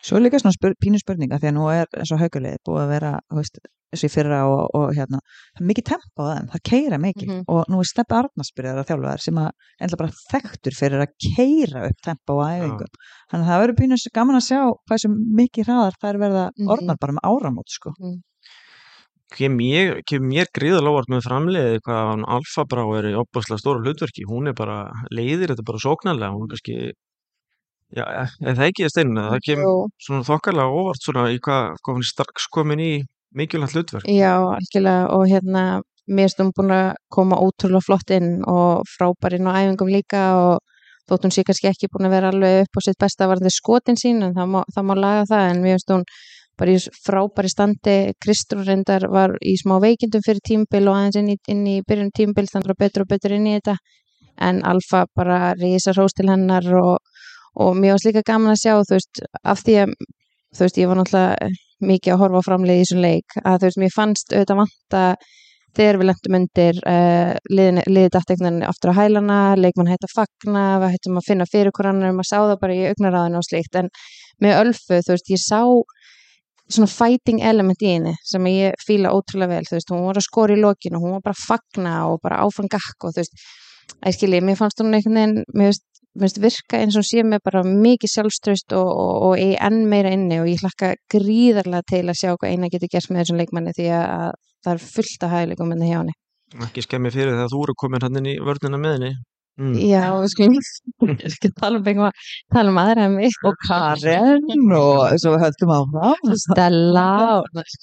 Svo 0.01 0.18
er 0.18 0.24
líka 0.26 0.39
svona 0.41 0.55
spyr, 0.58 0.74
pínu 0.82 0.97
spurninga 0.97 1.38
því 1.38 1.51
að 1.51 1.53
nú 1.53 1.68
er 1.70 1.86
eins 1.93 2.10
og 2.12 2.18
haugalið 2.18 2.55
búið 2.66 2.80
að 2.82 2.88
vera 2.95 3.12
þú 3.30 3.36
veist, 3.38 3.60
eins 3.93 4.01
og 4.01 4.08
í 4.08 4.10
fyrra 4.10 4.39
og, 4.49 4.64
og 4.74 4.88
hérna 4.97 5.20
það 5.22 5.62
er 5.62 5.68
mikið 5.70 5.86
tempo 5.91 6.26
á 6.26 6.30
þeim, 6.34 6.47
það 6.55 6.64
keira 6.72 6.97
mikið 7.03 7.28
Mhm. 7.30 7.43
og 7.53 7.70
nú 7.70 7.78
er 7.84 7.88
Steppi 7.91 8.16
Arnarsbyrjar 8.18 8.80
að 8.82 8.88
þjálfa 8.89 9.12
þær 9.14 9.22
sem 9.28 9.38
að 9.43 9.51
enda 9.86 9.99
bara 10.01 10.16
þekktur 10.34 10.78
fyrir 10.80 11.03
að 11.05 11.14
keira 11.28 11.84
upp 11.91 12.01
tempo 12.10 12.39
á 12.41 12.45
æfingum 12.58 12.89
þannig 13.30 13.45
að 13.45 13.51
það 13.53 13.62
verður 13.62 13.78
pínu 13.84 13.99
gaman 14.18 14.39
að 14.41 14.47
sjá 14.49 14.60
hvað 14.89 15.03
sem 15.05 15.16
mikið 15.43 15.70
hraðar 15.70 15.99
þær 16.01 16.20
verða 16.26 16.45
Mhm. 16.58 16.68
orðnar 16.74 16.97
bara 17.05 17.14
með 17.20 17.30
áramót 17.30 17.70
sko. 17.78 17.93
Kem 19.36 19.57
ég, 19.65 20.03
kem 20.07 20.23
mér 20.23 20.47
gríðalega 20.55 20.93
óvart 20.93 21.11
með 21.11 21.25
framleiði 21.28 21.82
hvað 21.86 22.11
hann 22.11 22.23
Alfa 22.38 22.63
Brá 22.69 22.84
er 22.99 23.09
í 23.09 23.17
opaslega 23.19 23.59
stóru 23.61 23.84
hlutverki. 23.84 24.23
Hún 24.30 24.51
er 24.51 24.55
bara 24.57 24.86
leiðir, 25.11 25.51
þetta 25.51 25.63
er 25.63 25.69
bara 25.71 25.84
sóknarlega. 25.84 26.32
Hún 26.36 26.47
er 26.47 26.53
kannski 26.53 26.78
já, 27.97 28.05
er 28.05 28.55
það 28.59 28.63
ekki 28.69 28.88
að 28.88 28.93
steinu, 28.93 29.25
það 29.34 29.43
kem 29.49 29.65
Jú. 29.65 29.75
svona 30.07 30.30
þokkarlega 30.30 30.80
óvart 30.80 31.03
svona 31.03 31.28
í 31.34 31.41
hvað, 31.43 31.75
hvað 31.84 32.01
er 32.01 32.09
strax 32.11 32.47
komin 32.53 32.84
í 32.84 32.93
mikilvægt 33.38 33.75
hlutverk. 33.75 34.07
Já, 34.11 34.34
algjörlega. 34.55 35.11
Og 35.17 35.28
hérna 35.32 35.65
mér 36.07 36.32
stum 36.32 36.53
búin 36.55 36.71
að 36.71 36.93
koma 37.11 37.39
ótrúlega 37.43 37.84
flott 37.84 38.15
inn 38.15 38.39
og 38.47 38.88
frábær 38.95 39.36
inn 39.36 39.49
á 39.51 39.59
æfingum 39.59 39.91
líka 39.91 40.23
og 40.39 40.63
þótt 41.07 41.28
hún 41.28 41.36
sé 41.36 41.43
kannski 41.47 41.69
ekki 41.69 41.89
búin 41.91 42.07
að 42.07 42.15
vera 42.15 42.32
alveg 42.32 42.63
upp 42.63 42.80
á 42.80 42.82
sitt 42.84 42.99
besta 42.99 43.28
varðandi 43.28 43.51
skotin 43.55 43.99
sín 43.99 44.23
en 44.23 44.36
það 44.36 44.51
má, 44.55 44.61
það 44.75 44.88
má 44.88 44.95
laga 44.95 45.28
það. 45.28 45.45
En 45.51 45.61
mér 45.63 45.78
finnst 45.78 45.93
hún 45.95 46.07
bara 46.60 46.74
í 46.76 46.82
frábæri 47.05 47.51
standi. 47.51 47.97
Kristrún 48.24 48.66
reyndar 48.68 49.08
var 49.14 49.36
í 49.41 49.55
smá 49.62 49.78
veikindum 49.84 50.26
fyrir 50.26 50.43
tímbil 50.49 50.84
og 50.88 50.97
aðeins 50.97 51.20
inn 51.22 51.32
í, 51.34 51.38
inn 51.53 51.64
í 51.70 51.78
byrjun 51.88 52.14
tímbil 52.16 52.47
þannig 52.51 52.74
að 52.74 52.82
betur 52.84 53.05
og 53.05 53.12
betur 53.14 53.38
inn 53.38 53.47
í 53.47 53.55
þetta. 53.58 53.78
En 54.47 54.62
Alfa 54.70 55.05
bara 55.18 55.53
rísa 55.58 55.95
hrós 55.95 56.14
til 56.18 56.30
hennar 56.30 56.68
og, 56.78 56.97
og 57.58 57.74
mér 57.78 57.95
varst 57.95 58.10
líka 58.10 58.26
gaman 58.26 58.53
að 58.53 58.62
sjá 58.64 58.74
þú 58.78 58.97
veist, 58.97 59.24
af 59.43 59.64
því 59.66 59.80
að 59.84 59.95
þú 60.58 60.66
veist, 60.66 60.78
ég 60.78 60.91
var 60.91 61.01
náttúrulega 61.01 61.49
mikið 61.88 62.14
að 62.14 62.22
horfa 62.22 62.41
á 62.41 62.47
framleiði 62.47 62.78
í 62.78 62.86
þessum 62.86 63.03
leik 63.05 63.36
að 63.43 63.58
þú 63.58 63.68
veist, 63.68 63.82
mér 63.82 63.93
fannst 63.95 64.34
auðvitað 64.34 64.62
vanta 64.62 65.03
þegar 65.78 65.99
við 65.99 66.10
lendum 66.10 66.38
undir 66.39 66.80
uh, 66.89 67.34
liðið 67.53 68.14
dættegnan 68.16 68.64
aftur 68.66 68.93
á 68.93 68.99
hælana 68.99 69.39
leikmann 69.60 69.91
hætti 69.91 70.10
að 70.10 70.16
fagna, 70.16 70.64
við 70.82 70.95
hættum 70.95 71.20
að 71.20 71.28
finna 71.28 71.49
fyrir 71.51 71.76
hvernig 71.76 72.16
maður 72.18 72.30
sá 72.32 72.38
það 72.39 72.55
bara 72.64 72.78
í 72.78 72.88
augnaráðinu 72.91 73.41
og 73.41 73.45
slíkt. 73.45 73.78
En 73.78 73.91
með 74.41 74.62
Ölfu, 74.64 75.01
þú 75.05 75.14
veist, 75.14 75.32
ég 75.34 75.43
sá 75.43 75.62
svona 76.68 76.89
fighting 76.91 77.41
element 77.43 77.84
í 77.84 77.93
henni 77.95 78.13
sem 78.28 78.47
ég 78.51 78.76
fíla 78.84 79.13
ótrúlega 79.15 79.55
vel, 79.55 79.68
þú 79.68 79.78
veist, 79.78 79.93
hún 79.93 80.07
var 80.07 80.20
að 80.20 80.28
skora 80.28 80.55
í 80.55 80.59
lokinu, 80.61 81.01
hún 81.01 81.15
var 81.18 81.24
bara 81.30 81.38
að 81.38 81.45
fagna 81.47 81.93
og 82.11 82.20
bara 82.24 82.41
áfram 82.43 82.70
gakk 82.72 83.07
og 83.07 83.15
þú 83.15 83.24
veist, 83.24 83.45
að 84.01 84.18
skilji, 84.18 84.41
mér 84.43 84.59
fannst 84.59 84.84
hún 84.84 84.97
einhvern 84.97 85.20
veginn, 85.20 85.45
mér 85.53 85.72
veist, 85.72 85.86
mér 86.18 86.26
veist 86.28 86.41
virka 86.43 86.82
eins 86.82 86.97
og 86.99 87.07
sé 87.07 87.24
með 87.24 87.43
bara 87.47 87.63
mikið 87.68 88.13
sjálfströst 88.15 88.76
og, 88.76 88.89
og, 88.89 89.13
og 89.30 89.41
í 89.41 89.49
enn 89.70 89.86
meira 89.91 90.11
inni 90.15 90.41
og 90.41 90.51
ég 90.51 90.63
hlakka 90.63 90.95
gríðarlega 91.13 91.88
til 91.93 92.03
að 92.05 92.20
sjá 92.20 92.34
hvað 92.36 92.51
eina 92.51 92.72
getur 92.74 92.91
gert 92.91 93.11
með 93.11 93.24
þessum 93.24 93.41
leikmanni 93.41 93.76
því 93.78 93.89
að 94.01 94.36
það 94.65 94.74
er 94.74 94.86
fullt 94.97 95.26
að 95.28 95.36
hægleikum 95.36 95.72
með 95.72 95.88
hjá 95.88 95.97
henni. 96.01 96.18
ekki 96.68 96.84
skemmi 96.84 97.13
fyrir 97.13 97.36
þegar 97.36 97.51
þú 97.53 97.63
eru 97.63 97.76
komin 97.80 98.03
hann 98.07 98.20
inn 98.20 98.32
í 98.34 98.38
vörnina 98.43 98.80
með 98.82 98.97
henni 98.97 99.11
mm. 99.60 99.76
Já, 99.82 100.03
við 100.22 100.32
skulum 100.34 100.58
ekki 101.30 101.51
tala 101.58 101.80
um 101.82 101.89
eitthvað, 101.91 102.26
tala 102.53 102.74
um 102.74 102.82
aðra 102.82 103.08
en 103.08 103.16
mig. 103.18 103.38
og 103.47 103.58
Karen 103.68 104.74
og 104.78 105.16
svo 105.22 105.34
við 105.36 105.45
höldum 105.45 105.74
áfram 105.78 106.36
Stella. 106.43 107.08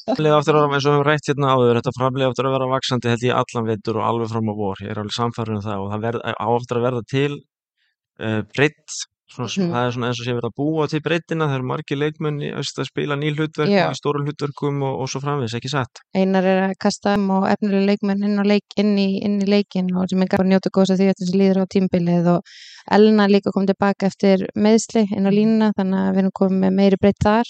Framleiði 0.09 0.37
áttur 0.39 0.59
að 0.59 0.61
vera, 0.61 0.75
eins 0.75 0.85
og 0.85 0.91
við 0.91 0.99
höfum 0.99 1.09
rætt 1.09 1.31
hérna 1.31 1.55
áður, 1.55 1.81
þetta 1.81 1.97
framleiði 1.99 2.31
áttur 2.31 2.51
að 2.51 2.57
vera 2.59 2.71
vaksandi 2.75 3.13
held 3.13 3.27
ég 3.29 3.41
allan 3.43 3.69
veitur 3.71 4.01
og 4.01 4.07
alveg 4.11 4.33
fram 4.35 4.53
á 4.53 4.55
vor. 4.61 4.85
Ég 4.85 4.95
er 4.95 5.03
alveg 5.03 5.19
samfærið 5.19 5.59
um 5.59 5.65
það 5.65 5.83
og 5.85 5.91
það 5.95 6.07
verð, 6.09 6.25
á 6.35 6.47
áttur 6.47 6.81
að 6.81 6.87
verða 6.89 7.05
til 7.15 7.33
uh, 7.35 8.41
breytt, 8.55 9.01
svona, 9.35 9.49
Mhm. 9.55 9.73
það 9.75 9.87
er 9.87 9.93
svona 9.95 10.07
eins 10.09 10.21
og 10.21 10.27
sé 10.27 10.33
verið 10.35 10.51
að 10.51 10.57
búa 10.61 10.89
til 10.89 11.01
breyttina, 11.05 11.47
það 11.49 11.55
eru 11.59 11.67
margir 11.71 11.99
leikmenn 11.99 12.39
í- 12.43 12.55
veist, 12.55 12.79
að 12.79 12.87
spila 12.91 13.17
ný 13.17 13.29
hlutverk 13.35 13.69
Já. 13.71 13.91
í 13.91 13.99
stóru 13.99 14.23
hlutverkum 14.25 14.83
og, 14.83 15.01
og 15.03 15.09
svo 15.09 15.21
framvegis, 15.21 15.55
ekki 15.59 15.71
satt. 15.71 16.03
Einar 16.15 16.45
er 16.45 16.61
að 16.71 16.75
kasta 16.79 17.15
um 17.15 17.31
og 17.31 17.45
efnilega 17.51 17.87
leikmenn 17.91 18.25
inn, 18.25 18.43
leik, 18.47 18.65
inn, 18.77 18.97
í, 18.97 19.21
inn 19.25 19.41
í 19.43 19.47
leikin 19.47 19.91
og 19.97 20.09
sem 20.09 20.23
er 20.23 20.27
gafur 20.33 20.47
njóta 20.47 20.71
góðs 20.71 20.95
að 20.95 20.99
því 21.03 21.09
að 21.11 21.19
þessi 21.21 21.39
líður 21.41 21.63
á 21.63 21.65
tímbilið 21.75 22.27
og 22.37 22.43
Elna 22.91 23.27
líka 23.29 23.51
kom 23.51 23.65
tilbaka 23.67 24.07
eftir 24.11 24.47
meðsli 24.55 25.07
inn 25.17 25.25
á 25.25 25.33
línuna 25.33 25.73
þannig 25.73 26.01
að 26.05 26.13
við 26.15 26.19
erum 26.25 26.35
komið 26.37 26.59
með 26.67 26.73
meiri 26.77 26.97
breytt 27.01 27.23
þar 27.25 27.49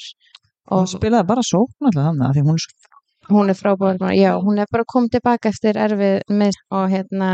og 0.71 0.79
og 0.81 0.87
spilaði 0.89 1.27
bara 1.27 1.43
sókn 1.45 1.89
alltaf 1.91 2.05
þannig 2.07 2.25
að 2.29 2.35
því 2.39 2.43
hún 2.47 2.55
er 2.55 2.63
svo 2.65 2.84
hún 3.31 3.51
er 3.51 3.57
frábær, 3.57 4.01
já, 4.13 4.33
hún 4.41 4.59
er 4.59 4.67
bara 4.73 4.85
komið 4.87 5.17
tilbaka 5.17 5.49
eftir 5.53 5.79
erfið 5.81 6.21
með 6.29 6.59
og 6.75 6.91
hérna 6.93 7.29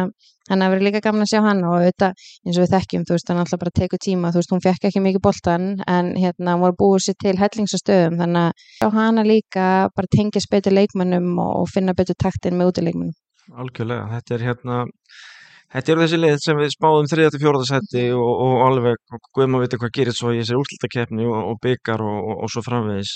hann 0.50 0.64
hefur 0.64 0.74
verið 0.74 0.86
líka 0.86 1.02
gaman 1.04 1.24
að 1.24 1.30
sjá 1.32 1.40
hann 1.44 1.62
og 1.66 1.76
auðvitað 1.78 2.22
eins 2.46 2.58
og 2.58 2.64
við 2.64 2.72
þekkjum, 2.74 3.06
þú 3.06 3.16
veist, 3.16 3.30
hann 3.30 3.40
alltaf 3.42 3.62
bara 3.62 3.74
tekur 3.80 4.02
tíma 4.02 4.32
þú 4.34 4.40
veist, 4.40 4.52
hún 4.54 4.62
fekk 4.64 4.86
ekki 4.88 5.02
mikið 5.04 5.24
boltan 5.26 5.66
en 5.86 6.12
hérna, 6.18 6.56
hún 6.56 6.64
var 6.66 6.76
búið 6.78 7.06
sér 7.06 7.18
til 7.24 7.34
hellingsastöðum 7.40 8.18
þannig 8.20 8.46
að 8.46 8.68
sjá 8.78 8.88
hana 8.98 9.26
líka 9.26 9.66
bara 9.96 10.12
tengjast 10.16 10.50
betur 10.50 10.76
leikmannum 10.76 11.34
og 11.42 11.66
finna 11.74 11.94
betur 11.98 12.18
taktin 12.18 12.58
með 12.58 12.72
útileikmannum. 12.72 13.18
Algjörlega, 13.60 14.06
þetta 14.14 14.36
er 14.36 14.46
hérna, 14.46 14.76
þetta 15.74 15.92
eru 15.94 16.04
þessi 16.06 16.20
lið 16.20 16.38
sem 16.44 16.60
við 16.60 16.74
spáðum 16.74 17.10
3-4. 17.10 17.64
seti 17.70 18.06
og, 18.14 18.30
og 18.46 18.62
alveg, 18.68 19.02
guðum 19.34 19.58
að 19.58 19.66
vita 19.66 19.80
hvað 19.82 19.94
gerir 19.98 20.18
svo 20.18 20.34
í 20.34 20.42
þessari 20.42 20.62
úrslitakeppni 20.62 21.26
og, 21.30 21.40
og 21.52 21.60
byggar 21.62 22.06
og, 22.06 22.32
og 22.44 22.52
svo 22.52 22.62
framvegis. 22.66 23.14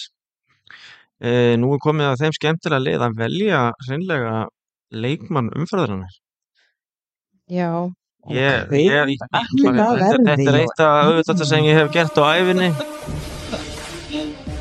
E, 1.23 1.55
nú 1.61 1.75
er 1.75 1.83
komið 1.85 2.11
að 2.11 2.23
þeim 2.25 2.37
skemmtilega 2.39 2.85
lið 2.87 3.05
að 3.07 3.19
velja 3.21 3.61
hreinlega 3.87 4.33
leikmann 4.95 5.53
umfærðarinnar. 5.55 6.17
Já, 7.51 7.71
Ég, 8.33 8.63
Ok, 8.65 8.71
ég, 8.73 9.11
ég, 9.13 9.19
þetta, 9.21 10.35
er 10.49 10.57
eitt 10.63 10.81
af 10.81 11.11
auðvitað 11.11 11.43
sem 11.45 11.67
ég 11.67 11.77
hef 11.77 11.91
gert 11.93 12.17
á 12.17 12.25
æfinni. 12.33 12.71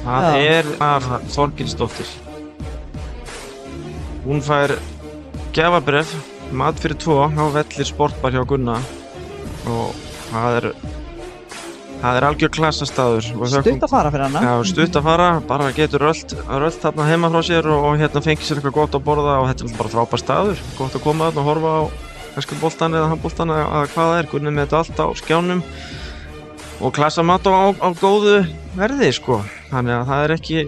Það 0.03 0.25
Já. 0.27 0.41
er 0.57 0.67
Þorgilsdóttir. 1.31 2.09
Hún 4.25 4.43
fær 4.43 4.73
gefabref, 5.55 6.11
mat 6.51 6.75
fyrir 6.83 6.99
tvo 6.99 7.21
á 7.23 7.43
vellir 7.55 7.87
sportbar 7.87 8.35
hjá 8.35 8.43
Gunna 8.47 8.75
og 9.71 9.95
það 10.27 10.59
er, 10.59 10.67
það 12.03 12.17
er 12.19 12.25
algjör 12.27 12.51
þökkum- 12.53 13.63
stutt 13.63 13.83
að 13.87 13.93
fara 13.95 14.11
fyrir 14.11 14.25
hana. 14.27 14.41
Já, 14.43 14.53
stutt 14.73 14.97
að 14.99 15.03
fara, 15.07 15.27
bara 15.47 15.71
getur 15.71 16.03
rölt, 16.03 16.33
rölt 16.47 16.79
þarna 16.83 17.07
heima 17.07 17.29
frá 17.31 17.41
sér 17.47 17.69
og, 17.71 17.85
og 17.89 17.99
hérna 18.01 18.21
fengið 18.25 18.47
sér 18.49 18.59
eitthvað 18.59 18.75
gott 18.79 18.97
að 18.99 19.05
borða 19.07 19.35
og 19.41 19.47
þetta 19.49 19.69
er 19.69 19.77
bara 19.79 19.93
frábær 19.95 20.21
staður, 20.23 20.63
gott 20.77 20.97
að 20.99 21.03
koma 21.07 21.29
þarna 21.31 21.43
og 21.43 21.47
horfa 21.49 21.73
á 21.79 21.81
kannski 22.33 22.57
boltan 22.59 22.97
eða 22.97 23.09
handboltan 23.13 23.53
eða 23.53 23.83
hvað 23.93 24.09
það 24.11 24.17
er, 24.19 24.29
Gunni 24.33 24.51
með 24.51 24.65
þetta 24.67 24.81
allt 24.83 24.99
á 24.99 25.07
skjánum. 25.21 25.63
Og 26.83 26.91
klassa 26.97 27.23
mat 27.23 27.45
á, 27.47 27.53
á 27.71 27.89
góðu 27.95 28.39
verði 28.75 29.11
sko, 29.15 29.39
þannig 29.71 29.95
að 30.01 30.07
það 30.11 30.23
er 30.27 30.35
ekki 30.37 30.63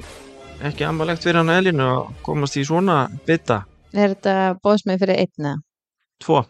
ekki 0.65 0.85
ambalegt 0.87 1.25
fyrir 1.25 1.41
hann 1.41 1.51
Elinu 1.51 1.83
að 1.83 2.03
komast 2.23 2.55
í 2.55 2.63
svona 2.63 3.09
bytta 3.27 3.57
Er 3.95 4.13
þetta 4.13 4.35
bóðsmið 4.63 5.01
fyrir 5.03 5.19
einna? 5.25 5.55
tvo, 6.23 6.45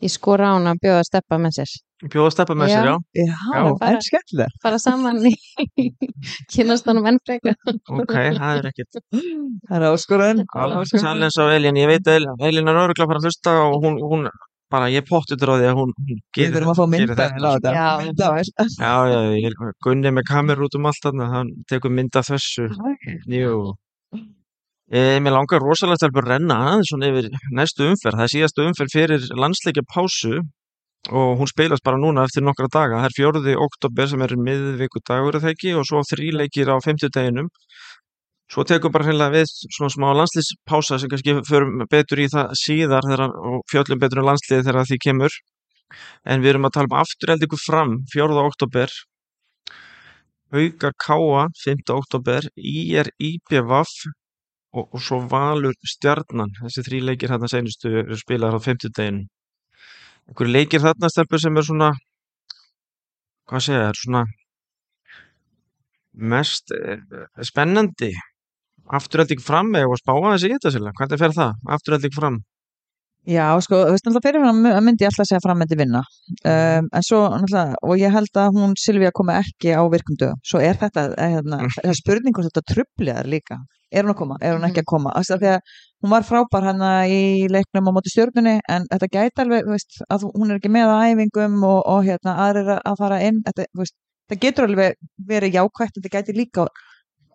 Ég 0.00 0.10
skora 0.14 0.48
á 0.48 0.56
hann 0.56 0.70
að 0.70 0.80
bjóða 0.80 1.02
að 1.02 1.08
steppa 1.10 1.36
með 1.40 1.58
sér. 1.58 1.74
Bjóða 2.08 2.30
steppa 2.32 2.54
með 2.56 2.70
sér, 2.72 2.86
Já. 2.88 2.94
já 3.12 3.24
Já, 3.28 3.60
Já. 3.60 3.88
en 3.90 3.98
skemmtilega. 4.06 4.54
Fara 4.62 4.78
saman 4.80 5.18
í 5.28 5.34
kynast 6.54 6.86
honum 6.88 7.06
enn 7.10 7.18
frekar. 7.26 7.56
ok, 7.92 8.14
það 8.38 8.60
er 8.62 8.68
ekkit 8.70 9.00
Það 9.02 9.74
er 9.76 9.88
áskoraðin. 9.90 10.44
challenge 10.94 11.36
á 11.36 11.44
Elin, 11.56 11.76
ég 11.82 11.90
veit 11.92 12.08
að 12.08 12.30
Elin- 12.48 12.68
er 12.70 12.80
öruglega 12.84 13.04
að 13.04 13.10
fara 13.12 13.20
að 13.20 13.28
hlusta 13.28 13.56
og 13.66 13.84
hún, 13.84 13.98
hún 14.00 14.28
bara, 14.70 14.86
ég 14.94 15.02
pottutur 15.08 15.50
á 15.50 15.54
því 15.58 15.66
að 15.66 15.76
hún, 15.80 15.92
hún 15.98 16.16
Við 16.16 16.24
gerir 16.38 16.54
þurfum 16.56 16.72
að 16.72 16.78
fá 16.80 16.86
mynda 16.94 17.14
þetta. 17.18 17.74
Já. 17.74 17.88
Mynda 18.04 18.24
á 18.24 18.32
þessu. 18.38 18.66
Já, 18.78 18.94
já, 19.10 19.20
ég 19.34 19.76
gunni 19.84 20.12
með 20.14 20.28
kamerur 20.30 20.68
út 20.68 20.76
um 20.78 20.86
allt 20.86 21.02
þarna, 21.02 21.26
hann 21.34 21.48
tekur 21.68 21.90
mynd 21.90 22.14
af 22.16 22.28
þessu. 22.30 22.68
Jú. 23.26 23.56
E, 24.90 25.18
mér 25.22 25.34
langar 25.36 25.60
rosalega 25.62 26.00
til 26.02 26.08
að 26.10 26.26
renna 26.26 26.54
aðeins 26.66 26.88
svona 26.90 27.10
yfir 27.12 27.28
næstu 27.54 27.84
umferð. 27.90 28.16
Það 28.18 28.24
er 28.26 28.32
síðastu 28.32 28.64
umferð 28.66 28.94
fyrir 28.94 29.26
landsleikja 29.38 29.84
pásu 29.86 30.40
og 31.08 31.38
hún 31.40 31.48
spilast 31.48 31.84
bara 31.84 31.98
núna 31.98 32.26
eftir 32.28 32.44
nokkra 32.44 32.68
daga. 32.72 33.00
Það 33.00 33.08
er 33.08 33.16
fjórði 33.16 33.54
oktober 33.66 34.10
sem 34.10 34.24
er 34.24 34.34
miðvikudagur 34.36 35.38
eða 35.38 35.52
ekki 35.54 35.72
og 35.78 35.86
svo 35.88 36.02
þríleikir 36.04 36.68
á 36.68 36.76
fimmtudeginum. 36.84 37.48
Svo 38.50 38.64
tekur 38.66 38.92
bara 38.92 39.06
hreinlega 39.06 39.38
við 39.38 39.52
svona 39.76 39.92
smá 39.94 40.08
landslýspása 40.18 40.98
sem 40.98 41.10
kannski 41.10 41.36
förum 41.48 41.84
betur 41.90 42.20
í 42.20 42.26
það 42.32 42.52
síðar 42.58 43.06
þegar, 43.06 43.30
og 43.30 43.62
fjöllum 43.70 44.02
betur 44.02 44.20
um 44.20 44.28
landsliði 44.28 44.66
þegar 44.66 44.88
því 44.90 44.98
kemur. 45.06 45.36
En 46.26 46.42
við 46.42 46.54
erum 46.54 46.66
að 46.68 46.74
tala 46.76 46.90
um 46.90 46.98
afturheldingu 47.00 47.58
fram 47.64 47.96
4. 48.12 48.42
oktober 48.50 48.92
Haukar 50.50 50.94
Káa 50.98 51.46
5. 51.64 51.84
oktober 51.94 52.46
IR 52.56 53.10
IBVF 53.18 53.92
og, 54.74 54.84
og 54.84 55.02
svo 55.02 55.20
Valur 55.30 55.74
Stjarnan 55.86 56.50
þessi 56.60 56.86
þrý 56.86 57.02
leikir 57.08 57.30
þarna 57.30 57.50
seinustu 57.50 57.92
eru 58.02 58.18
spilaðar 58.18 58.58
á 58.58 58.66
50 58.66 58.94
deginu 58.98 59.28
einhverju 60.30 60.52
leikir 60.54 60.82
þarna 60.82 61.10
stelpur 61.10 61.42
sem 61.42 61.56
er 61.56 61.66
svona 61.66 61.90
hvað 63.50 63.64
segja 63.66 63.88
er 63.88 63.98
svona 63.98 64.24
mest 66.12 66.70
eh, 66.74 67.02
spennandi? 67.46 68.12
Afturhelding 68.90 69.42
fram 69.42 69.74
eða 69.78 69.90
að 69.90 70.00
spáa 70.00 70.32
þessi 70.32 70.48
í 70.48 70.54
þetta 70.56 70.72
sérlega, 70.74 70.96
hvernig 70.98 71.20
fer 71.20 71.34
það? 71.36 71.52
afturhelding 71.76 72.14
fram 72.14 72.38
Já, 73.28 73.52
sko, 73.60 73.82
þú 73.84 73.92
veist 73.92 74.06
náttúrulega 74.06 74.24
fyrir 74.24 74.44
hann 74.46 74.84
myndi 74.84 75.04
ég 75.04 75.10
alltaf 75.10 75.28
segja 75.28 75.42
fram 75.44 75.58
myndi 75.60 75.76
vinna. 75.76 76.00
Um, 76.40 76.86
en 76.88 77.04
svo 77.04 77.18
náttúrulega, 77.28 77.76
og 77.84 78.00
ég 78.00 78.14
held 78.14 78.40
að 78.40 78.56
hún 78.56 78.72
Silvía 78.80 79.10
komi 79.12 79.34
ekki 79.36 79.74
á 79.76 79.84
virkum 79.92 80.16
dögum. 80.16 80.40
Svo 80.40 80.62
er 80.64 80.78
þetta, 80.80 81.04
eh, 81.18 81.34
hérna, 81.36 81.58
það 81.76 81.92
er 81.92 81.98
spurning 81.98 82.34
hvort 82.34 82.48
þetta 82.48 82.64
trubliðar 82.72 83.28
líka, 83.28 83.58
er 83.92 84.06
hún 84.06 84.14
að 84.14 84.20
koma, 84.22 84.38
er 84.40 84.56
hún 84.56 84.64
ekki 84.64 84.80
að 84.80 84.88
koma? 84.94 85.12
Af 85.12 85.28
því 85.28 85.52
að 85.52 85.60
hún 86.00 86.14
var 86.14 86.24
frábær 86.24 86.64
hann 86.64 86.84
í 87.12 87.46
leiknum 87.52 87.92
á 87.92 87.92
móti 87.92 88.12
stjórnunni 88.14 88.56
en 88.66 88.86
þetta 88.88 89.10
gæti 89.12 89.44
alveg, 89.44 89.68
þú 89.68 89.76
veist, 89.76 90.00
að 90.08 90.24
hún 90.32 90.50
er 90.50 90.56
ekki 90.56 90.72
með 90.72 90.88
á 90.88 90.96
æfingum 91.12 91.58
og, 91.60 91.80
og 91.84 92.06
hérna, 92.08 92.38
aðrir 92.46 92.78
að 92.80 93.02
fara 93.02 93.20
inn. 93.26 93.42
Þetta, 93.44 93.68
þú 93.68 93.84
veist, 93.84 93.96
það 94.32 94.40
getur 94.46 94.70
alveg 94.70 94.96
verið 95.28 95.60
jákvætt, 95.60 95.98
þetta 95.98 96.14
gæti 96.16 96.38
líka 96.38 96.66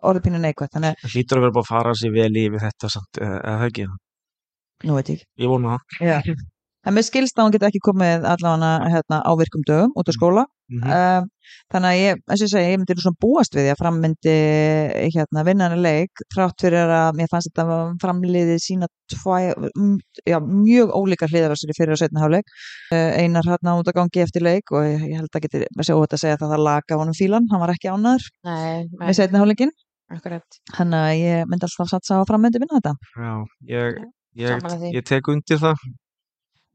orðið 0.05 0.25
pínu 0.27 0.41
neikvætt, 0.41 0.73
þannig 0.73 0.97
það 1.01 1.13
hlýtur 1.15 1.39
að 1.39 1.45
vera 1.45 1.55
búið 1.55 1.63
að 1.65 1.71
fara 1.71 1.93
sér 1.97 2.13
vel 2.15 2.41
yfir 2.41 2.63
þetta 2.65 2.89
samt, 2.93 3.19
eða 3.21 3.37
það 3.45 3.67
ekki, 3.69 3.85
að, 3.85 4.01
nú 4.85 4.99
veit 4.99 5.15
ég 5.15 5.23
ég 5.41 5.51
vona 5.51 5.79
það 5.99 6.11
Já. 6.11 6.35
En 6.85 6.93
mér 6.93 7.05
skilst 7.05 7.39
að 7.39 7.47
hún 7.47 7.53
geti 7.55 7.65
ekki 7.65 7.81
komið 7.81 8.27
allavega 8.29 8.89
hérna, 8.93 9.17
á 9.25 9.31
virkum 9.39 9.63
dögum 9.65 9.95
út 9.97 10.09
af 10.11 10.17
skóla. 10.17 10.45
mm 10.69 10.83
Um, 10.95 11.25
þannig 11.71 11.89
að 11.89 11.99
ég, 11.99 12.19
eins 12.29 12.41
og 12.41 12.45
ég 12.45 12.51
segi, 12.51 12.69
ég 12.73 12.79
myndi 12.79 12.95
svona 12.97 13.21
búast 13.21 13.55
við 13.55 13.65
því 13.65 13.71
að 13.73 13.81
fram 13.81 13.97
myndi 14.01 14.35
hérna, 15.13 15.43
vinna 15.45 15.67
henni 15.69 15.81
leik, 15.81 16.23
þrátt 16.33 16.63
fyrir 16.63 16.93
að 16.93 17.19
mér 17.19 17.29
fannst 17.31 17.51
þetta 17.51 17.77
framliðið 18.01 18.61
sína 18.63 18.89
tvæ, 19.13 19.53
já, 20.25 20.37
mjög 20.41 20.93
ólíkar 20.97 21.29
hliðar 21.29 21.53
á 21.53 21.57
sér 21.61 21.73
í 21.73 21.77
fyrir 21.77 21.93
og 21.93 22.01
setna 22.01 22.23
hálfleik. 22.23 22.49
Uh, 22.93 23.11
einar 23.21 23.45
hérna 23.45 23.77
út 23.77 23.89
að 23.89 23.97
gangi 23.99 24.25
eftir 24.25 24.45
leik 24.45 24.73
og 24.73 24.85
ég, 24.89 25.05
ég 25.09 25.21
held 25.21 25.37
að 25.37 25.45
geti 25.45 25.63
að 25.65 26.01
þetta 26.01 26.17
að 26.17 26.23
segja 26.25 26.37
að 26.39 26.49
það 26.49 26.65
laga 26.69 26.99
honum 27.01 27.17
fílan, 27.17 27.49
hann 27.51 27.61
var 27.61 27.73
ekki 27.73 27.93
nei, 28.45 28.89
með 28.97 29.17
setna 29.21 29.41
hálfleikin. 29.41 29.73
akkurat. 30.17 30.61
Þannig 30.77 30.99
að 31.01 31.15
ég 31.21 31.49
myndi 31.49 31.65
alltaf 31.69 31.93
satsa 31.93 32.17
á 32.17 32.21
að 32.21 32.29
fram 32.29 32.45
myndi 32.45 32.61
vinna 32.61 32.81
þetta. 32.81 32.93
Já, 33.21 33.33
ég, 33.69 34.01
ég, 34.35 34.93
ég 34.93 35.03
tek 35.07 35.27
undir 35.31 35.57
það. 35.61 35.75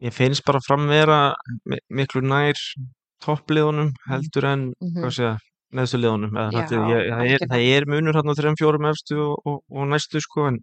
Ég 0.00 0.12
finnst 0.16 0.44
bara 0.46 0.60
fram 0.64 0.86
vera 0.88 1.34
mi- 1.68 1.80
miklu 1.92 2.22
nær 2.24 2.56
toppliðunum 3.24 3.90
heldur 4.08 4.46
en, 4.48 4.62
hvað 4.80 5.12
segja, 5.12 5.32
neðstu 5.76 5.98
liðunum. 6.00 6.30
Eða, 6.32 6.50
Já, 6.52 6.60
þetta, 6.60 6.78
ég, 6.88 7.10
það, 7.10 7.58
er, 7.60 7.80
er 7.80 7.84
munur 7.92 8.16
hérna 8.16 8.32
á 8.32 8.38
þrejum 8.38 8.56
fjórum 8.60 8.86
efstu 8.90 9.18
og, 9.26 9.34
og, 9.44 9.58
og 9.70 9.90
næstu 9.92 10.20
sko, 10.24 10.46
en 10.48 10.60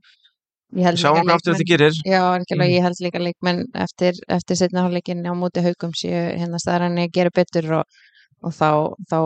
Ég 0.75 0.83
held 0.83 0.97
sjáum 0.99 1.15
líka 1.21 1.23
hvað 1.29 1.35
aftur 1.37 1.53
leikmenn- 1.53 1.61
þetta 1.61 1.69
gerir. 1.69 1.93
Já, 2.03 2.23
Mm. 2.57 2.73
ég 2.75 2.81
held 2.83 2.99
líka 3.05 3.19
leikmenn 3.23 3.61
eftir, 3.85 4.13
eftir 4.27 4.55
setna 4.59 4.81
hálfleikin 4.83 5.21
á 5.23 5.31
móti 5.37 5.61
haugum 5.63 5.93
séu 5.95 6.35
hérna 6.35 6.59
staðræðinni 6.59 7.05
að 7.07 7.13
gera 7.13 7.29
betur 7.37 7.71
og, 7.77 7.83
og 8.43 8.51
þá, 8.51 8.69
þá 9.07 9.17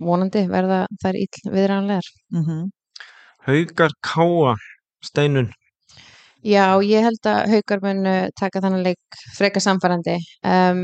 vonandi 0.00 0.42
verða 0.48 0.86
þær 1.04 1.14
ill 1.20 1.52
viðrænlegar. 1.54 2.08
Mm 2.32 2.44
Haukar 3.46 3.90
Káa, 4.02 4.56
Steinun. 5.04 5.52
Já, 6.46 6.78
ég 6.86 7.02
held 7.02 7.26
að 7.26 7.48
haukar 7.54 7.80
munu 7.82 8.16
taka 8.38 8.60
þannig 8.62 8.84
leik 8.92 9.22
freka 9.36 9.58
samfærandi. 9.62 10.14
Um, 10.46 10.82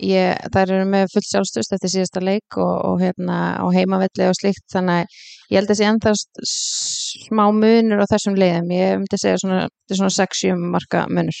ég, 0.00 0.36
þær 0.52 0.72
eru 0.76 0.88
með 0.88 1.06
full 1.14 1.24
sjálfstust 1.24 1.72
eftir 1.76 1.92
síðasta 1.94 2.20
leik 2.24 2.58
og, 2.60 2.74
og 2.90 3.00
hérna 3.00 3.38
á 3.56 3.64
heimavelli 3.72 4.26
og 4.28 4.36
slíkt 4.36 4.66
þannig 4.74 5.06
að 5.06 5.16
ég 5.54 5.56
held 5.60 5.72
að 5.72 5.78
sé 5.80 5.88
ennþá 5.88 6.12
s- 6.16 7.24
smá 7.30 7.46
munur 7.56 8.04
á 8.04 8.10
þessum 8.12 8.36
leiðum. 8.36 8.68
Ég 8.76 9.00
myndi 9.00 9.20
segja 9.20 9.40
svona, 9.40 9.62
svona 9.88 10.12
6-7 10.18 10.52
marka 10.76 11.06
munur. 11.08 11.40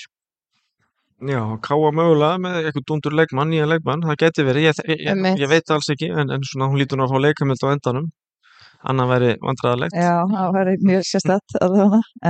Já, 1.20 1.40
Káa 1.60 1.90
mögulega 1.92 2.40
með 2.40 2.54
eitthvað 2.64 2.84
dundur 2.88 3.12
leikmann, 3.18 3.50
nýja 3.52 3.66
leikmann, 3.68 4.00
það 4.08 4.16
geti 4.22 4.44
verið. 4.48 4.70
Ég, 4.70 4.78
ég, 4.88 5.02
ég, 5.04 5.18
ég 5.44 5.50
veit 5.52 5.66
það 5.68 5.76
alls 5.76 5.90
ekki, 5.92 6.08
en, 6.16 6.32
en 6.32 6.46
svona 6.48 6.70
hún 6.72 6.80
lítur 6.80 6.96
nú 6.96 7.04
að 7.04 7.12
fá 7.12 7.20
leikamild 7.26 7.60
á 7.60 7.68
endanum. 7.76 8.06
Annað 8.88 9.10
væri 9.10 9.30
vandræðalegt. 9.44 9.96
Já, 10.00 10.14
það 10.30 10.54
væri 10.56 10.74
mjög 10.88 11.02
sérstætt 11.04 11.56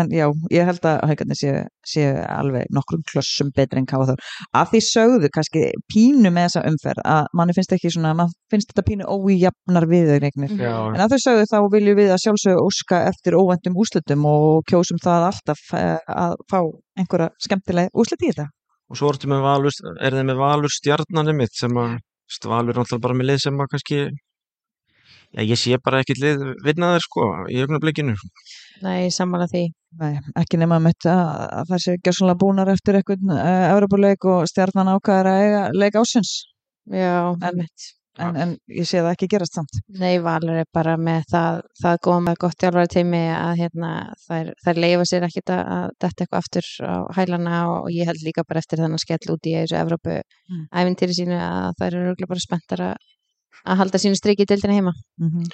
en 0.01 0.09
já, 0.11 0.25
ég 0.51 0.67
held 0.67 0.87
að 0.91 0.97
haugarnir 1.07 1.39
séu, 1.39 1.61
séu 1.87 2.11
alveg 2.27 2.73
nokkrum 2.75 3.05
klossum 3.07 3.53
betri 3.55 3.79
en 3.79 3.87
káða 3.91 4.09
þar. 4.11 4.25
Af 4.59 4.73
því 4.73 4.81
sögðu 4.89 5.31
kannski 5.37 5.65
pínu 5.93 6.33
með 6.35 6.49
þessa 6.49 6.65
umferð 6.73 7.07
að 7.15 7.31
manni 7.39 7.55
finnst 7.55 7.75
ekki 7.77 7.93
svona, 7.95 8.17
mann 8.19 8.35
finnst 8.51 8.73
þetta 8.73 8.87
pínu 8.89 9.07
ójafnar 9.07 9.87
viðaugnir. 9.91 10.57
Já, 10.59 10.75
En 10.91 11.05
að 11.05 11.15
þau 11.15 11.25
sögðu 11.27 11.51
þá 11.53 11.59
viljum 11.77 12.01
við 12.01 12.15
að 12.17 12.23
sjálfsögðu 12.25 12.65
óska 12.67 13.03
eftir 13.13 13.39
óvendum 13.39 13.79
úslitum 13.79 14.27
og 14.31 14.65
kjósum 14.71 14.99
það 15.03 15.29
alltaf 15.31 15.63
eh, 15.79 15.99
að 16.11 16.35
fá 16.51 16.61
einhverja 16.99 17.31
skemmtilega 17.47 17.95
úslit 17.95 18.27
í 18.27 18.33
þetta. 18.33 18.51
Og 18.91 18.99
svo 18.99 19.13
Valur, 19.15 19.75
er 20.03 20.17
þið 20.17 20.27
með 20.27 20.41
Valur 20.41 20.73
stjarnanum 20.75 21.37
mitt 21.39 21.55
sem 21.55 21.77
að, 21.79 22.01
Valur 22.43 22.75
er 22.75 22.81
náttúrulega 22.81 23.05
bara 23.05 23.19
með 23.21 23.29
lið 23.29 23.43
sem 23.45 23.61
að 23.63 23.69
kannski, 23.71 23.99
já 25.37 25.43
ég 25.47 25.61
sé 25.61 25.79
bara 25.85 26.01
ekkert 26.03 26.23
lið 26.23 26.43
vinna 26.67 26.95
þér 26.97 27.05
sko 27.07 27.29
í 27.53 27.61
augnablikinu. 27.63 28.17
Nei, 28.83 29.11
sammála 29.15 29.47
því. 29.51 29.63
Nei, 30.01 30.13
ekki 30.41 30.59
nema 30.61 30.79
með 30.83 30.97
þetta 30.99 31.15
að 31.61 31.71
það 31.73 31.85
séu 31.85 32.03
gjössanlega 32.07 32.41
búnar 32.43 32.73
eftir 32.73 32.99
eitthvað 32.99 33.31
uh, 33.35 33.47
Evropuleik 33.75 34.27
og 34.31 34.45
stjarnan 34.51 34.93
ákvæðar 34.97 35.31
að 35.33 35.47
eiga 35.47 35.65
leik 35.77 35.99
ásins. 36.03 36.37
Já, 36.91 37.35
En-. 37.47 37.67
En, 38.21 38.37
en 38.37 38.51
ég 38.69 38.85
sé 38.89 38.99
það 39.01 39.13
ekki 39.15 39.29
gerast 39.33 39.55
samt. 39.57 39.77
Nei, 39.97 40.19
Valur 40.21 40.59
er 40.61 40.67
bara 40.75 40.97
með 41.01 41.23
það, 41.31 41.61
það 41.81 42.01
góða 42.05 42.23
með 42.27 42.39
gott 42.43 42.65
hjálfari 42.65 42.91
teimi 42.93 43.21
að 43.33 43.53
hérna, 43.63 43.91
þær, 44.27 44.51
þær 44.65 44.81
leifa 44.85 45.07
sér 45.09 45.27
ekkit 45.29 45.53
að 45.55 45.63
að 45.77 45.85
detta 46.05 46.25
eitthvað 46.27 46.43
aftur 46.43 46.69
á 46.91 46.97
hælana 47.17 47.61
og 47.71 47.87
ég 47.95 48.11
held 48.11 48.25
líka 48.27 48.45
bara 48.49 48.61
eftir 48.61 48.83
þennan 48.83 49.01
skell 49.01 49.33
út 49.37 49.47
í 49.49 49.55
þessu 49.61 49.79
Evrópu 49.81 50.19
Mm. 50.51 50.65
æfintýri 50.75 51.15
sínu 51.15 51.37
að 51.39 51.77
þær 51.79 51.97
eru 52.01 52.27
bara 52.27 52.43
spenntar 52.43 52.81
að, 52.89 53.11
að 53.65 53.83
halda 53.83 54.01
sínu 54.03 54.19
striki 54.19 54.47
í 54.47 54.51
deildina 54.53 54.79
heima. 54.79 54.95
Mm 55.21 55.51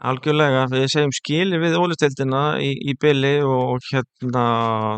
Algjörlega, 0.00 0.62
við 0.72 0.86
segjum 0.88 1.10
skili 1.12 1.58
við 1.60 1.74
ólistildina 1.76 2.56
í, 2.56 2.70
í 2.72 2.94
byli 2.96 3.34
og 3.44 3.84
hérna, 3.90 4.44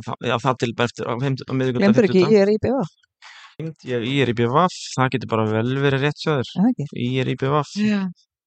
það, 0.07 0.28
já 0.30 0.34
það 0.45 0.61
til 0.61 0.68
bara 0.78 0.90
eftir 0.93 1.09
á, 1.11 1.12
miðvikudag. 1.18 1.82
Glemdur 1.82 2.07
ekki, 2.07 2.22
ég 2.22 2.45
er 2.45 2.53
í 2.53 2.61
BV, 2.62 2.84
Ég, 3.61 3.72
ég 3.84 4.22
er 4.24 4.30
í 4.32 4.34
BVF, 4.36 4.76
það 4.95 5.11
getur 5.14 5.30
bara 5.32 5.49
vel 5.51 5.72
verið 5.82 6.07
rétt 6.07 6.22
er 6.30 6.47
ekki? 6.70 6.86
Ég 6.97 7.18
er 7.24 7.30
í 7.32 7.34
BVF. 7.40 7.72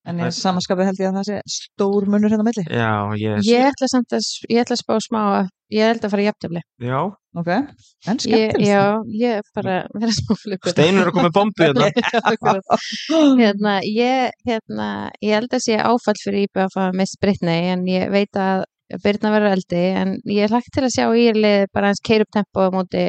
En 0.06 0.20
ég 0.22 0.34
samanskapið 0.38 0.86
held 0.91 0.99
ég 1.01 1.08
að 1.10 1.16
það 1.20 1.28
sé 1.32 1.38
stór 1.49 2.06
munur 2.14 2.30
hérna 2.30 2.45
á 2.45 2.47
milli. 2.47 2.64
Já, 2.70 2.91
ég, 3.18 3.39
Ég 3.49 3.70
ætla 3.72 3.88
samt 3.89 4.14
að, 4.14 4.28
ég 4.53 4.60
ætla 4.62 4.76
að 4.78 4.82
spá 4.84 4.93
smá 5.01 5.22
að, 5.39 5.47
ég 5.74 5.89
held 5.89 6.06
að 6.06 6.14
fara 6.14 6.22
í 6.22 6.28
jafntöfli. 6.30 6.62
já, 6.86 6.99
Ok, 7.36 7.49
en 7.51 7.66
Ég, 8.06 8.22
skemmtilegt. 8.24 8.62
já, 8.64 8.84
ég 9.20 9.34
er 9.41 9.47
bara 9.58 9.74
vera 9.97 10.14
smá 10.16 10.38
flipur. 10.39 10.72
Steinur 10.72 11.01
er 11.01 11.10
að 11.10 11.16
koma 11.18 11.28
með 11.28 11.34
bombu 11.36 11.66
hérna. 11.66 11.89
Hérna, 13.41 13.74
ég, 13.84 14.32
hérna, 14.47 14.88
ég 15.26 15.34
held 15.36 15.51
að 15.58 15.64
sé 15.66 15.76
áfall 15.82 16.20
fyrir 16.24 16.45
IBF 16.47 16.64
að 16.70 16.74
fá 16.78 16.95
miss 16.95 17.18
Brittany 17.22 17.74
en 17.74 17.84
ég 17.89 18.08
veit 18.14 18.39
að 18.39 18.64
Birna 19.01 19.32
verður 19.34 19.56
eldi 19.58 19.80
en 19.97 20.12
ég 20.30 20.45
er 20.45 20.51
lagt 20.53 20.70
til 20.72 20.84
að 20.86 20.91
sjá 20.93 21.06
í 21.18 21.26
lið 21.34 21.64
bara 21.74 21.89
hans 21.89 22.01
keir 22.06 22.22
upp 22.22 22.30
tempo 22.38 22.68
á 22.68 22.70
móti 22.70 23.06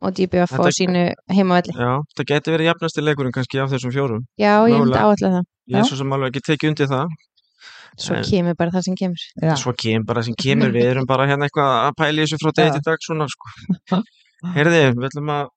og 0.00 0.12
DBF 0.14 0.52
á 0.54 0.58
Þetta- 0.58 0.74
sínu 0.78 1.02
heimavelli. 1.34 1.72
Já, 1.74 1.92
það 2.16 2.28
geti 2.30 2.52
verið 2.54 2.68
jafnasti 2.70 3.02
leikurinn 3.02 3.34
kannski 3.34 3.58
af 3.62 3.70
þessum 3.72 3.94
fjórum. 3.94 4.22
Já, 4.38 4.52
ég 4.70 4.78
myndi 4.78 4.98
áallega 4.98 5.32
það. 5.38 5.44
Ég 5.68 5.78
er 5.80 5.88
svo 5.88 5.96
sem 5.98 6.12
alveg 6.12 6.30
ekki 6.36 6.44
tekið 6.52 6.68
undir 6.72 6.86
það. 6.92 7.06
Svo 7.98 8.14
En- 8.14 8.22
kemur 8.22 8.54
bara 8.54 8.70
það 8.70 8.82
sem 8.86 8.94
kemur. 8.94 9.22
Já. 9.42 9.54
Svo 9.58 9.72
kemur 9.74 10.06
bara 10.06 10.22
sem 10.22 10.34
kemur, 10.38 10.70
við 10.70 10.84
erum 10.92 11.06
bara 11.06 11.26
hérna 11.26 11.48
eitthvað 11.48 11.70
að 11.88 11.96
pæla 11.98 12.22
í 12.22 12.24
þessu 12.26 12.38
frá 12.38 12.52
degi 12.54 12.72
til 12.76 12.84
dag 12.86 12.98
svona 13.02 13.26
sko. 13.26 14.02
Herði, 14.54 14.82
við 14.94 15.08
ætlum 15.08 15.32
að 15.34 15.48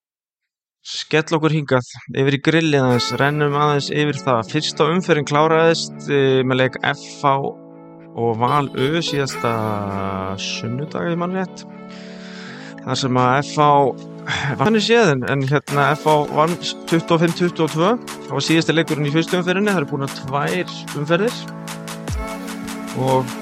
skella 0.81 1.37
okkur 1.37 1.53
hingað 1.53 1.91
yfir 2.17 2.33
í 2.33 2.41
grillið 2.41 2.81
aðeins, 2.81 3.11
rennum 3.21 3.53
aðeins 3.53 3.91
yfir 3.93 4.17
það. 4.25 4.49
Fyrsta 4.49 4.87
umferðin 4.89 5.29
kláraðist 5.29 6.09
uh, 6.09 6.41
með 6.41 6.57
leik 6.63 6.79
FH 6.81 7.35
og 8.17 8.39
Val 8.41 8.67
Ö 8.73 8.99
síðasta 9.05 9.53
sunnudag 10.41 11.13
í. 11.13 12.10
Þar 12.85 13.01
sem 13.03 13.21
að 13.21 13.35
FH 13.41 13.67
vann 14.61 14.77
í 14.77 14.81
séðin 14.85 15.25
en 15.29 15.45
hérna 15.49 15.91
FH 15.97 16.15
vann 16.37 16.57
25-22 16.91 17.69
það 17.75 18.33
var 18.33 18.47
síðasti 18.47 18.75
leikurinn 18.75 19.09
í 19.09 19.13
fyrstu 19.13 19.39
umferðinni 19.39 19.73
það 19.73 19.83
eru 19.83 19.91
búin 19.91 20.07
að 20.07 20.17
tvær 20.21 20.75
umferðir 21.01 21.39
og 23.01 23.39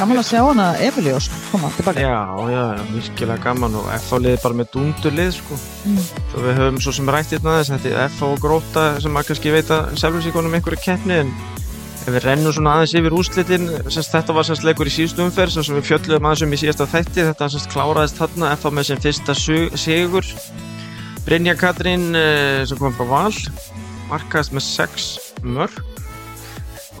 Gaman 0.00 0.16
að 0.16 0.30
sjá 0.30 0.38
hana 0.40 0.66
Emiliós 0.80 1.26
koma 1.50 1.68
tilbaka. 1.76 2.00
já, 2.00 2.20
já, 2.48 2.62
virkilega 2.88 3.42
gaman 3.44 3.74
og 3.76 3.88
FH 3.98 4.20
liði 4.24 4.38
bara 4.40 4.56
með 4.56 4.70
dúndurlið 4.72 5.32
sko. 5.36 5.58
Mm. 5.84 5.98
svo 6.30 6.44
við 6.46 6.56
höfum 6.56 6.78
svo 6.80 6.94
sem 6.96 7.10
rætt 7.12 7.34
hérna 7.34 7.58
þess 7.58 7.74
er 7.90 7.98
FH 8.06 8.30
og 8.30 8.40
gróta 8.40 8.84
sem 9.04 9.18
að 9.20 9.26
kannski 9.28 9.52
veita 9.52 9.82
sjálfur 9.92 10.24
sig 10.24 10.32
konum 10.32 10.56
einhverju 10.56 10.80
keppni 10.86 11.18
en 11.26 11.34
ef 12.00 12.08
við 12.14 12.24
rennum 12.24 12.54
svona 12.54 12.78
aðeins 12.78 12.94
yfir 12.96 13.14
úrslitin 13.14 13.66
semst 13.92 14.14
þetta 14.14 14.34
var 14.36 14.46
semst 14.48 14.64
leikur 14.64 14.88
í 14.88 14.92
síðustu 14.94 15.24
umferð 15.26 15.58
sem 15.58 15.76
við 15.76 15.88
fjöldluðum 15.90 16.28
aðeins 16.30 16.44
um 16.46 16.54
í 16.56 16.58
síðasta 16.62 16.86
þætti. 16.88 17.26
Þetta 17.28 17.48
semst 17.52 17.70
kláraðist 17.74 18.20
þarna 18.20 18.52
FH 18.56 18.72
með 18.76 18.88
sem 18.88 19.02
fyrsta 19.04 19.36
sigur. 19.78 20.28
Brynja 21.26 21.54
Katrín 21.60 22.10
eh, 22.16 22.62
sem 22.68 22.80
kom 22.80 22.94
frá 22.96 23.06
Val 23.10 23.34
markaðist 24.10 24.54
með 24.56 24.64
6 24.66 25.08
mörg 25.46 25.76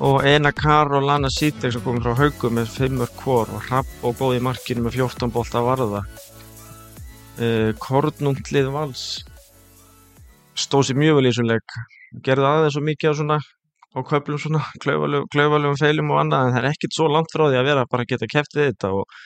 og 0.00 0.24
Ena 0.28 0.52
Karolana 0.56 1.28
Sýtek 1.32 1.74
sem 1.74 1.82
kom 1.84 1.98
frá 2.04 2.14
Haugum 2.18 2.58
með 2.60 2.70
5 2.76 2.98
mörg 3.00 3.22
hvor. 3.24 3.50
Og 3.56 3.70
Rapp 3.72 4.04
og 4.04 4.18
góð 4.20 4.36
í 4.38 4.42
markinu 4.44 4.84
með 4.84 5.00
14 5.00 5.32
bolta 5.34 5.64
varða. 5.64 6.04
Uh, 7.40 7.72
Kornunglið 7.80 8.68
Vals 8.74 9.04
stóð 10.60 10.90
sér 10.90 11.00
mjög 11.00 11.18
vel 11.18 11.24
í 11.24 11.32
þessum 11.32 11.48
leik. 11.48 11.80
Gerði 12.26 12.48
aðeins 12.50 12.76
svo 12.76 12.84
mikið 12.84 13.12
á 13.12 13.14
svona 13.16 13.40
á 13.90 13.98
köflum 14.06 14.38
svona 14.38 14.62
klaufalegum 14.82 15.78
feilum 15.80 16.14
og 16.14 16.22
annað 16.22 16.46
en 16.46 16.54
það 16.54 16.62
er 16.62 16.70
ekkit 16.70 16.96
svo 16.96 17.10
langt 17.10 17.32
frá 17.34 17.48
því 17.48 17.60
að 17.60 17.68
vera 17.70 17.86
bara 17.90 18.06
að 18.06 18.12
geta 18.12 18.28
keft 18.30 18.54
við 18.54 18.68
þetta 18.70 18.90
og, 18.98 19.16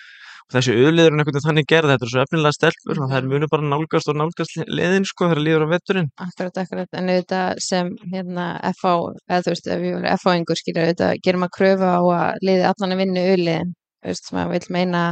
og 0.45 0.55
þessi 0.55 0.77
auðliður 0.79 1.11
er 1.11 1.19
einhvern 1.19 1.29
veginn 1.29 1.47
þannig 1.49 1.69
gerð 1.73 1.93
þetta 1.93 2.07
er 2.07 2.13
svo 2.15 2.23
efnilega 2.25 2.57
stelpur 2.57 3.03
og 3.03 3.11
það 3.11 3.19
er 3.19 3.29
munu 3.33 3.51
bara 3.53 3.69
nálgast 3.75 4.11
og 4.13 4.19
nálgast 4.21 4.57
liðin 4.79 5.09
sko 5.11 5.29
þegar 5.29 5.43
líður 5.49 5.67
á 5.69 5.73
vetturinn 5.75 6.09
Akkurat, 6.27 6.63
akkurat, 6.65 6.91
en 6.97 7.13
auðvitað 7.13 7.63
sem 7.67 7.93
hérna 8.15 8.49
FH, 8.73 8.97
eða 9.29 9.45
þú 9.45 9.55
veist, 9.55 9.71
ef 9.77 9.87
ég 9.89 10.01
verið 10.01 10.17
FH-ingur 10.17 10.63
skilja 10.63 10.89
auðvitað, 10.89 11.23
gerum 11.29 11.47
að 11.49 11.55
kröfu 11.59 11.93
á 11.93 12.01
að 12.01 12.49
liði 12.49 12.67
allan 12.73 12.97
að 12.97 13.05
vinna 13.05 13.29
auðliðin, 13.29 13.77
þú 14.01 14.13
veist, 14.13 14.35
maður 14.37 14.57
vil 14.57 14.77
meina 14.79 15.05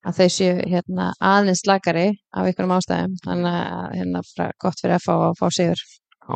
að 0.00 0.16
þau 0.16 0.28
séu 0.32 0.52
hérna 0.64 1.10
aðeins 1.20 1.62
slakari 1.62 2.06
af 2.32 2.46
einhverjum 2.46 2.76
ástæðum, 2.78 3.16
þannig 3.26 3.58
að 3.60 3.98
hérna 3.98 4.22
gott 4.64 4.80
fyrir 4.80 4.96
að 4.96 5.34
fá 5.36 5.46
sigur. 5.52 5.82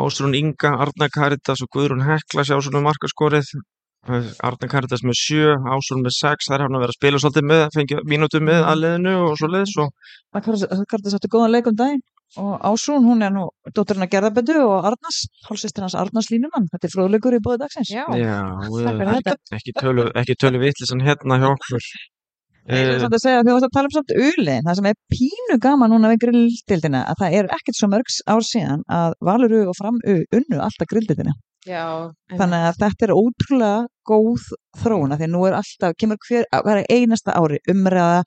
Ástrún 0.03 0.35
Inga, 0.39 0.75
Arna 0.85 1.09
Karitas 1.13 1.63
og 1.65 1.71
Guðrún 1.75 2.05
Hekla 2.07 2.45
sjá 2.47 2.57
svona 2.59 2.83
markaskorið. 2.85 3.53
Arna 4.05 4.69
Karitas 4.69 5.05
með 5.07 5.17
7, 5.21 5.55
Ástrún 5.77 6.03
með 6.05 6.17
6 6.19 6.51
þær 6.51 6.67
hafa 6.67 6.81
verið 6.81 6.91
að 6.93 6.99
spila 6.99 7.21
svolítið 7.23 7.47
með 7.51 7.63
fengið 7.77 8.03
mínútu 8.11 8.41
með 8.45 8.67
aðliðinu 8.73 9.15
og 9.23 9.39
svo 9.41 9.49
leiðis 9.49 9.79
og 9.81 10.11
Það 10.35 10.85
kartið 10.91 11.15
sáttu 11.15 11.31
góðan 11.33 11.55
leik 11.55 11.71
um 11.71 11.79
daginn 11.79 12.03
og 12.37 12.55
Ásrún, 12.67 13.05
hún 13.07 13.23
er 13.23 13.33
nú 13.33 13.45
dótturinn 13.71 14.07
að 14.07 14.13
gerðabötu 14.15 14.57
og 14.65 14.89
Arnars, 14.91 15.21
hálfsistir 15.47 15.85
hans 15.85 15.95
Arnars 15.99 16.31
línumann 16.33 16.67
þetta 16.73 16.89
er 16.89 16.95
fróðleikur 16.95 17.37
í 17.37 17.41
bóði 17.45 17.61
dagsins. 17.63 17.93
Já, 17.95 18.05
já, 18.19 18.39
þetta. 18.65 19.37
ekki 19.55 19.75
tölu, 19.79 20.09
ekki 20.19 20.37
tölu 20.41 20.63
vitlisann 20.63 21.05
hérna 21.05 21.39
hjá 21.43 21.49
okkur 21.53 21.87
Ég 22.65 22.81
er 22.81 22.95
Eh, 22.95 23.01
samt 23.03 23.13
að 23.13 23.21
segja 23.21 23.41
að 23.43 23.49
þú 23.49 23.55
varst 23.55 23.67
að 23.67 23.75
tala 23.77 23.89
um 23.91 23.95
samt 23.95 24.13
ulin 24.17 24.65
það 24.65 24.77
sem 24.79 24.87
er 24.89 25.01
pínu 25.13 25.57
gaman 25.61 25.91
núna 25.93 26.13
við 26.15 26.23
grilldeildina 26.25 27.03
að 27.11 27.19
það 27.21 27.35
er 27.39 27.51
ekkert 27.59 27.77
svo 27.77 27.89
mörgs 27.93 28.21
ár 28.25 28.45
síðan 28.49 28.85
að 28.89 29.17
Valuru 29.21 29.67
og 29.69 29.77
Framu 29.77 30.15
unnu 30.39 30.63
alltaf 30.65 30.89
grilldeildina 30.89 31.35
já, 31.69 32.09
þannig 32.39 32.65
að 32.69 32.79
þetta 32.81 33.07
er 33.07 33.13
ótrúlega 33.13 33.83
góð 34.05 34.47
þróuna 34.81 35.17
því 35.17 35.27
að 35.27 35.33
nú 35.33 35.43
er 35.49 35.57
alltaf, 35.57 35.95
kemur 36.01 36.19
hver, 36.27 36.45
hver 36.65 36.81
einasta 36.93 37.37
ári 37.39 37.61
umræða 37.73 38.19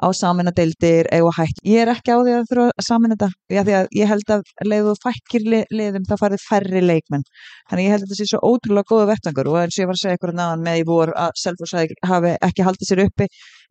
á 0.00 0.06
saminadeildir 0.16 1.10
eða 1.12 1.32
hætt. 1.36 1.60
Ég 1.66 1.82
er 1.84 1.92
ekki 1.92 2.14
á 2.16 2.18
því 2.20 2.36
að 2.36 2.46
þurfa 2.50 2.66
að 2.72 2.86
samina 2.86 3.16
þetta, 3.16 3.28
já 3.52 3.60
því 3.66 3.74
að 3.76 3.90
ég 3.98 4.10
held 4.12 4.32
að 4.36 4.46
leiðu 4.64 4.94
fækkir 5.02 5.44
li, 5.52 5.60
liðum 5.76 6.06
þá 6.08 6.14
farið 6.22 6.46
færri 6.46 6.84
leikmenn. 6.84 7.26
Þannig 7.68 7.82
að 7.82 7.84
ég 7.84 7.94
held 7.96 8.06
að 8.06 8.08
þetta 8.08 8.20
sé 8.22 8.30
svo 8.30 8.40
ótrúlega 8.48 8.90
góða 8.92 9.10
vettangur 9.12 9.52
og 9.52 9.60
eins 9.60 9.76
og 9.76 9.84
ég 9.84 9.90
var 9.90 9.98
að 9.98 10.02
segja 10.04 10.20
ykkur 10.20 10.34
náðan 10.40 10.64
með 10.64 10.80
í 10.80 10.88
vor 10.88 11.14
að 11.20 11.36
Selfoss 11.42 11.76
hafi 11.76 12.00
hafi 12.06 12.34
ekki 12.48 12.66
haldið 12.70 12.92
sér 12.92 13.04
uppi 13.04 13.28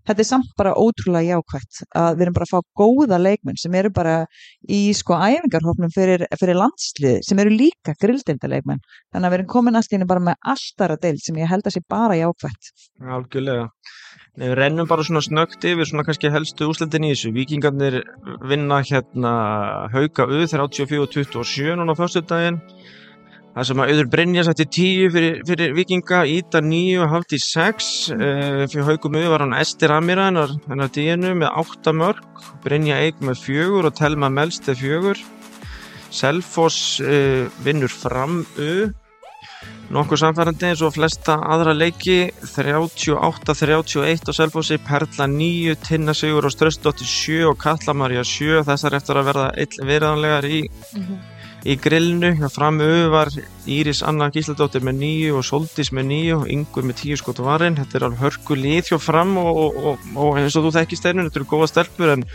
þetta 0.07 0.23
er 0.23 0.29
samt 0.29 0.51
bara 0.59 0.75
ótrúlega 0.77 1.35
jákvætt 1.35 1.81
að 1.97 2.09
við 2.15 2.25
erum 2.25 2.37
bara 2.37 2.47
að 2.47 2.53
fá 2.53 2.81
góða 2.81 3.19
leikmenn 3.21 3.59
sem 3.61 3.77
eru 3.79 3.91
bara 3.95 4.15
í 4.69 4.81
sko 4.97 5.17
æfingarhopnum 5.17 5.93
fyrir, 5.93 6.25
fyrir 6.39 6.59
landslið 6.59 7.21
sem 7.27 7.41
eru 7.43 7.53
líka 7.53 7.95
grilldeildaleikmenn 8.01 8.83
þannig 8.85 9.27
að 9.27 9.33
við 9.33 9.39
erum 9.39 9.51
komin 9.55 9.79
henni 9.79 10.09
bara 10.09 10.25
með 10.29 10.51
alltara 10.53 10.99
deild 11.01 11.23
sem 11.23 11.37
ég 11.41 11.49
held 11.49 11.67
að 11.67 11.77
sé 11.77 11.83
bara 11.89 12.17
jákvætt. 12.19 12.73
Algjörlega. 13.17 13.69
Nei, 14.35 14.49
við 14.49 14.57
rennum 14.59 14.87
bara 14.89 15.03
svona 15.07 15.21
snögt 15.23 15.63
yfir 15.63 15.87
svona 15.87 16.03
kannski 16.03 16.31
helstu 16.31 16.67
úslandin 16.67 17.05
í 17.07 17.13
þessu. 17.13 17.31
Víkingarnir 17.35 18.01
vinna 18.49 18.81
hérna 18.83 19.31
Hauka 19.93 20.27
U 20.27 20.41
34-27 20.43 21.77
núna 21.79 21.95
á 21.95 21.99
föstudaginn 21.99 22.59
Það 23.55 23.67
sem 23.69 23.79
að 23.79 23.91
auður 23.93 24.07
Brynja 24.11 24.41
sætti 24.43 24.65
10 24.75 25.11
fyrir, 25.13 25.35
fyrir 25.47 25.75
Víkinga, 25.77 26.17
Íta 26.27 26.59
9 26.59 26.97
og 27.05 27.11
Hafti 27.13 27.37
6 27.39 27.85
uh, 28.11 28.65
fyrir 28.67 28.83
Haukum 28.89 29.15
U 29.15 29.21
var 29.31 29.45
hann 29.45 29.55
Esti 29.55 29.87
Ramira 29.87 30.25
hennar, 30.27 30.51
hennar 30.67 30.91
díinu 30.91 31.31
með 31.39 31.53
8 31.63 31.93
mörg 31.95 32.43
Brynja 32.65 32.97
Eik 33.05 33.21
með 33.23 33.39
4 33.45 33.79
og 33.87 33.95
Telma 33.95 34.27
Melste 34.33 34.75
4 34.75 35.15
Selfoss 36.15 36.99
uh, 36.99 37.47
vinnur 37.63 37.91
fram 37.91 38.41
U. 38.59 38.69
Nokkuð 39.95 40.17
samfærandi 40.19 40.65
eins 40.71 40.81
og 40.83 40.95
flesta 40.95 41.37
aðra 41.53 41.71
leiki 41.77 42.31
38-31 42.41 44.25
á 44.27 44.31
Selfossi, 44.33 44.79
Perla 44.81 45.27
9 45.29 45.75
Tinna 45.85 46.15
Sigur 46.17 46.47
og 46.49 46.53
Strösdóttir 46.55 47.07
7 47.07 47.37
og 47.51 47.59
Katla 47.61 47.93
Marja 47.95 48.23
7 48.25 48.65
þessar 48.67 48.97
eftir 48.97 49.19
að 49.21 49.29
verða 49.29 49.47
viðræðanlegar 49.61 50.49
í, 50.49 50.59
Mhm. 50.97 51.19
Í 51.65 51.75
grillinu 51.81 52.49
framu 52.53 52.87
var 53.13 53.31
Íris 53.65 54.03
Anna 54.05 54.27
Gísladóttir 54.33 54.83
með 54.85 54.99
9 55.01 55.31
og 55.39 55.45
Soldís 55.47 55.91
með 55.95 56.07
9 56.11 56.35
og 56.37 56.45
Ingur 56.53 56.85
með 56.85 57.01
10 57.01 57.21
skot 57.23 57.41
varinn 57.45 57.79
þetta 57.79 57.97
er 57.97 58.07
alveg 58.07 58.21
hörku 58.21 58.57
lið 58.59 58.91
hjá 58.91 58.99
fram 59.01 59.33
og, 59.41 59.57
og, 59.63 59.81
og, 59.91 60.07
og 60.13 60.39
eins 60.41 60.57
og 60.59 60.67
þú 60.67 60.75
þekkist 60.77 61.01
steinun 61.01 61.29
þetta 61.29 61.41
eru 61.41 61.49
góða 61.55 61.71
stelpur 61.71 62.13
en 62.13 62.25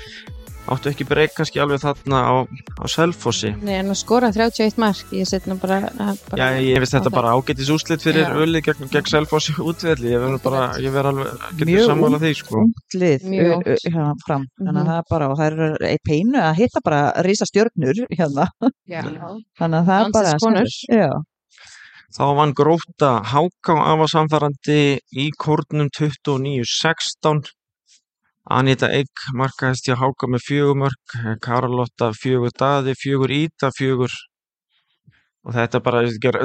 áttu 0.71 0.91
ekki 0.91 1.05
breyk 1.09 1.33
kannski 1.37 1.61
alveg 1.63 1.81
þarna 1.83 2.19
á, 2.23 2.35
á 2.79 2.85
Selfossi 2.89 3.51
Nei, 3.63 3.75
en 3.81 3.91
að 3.91 3.99
skora 4.01 4.31
31 4.33 4.79
mark, 4.79 5.05
ég 5.13 5.27
set 5.27 5.47
nú 5.51 5.57
bara, 5.61 5.81
að- 5.99 6.21
bara 6.31 6.39
Já, 6.55 6.61
ég 6.63 6.79
veist 6.83 6.95
þetta 6.95 7.11
það. 7.11 7.17
bara 7.19 7.33
ágætis 7.37 7.71
úslit 7.75 8.01
fyrir 8.05 8.31
ölið 8.45 8.63
gegn, 8.69 8.89
gegn 8.95 9.11
Selfossi 9.11 9.53
útvelli, 9.59 10.13
ég 10.15 10.21
verður 10.23 10.43
bara, 10.45 10.63
ég 10.79 10.93
verður 10.95 11.11
alveg, 11.11 11.49
getur 11.59 11.87
sammála 11.91 12.21
því, 12.23 12.33
sko. 12.41 12.57
ungt 12.65 12.95
lið 13.03 13.25
Mjög 13.35 13.67
ö- 13.67 13.77
hérna 13.87 14.15
fram 14.27 14.45
þannig 14.61 14.71
að 14.71 14.85
Mhm. 14.85 14.91
það 14.91 14.99
er 14.99 15.09
bara 15.11 15.29
og 15.31 15.39
það 15.39 15.47
er 15.51 15.87
eitt 15.91 16.05
peinu 16.09 16.39
að 16.39 16.55
hitta 16.57 16.81
bara 16.85 17.03
risa 17.23 17.45
stjörnur 17.51 18.07
hérna 18.17 18.47
Já, 18.87 19.03
þannig 19.59 19.79
að 19.81 19.87
það 19.91 20.07
er 20.07 20.11
bara 20.13 20.35
Landsins 20.37 20.47
konur. 20.47 20.71
já, 20.91 21.11
Þá 22.11 22.35
vann 22.35 22.53
gróta 22.59 23.23
Háká 23.23 23.75
afa 23.87 24.07
samfærandi 24.11 24.99
í 25.15 25.29
kórnum 25.39 25.87
29-16. 25.95 27.45
Anita 28.51 28.89
Eik 28.91 29.25
markaðist 29.39 29.87
hjá 29.87 29.95
Háká 30.01 30.27
með 30.31 30.43
fjögur 30.49 30.79
mörg, 30.83 31.17
Karolotta 31.45 32.11
fjögur 32.19 32.51
daði, 32.59 32.97
fjögur 32.99 33.31
íta, 33.31 33.71
fjögur 33.77 34.11
og 35.47 35.55
þetta 35.57 35.81
bara 35.85 36.03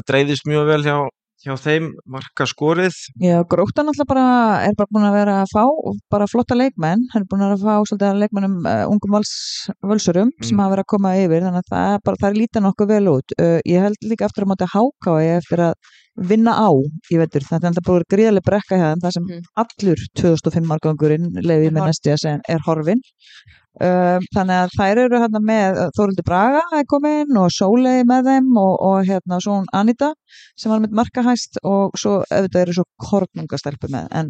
dreifðist 0.08 0.45
mjög 0.47 0.68
vel 0.70 0.84
hjá, 0.86 0.95
hjá 1.43 1.56
þeim 1.60 1.89
marka 2.08 2.45
skorið. 2.47 2.93
já 3.20 3.41
gróttan 3.51 3.89
alltaf 3.91 4.08
bara 4.08 4.28
er 4.68 4.78
bara 4.78 4.88
búin 4.93 5.08
að 5.10 5.18
vera 5.18 5.34
að 5.41 5.51
fá 5.51 5.66
bara 6.14 6.30
flotta 6.32 6.56
leikmenn, 6.56 7.03
hann 7.12 7.26
er 7.26 7.28
búin 7.32 7.43
að 7.43 7.66
fá 7.66 7.74
svolítið 7.89 8.22
leikmennum 8.22 8.56
uh, 8.70 8.86
ungum 8.88 9.18
vals, 9.18 9.34
völsurum 9.84 10.32
sem 10.41 10.56
Mm. 10.56 10.62
hafa 10.64 10.76
verið 10.76 10.86
að 10.86 10.91
koma 10.93 11.16
yfir 11.20 11.43
þannig 11.49 11.66
að 11.66 11.70
það 11.74 11.93
er 11.97 11.99
bara, 12.06 12.22
það 12.22 12.30
er 12.32 12.39
lítið 12.39 12.66
nokkuð 12.70 12.93
vel 12.93 13.06
út 13.18 13.38
uh, 13.41 13.60
ég 13.66 13.82
held 13.89 13.97
líka 14.14 14.26
aftur 14.30 14.45
að 14.45 14.51
móti 14.53 14.70
háká 14.78 15.18
eftir 15.36 15.66
að 15.72 15.74
vinna 16.16 16.53
á 16.55 16.70
í 17.11 17.18
vetur, 17.20 17.43
þetta 17.43 17.66
er 17.68 17.72
alltaf 17.74 17.88
búin 17.89 18.07
gríðarlega 18.13 18.47
brekka 18.49 18.80
hjá 18.80 18.88
þeim, 18.93 19.03
það 19.03 19.11
sem 19.18 19.24
Mhm. 19.26 19.43
allur 19.63 19.99
2005 20.16 20.66
margangurinn 20.72 21.30
leiði 21.43 21.72
með 21.72 21.88
næstu 21.89 22.11
að 22.16 22.24
segja 22.24 22.41
er 22.49 22.59
horfin 22.66 23.01
Um, 23.76 24.24
þannig 24.32 24.55
að 24.55 24.70
þær 24.80 24.99
eru 25.03 25.18
hérna 25.20 25.39
með 25.43 25.78
Þórildur 25.97 26.24
Braga 26.24 26.61
er 26.78 26.86
komin 26.88 27.36
og 27.36 27.49
Sólei 27.51 28.05
með 28.07 28.30
þeim 28.30 28.45
og, 28.55 28.76
og 28.80 29.01
hérna 29.03 29.36
svo 29.43 29.57
hún 29.57 29.66
Anita 29.76 30.13
sem 30.55 30.72
var 30.72 30.80
með 30.80 30.93
markahæst 30.95 31.59
og 31.68 31.91
svo 31.99 32.22
auðvitað 32.32 32.61
eru 32.61 32.76
svo 32.78 32.86
kornungastelpu 33.03 33.89
með. 33.91 34.07
En 34.16 34.30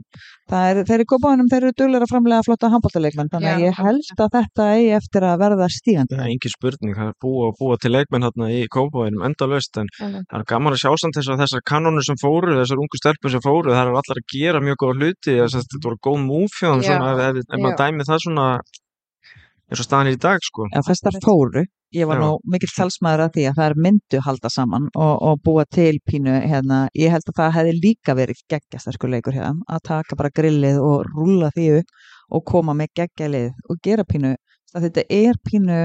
það 0.50 0.66
er, 0.72 0.80
þeir 0.90 0.96
eru 0.98 1.06
kópaðunum, 1.12 1.50
þeir 1.52 1.62
eru 1.68 1.76
duglega 1.78 2.08
að 2.08 2.14
framlega 2.16 2.46
flotta 2.48 2.72
handbóltaleikmenn 2.74 3.30
þannig 3.36 3.52
að 3.54 3.66
ég 3.68 3.78
held 3.86 4.24
að 4.26 4.34
þetta 4.40 4.68
eigi 4.80 4.90
eftir 4.98 5.28
að 5.30 5.38
verða 5.46 5.70
stígandi. 5.78 6.18
Það 6.18 6.26
er 6.26 6.34
engin 6.34 6.56
spurning, 6.56 6.96
það 6.98 7.12
er 7.14 7.16
búið 7.22 7.46
að 7.52 7.56
búa 7.62 7.78
til 7.86 7.94
leikmenn 7.94 8.26
hérna 8.26 8.50
í 8.50 8.66
Kópavóinum 8.74 9.28
endalaust 9.30 9.78
en 9.78 9.94
það 10.02 10.40
er 10.42 10.48
gaman 10.56 10.74
að 10.74 10.82
sjá 10.82 10.92
samt 11.06 11.22
þess 11.22 11.30
að 11.36 11.46
þessar 11.46 11.66
kanónur 11.76 12.08
sem 12.08 12.18
fóru, 12.22 12.56
þessar 12.56 12.82
ungu 12.82 13.02
stelpur 13.02 13.36
sem 13.36 13.44
fóru, 13.44 13.74
það 13.74 13.84
er 13.84 13.92
allar 13.92 14.24
að 14.24 14.32
gera 14.32 14.64
mjög 14.64 14.82
góða 14.82 14.98
hluti, 15.02 15.38
þess 15.44 15.60
að 15.60 15.68
þetta 15.68 15.88
voru 15.90 16.02
góð 16.08 16.26
svona 16.56 17.14
ef, 17.14 17.24
ef, 17.28 17.46
ef 17.46 17.62
maður 17.62 17.80
dæmi 17.84 18.08
það 18.08 18.26
svona 18.26 18.50
eins 19.66 19.82
og 19.82 19.88
staðan 19.88 20.12
í 20.12 20.20
dag 20.22 20.44
sko. 20.46 20.68
Já, 20.72 20.82
þessar 20.86 21.18
fóru, 21.24 21.64
ég 21.96 22.10
var 22.10 22.20
Já. 22.20 22.24
nú 22.26 22.54
mikill 22.54 22.72
talsmaður 22.76 23.26
að 23.26 23.34
því 23.38 23.46
að 23.50 23.58
það 23.60 23.70
er 23.70 23.78
myndu 23.86 24.22
halda 24.28 24.52
saman 24.54 24.88
og, 24.94 25.14
og 25.30 25.42
búa 25.46 25.66
til 25.78 25.98
pínu 26.06 26.36
hérna, 26.46 26.86
ég 26.98 27.14
held 27.14 27.32
að 27.32 27.40
það 27.40 27.56
hefði 27.58 27.76
líka 27.80 28.18
verið 28.20 28.44
geggjastarkur 28.54 29.14
leikur 29.14 29.38
hérna, 29.38 29.66
að 29.68 29.86
taka 29.90 30.20
bara 30.20 30.34
grillið 30.36 30.82
og 30.84 31.10
rúlla 31.16 31.52
því 31.56 31.70
upp 31.80 32.36
og 32.36 32.46
koma 32.52 32.78
með 32.78 32.94
geggjalið 33.02 33.52
og 33.70 33.82
gera 33.86 34.06
pínu, 34.06 34.36
þetta 34.74 35.06
er 35.10 35.42
pínu 35.50 35.82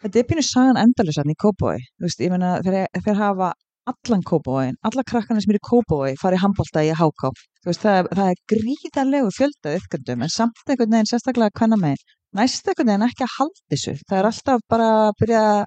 þetta 0.00 0.20
er 0.20 0.28
pínu 0.28 0.44
sagan 0.44 0.80
endalusarn 0.80 1.32
í 1.32 1.38
Kópói, 1.40 1.80
þú 1.96 2.08
veist, 2.08 2.22
ég 2.24 2.32
meina 2.32 2.58
þeir, 2.64 2.86
þeir 3.04 3.20
hafa 3.20 3.52
allan 3.90 4.24
Kópóin, 4.30 4.78
alla 4.86 5.04
krakkarnir 5.06 5.44
sem 5.44 5.54
eru 5.54 5.60
í 5.62 5.66
Kópói 5.70 6.14
farið 6.20 6.44
handbólta 6.44 6.86
í 6.86 6.94
háká 6.96 7.32
það, 7.66 8.08
það 8.14 8.24
er 8.28 8.40
gríðarlegu 8.54 9.34
fjölda 9.36 9.76
uppgöndum 9.80 10.24
en 10.24 10.32
samt 10.32 10.64
einhvern 10.66 10.96
veginn 10.96 11.12
sérstaklega 11.12 11.60
hvenna 11.60 11.78
megin 11.80 12.16
næst 12.36 12.68
einhvern 12.68 12.92
veginn 12.92 13.08
ekki 13.08 13.26
að 13.26 13.36
halda 13.36 13.74
þessu. 13.74 13.98
Það 14.06 14.18
er 14.18 14.30
alltaf 14.30 14.64
bara 14.70 14.88
að 15.02 15.12
byrja 15.20 15.44
að 15.50 15.62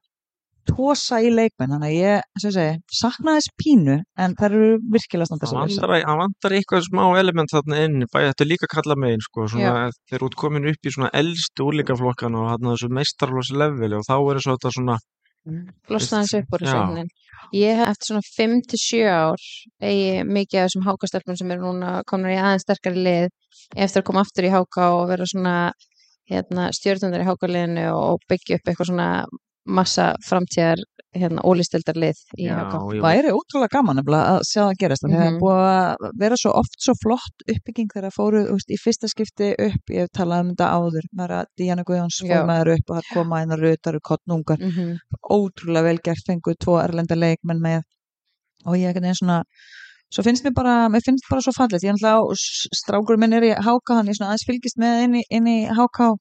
tósa 0.64 1.20
í 1.20 1.32
leikmenn 1.34 1.74
þannig 1.74 1.90
að 1.90 1.98
ég, 1.98 2.28
segi, 2.40 2.68
sakna 2.96 3.34
þess 3.36 3.56
pínu 3.60 3.98
en 4.24 4.36
það 4.40 4.46
eru 4.48 4.68
virkilega 4.94 5.28
standa 5.28 5.50
Það 5.52 6.20
vantar 6.22 6.56
eitthvað 6.56 6.86
smá 6.88 7.04
element 7.20 7.52
þarna 7.52 7.82
inn, 7.84 8.06
bæði 8.14 8.30
þetta 8.30 8.48
líka 8.48 8.70
kalla 8.72 8.98
megin 9.04 9.26
sko, 9.26 9.50
þeir 9.52 10.26
út 10.30 10.38
komin 10.40 10.70
upp 10.72 10.88
í 10.88 10.94
svona 10.96 11.12
eldstu 11.20 11.68
úlíkaflokkan 11.68 12.40
og 12.40 12.48
hann 12.54 12.72
þessu 12.72 12.92
meistarflós 12.96 13.52
leveli 13.52 14.00
og 14.00 14.08
þá 14.08 14.16
er 14.22 14.42
þetta 14.48 14.72
svona 14.78 14.98
flosna 15.88 16.22
hans 16.22 16.34
upp 16.38 16.56
úr 16.56 16.64
þessu 16.64 16.82
veginn. 16.90 17.12
Ég 17.54 17.78
hef 17.78 17.92
eftir 17.92 18.10
svona 18.10 18.26
5-7 18.26 19.02
ár 19.12 19.48
eigi 19.84 20.24
mikið 20.26 20.60
af 20.60 20.68
þessum 20.70 20.86
hákastelpum 20.88 21.38
sem 21.40 21.52
eru 21.54 21.68
núna 21.68 21.96
komnar 22.10 22.34
í 22.34 22.40
aðeins 22.40 22.66
sterkari 22.66 23.04
lið 23.08 23.28
eftir 23.76 24.02
að 24.02 24.08
koma 24.10 24.24
aftur 24.24 24.48
í 24.48 24.54
háka 24.54 24.90
og 24.98 25.10
vera 25.12 25.28
svona 25.30 25.56
hérna, 26.32 26.70
stjórnundar 26.74 27.24
í 27.24 27.28
hákaliðinu 27.28 27.88
og 27.92 28.24
byggja 28.32 28.60
upp 28.60 28.72
eitthvað 28.72 28.90
svona 28.90 29.10
massa 29.66 30.14
framtíðar 30.28 30.82
hérna, 31.14 31.42
ólistildar 31.46 31.96
lið 32.00 32.18
í 32.40 32.48
háka. 32.50 32.80
ég, 32.96 33.02
væri 33.04 33.32
ótrúlega 33.34 33.70
gaman 33.76 34.00
að 34.04 34.40
sjá 34.50 34.62
það 34.66 34.78
gerast 34.82 35.04
mm 35.04 35.12
-hmm. 35.12 35.20
það 35.20 35.26
Mhm. 35.26 35.36
er 35.36 35.42
búið 35.44 35.62
að 35.74 36.20
vera 36.20 36.36
svo 36.38 36.52
oft 36.62 36.76
svo 36.80 36.94
flott 37.04 37.38
uppbygging 37.54 37.90
þegar 37.94 38.08
það 38.10 38.18
fóru 38.18 38.40
úst, 38.56 38.70
í 38.72 38.78
fyrsta 38.84 39.08
skipti 39.08 39.48
upp, 39.68 39.84
ég 39.90 40.00
hef 40.02 40.10
talað 40.18 40.40
um 40.42 40.50
þetta 40.56 40.68
áður 40.78 41.06
með 41.18 41.30
að 41.40 41.46
Díana 41.58 41.84
Guðjóns 41.84 42.20
fór 42.22 42.46
með 42.48 42.58
þær 42.64 42.74
upp 42.78 42.90
og 42.90 42.96
það 42.98 43.14
koma 43.14 43.42
inn 43.44 43.52
að 43.52 43.62
rutaru 43.64 44.00
kottnungar 44.02 44.58
Mm 44.60 44.72
-hmm. 44.72 44.98
ótrúlega 45.30 45.84
vel 45.84 46.00
gert 46.04 46.26
fengu 46.28 46.54
tvo 46.60 46.80
erlenda 46.84 47.16
leikmenn 47.16 47.62
með 47.62 47.82
og 48.66 48.76
ég 48.78 48.90
ekkert 48.90 49.06
einn 49.06 49.16
svona 49.16 49.44
svo 50.14 50.24
finnst 50.26 50.44
mér 50.46 50.54
bara, 50.54 50.90
mér 50.90 51.02
finnst 51.06 51.26
bara 51.30 51.42
svo 51.42 51.54
fallegt 51.56 51.84
ég 51.84 51.90
er 51.90 51.98
alltaf, 51.98 52.38
strákur 52.78 53.18
minn 53.18 53.34
er 53.34 53.44
í 53.44 53.54
háká 53.56 53.98
hann 54.00 54.08
er 54.10 54.14
svona 54.18 54.34
aðeins 54.34 54.46
fylgist 54.50 54.78
með 54.78 55.04
inn 55.08 55.16
í, 55.20 55.24
inn 55.30 55.48
í 55.48 55.58
háká 55.74 56.12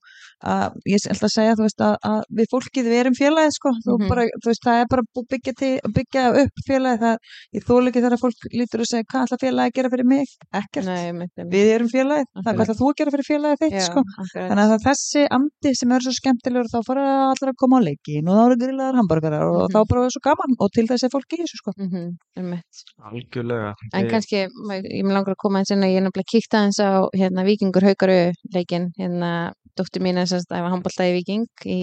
að 0.43 0.75
ég 0.91 0.99
er 0.99 1.13
alltaf 1.13 1.29
að 1.29 1.35
segja 1.37 1.55
þú 1.59 1.63
veist 1.67 1.83
að, 1.87 1.93
að 2.03 2.23
við 2.39 2.47
fólkið 2.51 2.87
við 2.91 2.99
erum 3.03 3.15
félagið 3.15 3.53
sko 3.59 3.71
þú 3.85 3.93
Mhm. 4.03 4.09
bara, 4.11 4.23
þú 4.43 4.49
veist 4.51 4.65
það 4.67 4.79
er 4.83 4.87
bara 4.91 5.03
búið 5.15 5.29
byggja, 5.33 5.53
til, 5.61 5.73
byggja 5.99 6.23
upp 6.43 6.63
félagið 6.67 7.03
það, 7.05 7.17
ég 7.55 7.63
þóla 7.69 7.89
ekki 7.93 8.03
þegar 8.03 8.19
fólk 8.23 8.49
lítur 8.59 8.81
að 8.83 8.89
segja 8.93 9.07
hvað 9.13 9.23
ætla 9.29 9.39
félagið 9.45 9.69
að 9.71 9.77
gera 9.77 9.91
fyrir 9.93 10.09
mig, 10.13 10.27
ekkert 10.63 10.87
Nei, 10.89 11.29
við 11.53 11.71
erum 11.77 11.91
félagið, 11.93 12.27
það 12.33 12.41
Akkurat. 12.43 12.57
hvað 12.57 12.65
ætla 12.67 12.79
þú 12.81 12.89
að 12.91 12.97
gera 13.03 13.13
fyrir 13.15 13.29
félagið 13.31 13.61
þitt 13.63 13.77
Já, 13.79 13.85
sko 13.87 14.01
akkurat. 14.03 14.49
Þannig 14.51 14.65
að 14.65 14.73
það 14.73 14.79
er 14.81 14.85
þessi 14.89 15.23
andi 15.39 15.71
sem 15.79 15.93
er 15.93 16.01
svo 16.09 16.13
skemmtilegur 16.19 16.73
þá 16.73 16.79
fara 16.91 17.05
allir 17.31 17.53
að 17.53 17.61
koma 17.63 17.79
á 17.79 17.87
leikin 17.87 18.27
og 18.29 18.35
þá 18.35 18.43
eru 18.49 18.59
grillaðar 18.65 18.99
hambúrgarar 18.99 19.47
og 19.47 19.63
Mhm. 19.63 19.73
þá 19.77 19.79
bara 19.93 20.05
er 20.09 20.11
svo 20.17 20.23
gaman 20.27 20.57
og 20.59 20.69
til 20.75 20.87
þess 20.91 21.05
er 21.07 21.13
fólki 21.15 21.39
í 21.39 21.43
þessu 21.45 21.59
sko. 21.63 21.71
Mhm, 21.79 22.17
einmitt. 22.37 22.75
algjörlega 23.07 23.75
En 23.91 24.07
kannski, 24.11 24.45
ég 24.47 25.03
með 25.05 25.17
langar 25.17 25.35
að 25.35 25.41
koma 25.43 25.63
eins 25.63 25.73
að 25.75 25.83
ég 25.89 25.99
er 25.99 26.07
nefnilega 26.07 26.31
kíkt 26.31 26.55
aðeins 26.57 26.79
á 26.79 27.09
hérna, 27.19 27.45
Víkingur 27.49 27.87
Haukaru 27.87 28.21
leikin, 28.55 28.89
hérna, 28.99 29.33
dóttir 29.79 30.05
mín 30.05 30.21
er 30.21 30.31
semst 30.31 30.53
að 30.53 30.63
æfa 30.63 30.73
handbólta 30.75 31.09
í 31.09 31.15
Víking 31.17 31.47
í, 31.67 31.79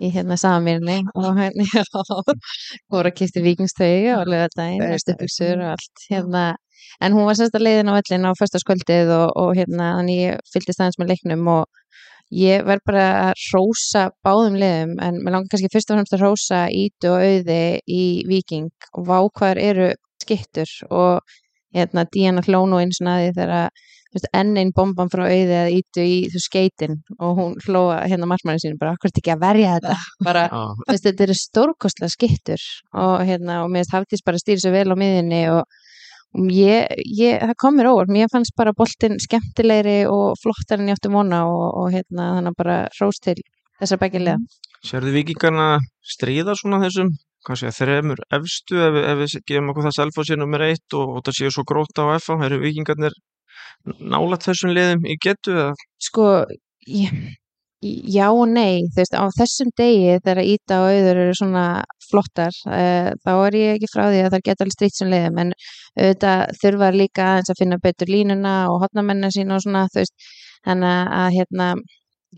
í 0.00 0.10
hérna 0.14 0.38
samanmýrni 0.40 0.98
og 1.14 1.38
hérna, 1.38 1.66
já, 1.76 1.84
voru 2.90 3.12
að 3.12 3.16
kisti 3.20 3.44
Víkingstögi 3.44 4.10
og 4.16 4.26
lögadaginn, 4.32 4.82
Nei, 4.82 4.98
stupuksur 5.02 5.62
og 5.62 5.74
allt, 5.76 6.06
hérna, 6.10 6.44
en 7.00 7.16
hún 7.16 7.28
var 7.28 7.38
semst 7.38 7.58
að 7.58 7.68
leiðin 7.68 7.92
á 7.92 7.98
vellin 8.00 8.28
á 8.28 8.32
föstaskvöldið 8.40 9.14
og, 9.20 9.28
og 9.38 9.52
hérna, 9.60 9.94
þannig 10.00 10.24
ég 10.24 10.48
fylgdist 10.52 10.82
aðeins 10.82 11.00
með 11.00 11.14
leiknum 11.14 11.54
og 11.54 11.80
ég 12.30 12.62
verð 12.66 12.84
bara 12.86 13.06
að 13.30 13.46
rósa 13.54 14.04
báðum 14.24 14.58
liðum, 14.60 14.94
en 15.02 15.18
mér 15.18 15.34
langar 15.34 15.50
kannski 15.50 15.70
fyrst 15.72 15.90
og 15.90 15.98
fremst 15.98 16.14
að 16.14 16.22
rósa 16.24 16.60
Ítu 16.70 17.10
og 17.10 17.24
Auði 17.26 17.64
í 17.90 18.04
Víking. 18.30 18.70
Og 18.94 19.08
vákvar 19.08 19.58
eru 19.58 19.90
skittur 20.30 20.74
og 20.90 21.38
hérna 21.74 22.06
Díana 22.06 22.42
hló 22.46 22.64
nú 22.66 22.80
eins 22.80 23.02
og 23.02 23.10
aði 23.10 23.34
þegar 23.36 23.70
þú 24.10 24.18
veist, 24.18 24.28
enn 24.34 24.56
einn 24.58 24.72
bomban 24.74 25.10
frá 25.10 25.22
auði 25.28 25.54
eða 25.54 25.74
ítu 25.74 26.02
í 26.02 26.16
þú 26.32 26.40
skeitin 26.42 26.96
og 27.22 27.36
hún 27.38 27.52
hlóa 27.62 28.00
hérna 28.10 28.26
markmanni 28.30 28.62
sínu 28.62 28.78
bara, 28.80 28.96
hvort 28.98 29.20
ekki 29.20 29.34
að 29.34 29.44
verja 29.44 29.76
þetta? 29.76 29.98
Bara, 30.26 30.46
Já, 30.48 30.64
þú 30.80 30.88
veist, 30.88 31.06
þetta 31.06 31.24
eru 31.26 31.36
stórkostlega 31.38 32.14
skittur 32.16 32.64
og 33.04 33.14
hérna, 33.28 33.60
og 33.62 33.70
mér 33.70 33.84
finnst 33.84 33.94
Hafdís 33.94 34.26
bara 34.26 34.42
stýri 34.42 34.64
svo 34.64 34.74
vel 34.74 34.90
á 34.90 34.96
miðinni 34.98 35.44
og, 35.52 35.62
og 36.34 36.50
ég, 36.56 36.90
ég, 37.20 37.38
það 37.38 37.54
kom 37.62 37.78
mér 37.78 37.92
óvart. 37.92 38.10
Mér 38.10 38.32
fannst 38.34 38.56
bara 38.58 38.74
boltinn 38.74 39.20
skemmtilegri 39.22 40.00
og 40.10 40.34
flottar 40.42 40.82
en 40.82 40.90
ég 40.90 40.98
átti 40.98 41.14
vona 41.14 41.44
og, 41.46 41.66
og 41.84 41.94
hérna, 41.94 42.34
þannig 42.40 42.56
að 42.56 42.60
bara 42.64 42.80
rós 42.98 43.22
til 43.22 43.38
þessar 43.78 44.02
begge 44.02 44.20
liða 44.20 44.40
Sérðu 44.84 45.12
vikingarna 45.12 45.74
stríða 46.08 46.54
svona 46.56 46.80
þessum 46.82 47.12
hvað 47.46 47.60
sé, 47.62 47.72
þremur 47.80 48.22
efstu 48.36 48.80
ef, 48.84 48.96
ef 49.00 49.20
við 49.22 49.36
gefum 49.48 49.72
okkur 49.72 49.88
það 49.88 49.98
selfossi 49.98 50.38
nummer 50.38 50.64
eitt 50.66 50.96
og, 50.98 51.16
og 51.16 51.26
það 51.26 51.38
séu 51.38 51.52
svo 51.54 51.66
gróta 51.68 52.06
á 52.06 52.18
FA 52.20 52.38
eru 52.46 52.60
vikingarnir 52.64 53.16
nálat 53.84 54.44
þessum 54.44 54.74
liðum 54.76 55.06
í 55.08 55.16
getu 55.20 55.54
eða? 55.56 55.70
Sko 56.02 56.26
já 57.80 58.26
og 58.28 58.48
nei 58.52 58.84
veist, 58.96 59.14
á 59.16 59.24
þessum 59.38 59.70
degi 59.76 60.18
þegar 60.20 60.42
Íta 60.44 60.80
og 60.82 60.90
Auður 60.90 61.20
eru 61.22 61.36
svona 61.38 61.64
flottar 62.10 62.52
uh, 62.68 63.12
þá 63.24 63.30
er 63.46 63.56
ég 63.56 63.78
ekki 63.78 63.88
frá 63.92 64.02
því 64.10 64.20
að 64.24 64.34
það 64.34 64.44
geta 64.48 64.66
alveg 64.66 64.76
strítt 64.76 64.98
sem 64.98 65.12
leiðum 65.12 65.40
en 65.44 65.54
auðvitað 65.96 66.42
þurfa 66.60 66.90
líka 66.96 67.30
að 67.38 67.54
finna 67.58 67.80
betur 67.80 68.12
línuna 68.12 68.54
og 68.72 68.84
hotnamennina 68.84 69.32
sína 69.32 69.56
og 69.56 69.64
svona 69.64 69.86
veist, 69.94 70.12
þannig 70.68 70.92
að, 70.92 71.14
að 71.22 71.38
hérna 71.38 71.70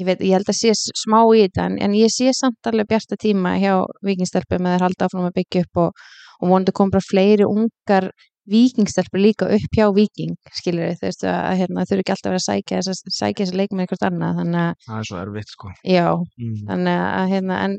ég 0.00 0.08
veit, 0.08 0.20
ég 0.24 0.36
held 0.36 0.48
að 0.48 0.58
sé 0.58 0.72
smá 0.76 1.20
í 1.36 1.44
þetta 1.44 1.68
en, 1.68 1.78
en 1.84 1.94
ég 1.98 2.12
sé 2.12 2.32
samt 2.36 2.70
alveg 2.70 2.88
bjarta 2.90 3.18
tíma 3.20 3.56
hjá 3.60 3.74
vikingstelpum 4.06 4.64
með 4.64 4.76
þær 4.76 4.86
halda 4.88 5.08
áfram 5.08 5.28
að 5.28 5.38
byggja 5.40 5.64
upp 5.66 5.82
og, 5.84 6.04
og 6.40 6.52
vonandi 6.52 6.74
kom 6.76 6.92
bara 6.92 7.08
fleiri 7.08 7.48
ungar 7.48 8.10
vikingstelpur 8.50 9.22
líka 9.22 9.46
upp 9.54 9.76
hjá 9.76 9.86
viking 9.94 10.34
skilur 10.58 10.96
þau 10.98 11.06
veist 11.06 11.24
að 11.28 11.60
hérna, 11.60 11.84
þau 11.86 11.94
eru 11.94 12.02
ekki 12.02 12.14
alltaf 12.14 12.30
að 12.30 12.32
vera 12.32 12.40
að 12.42 12.48
sækja 12.48 12.80
þessa, 12.80 13.14
sækja 13.18 13.44
þessa 13.44 13.58
leikmenn 13.60 13.84
eitthvað 13.84 14.06
annað 14.08 14.40
þannig 14.40 14.62
að 14.64 14.88
það 14.88 14.98
er 14.98 15.08
svo 15.10 15.20
erfitt 15.20 15.52
sko 15.52 15.72
já, 15.86 16.08
mm. 16.40 16.56
þannig 16.70 17.04
að 17.04 17.34
hérna 17.36 17.60
en 17.66 17.78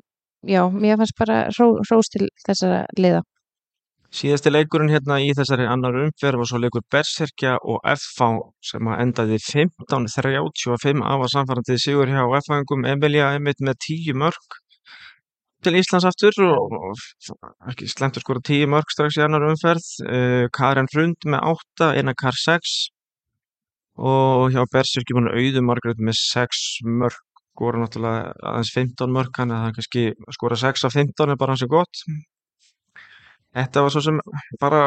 já, 0.53 0.61
mér 0.72 1.01
fannst 1.01 1.20
bara 1.20 1.39
ró, 1.57 1.68
rós 1.89 2.11
til 2.14 2.30
þessara 2.45 2.84
liða 2.99 3.24
Síðasti 4.14 4.51
leikurinn 4.51 4.91
hérna 4.93 5.16
í 5.26 5.32
þessari 5.34 5.66
annar 5.66 5.95
umferð 5.97 6.38
var 6.38 6.49
svo 6.49 6.59
leikur 6.61 6.84
Berserkja 6.93 7.55
og 7.66 7.80
FH 7.82 8.28
sem 8.70 8.89
að 8.91 8.99
endaði 9.01 9.39
15-35 9.41 10.99
af 11.01 11.24
að 11.24 11.32
samfærandi 11.32 11.78
sigur 11.82 12.11
hjá 12.11 12.22
FH-ingum 12.22 12.86
Emilia 12.91 13.32
Emmitt 13.34 13.64
með 13.66 13.80
10 13.88 14.20
mörg 14.22 14.57
til 15.66 15.80
Íslands 15.80 16.05
aftur 16.05 16.38
og, 16.45 16.76
og 16.78 17.72
ekki 17.72 17.88
slentur 17.89 18.22
skora 18.22 18.43
10 18.45 18.70
mörg 18.76 18.93
strax 18.93 19.18
í 19.18 19.24
annar 19.26 19.47
umferð. 19.47 19.88
Uh, 20.05 20.45
Karen 20.53 20.91
Hrund 20.93 21.26
með 21.34 21.47
8, 21.55 21.89
Einar 21.97 22.18
Kar 22.20 22.38
6 22.38 22.76
og 23.97 24.53
hjá 24.53 24.61
Berserkjum 24.76 25.24
hann 25.24 25.32
auðu 25.34 25.64
Margrét 25.66 25.97
með 25.97 26.20
6 26.20 26.61
mörg 27.01 27.18
skora 27.53 27.82
náttúrulega 27.82 28.30
aðeins 28.51 28.76
15 28.78 29.18
mörg 29.18 29.34
þannig 29.38 29.57
að 29.57 29.66
það 29.66 29.76
kannski 29.80 30.05
skora 30.38 30.61
6 30.68 30.88
af 30.88 30.95
15 31.01 31.34
er 31.34 31.41
bara 31.41 31.57
hansi 31.57 31.70
gott 31.70 32.05
Þetta 33.53 33.83
var 33.85 33.93
svo 33.93 34.01
sem 34.01 34.19
bara 34.61 34.83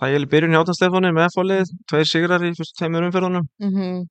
þægileg 0.00 0.30
byrjun 0.32 0.54
hjá 0.56 0.60
Áttan 0.62 0.76
Stefáni 0.78 1.12
með 1.16 1.26
F-fólið, 1.30 1.72
tveir 1.90 2.08
sigrar 2.08 2.44
í 2.44 2.52
fyrstu 2.56 2.78
tveimur 2.80 3.08
umferðunum. 3.08 3.48
mm 3.62 4.04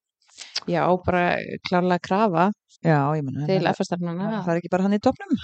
já, 0.68 0.82
bara 1.06 1.38
klárlega 1.70 2.04
krafa 2.04 2.50
Já, 2.84 3.00
ég 3.16 3.24
menna 3.24 3.46
til 3.48 3.62
það, 3.62 3.70
FS-starfnana 3.72 4.42
það 4.44 4.52
er 4.54 4.60
ekki 4.60 4.72
bara 4.74 4.86
hann 4.86 4.98
í 4.98 5.02
topnum 5.02 5.38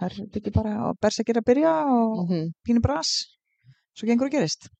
það 0.00 0.06
er 0.06 0.38
ekki 0.40 0.52
bara 0.54 0.74
að 0.88 0.98
bersa 1.02 1.24
að 1.26 1.40
byrja 1.48 1.72
og 1.92 2.30
mm 2.30 2.46
pínu 2.66 2.82
bras. 2.84 3.10
Svo 3.96 4.08
gengur 4.08 4.30
að 4.30 4.38
gerist 4.38 4.70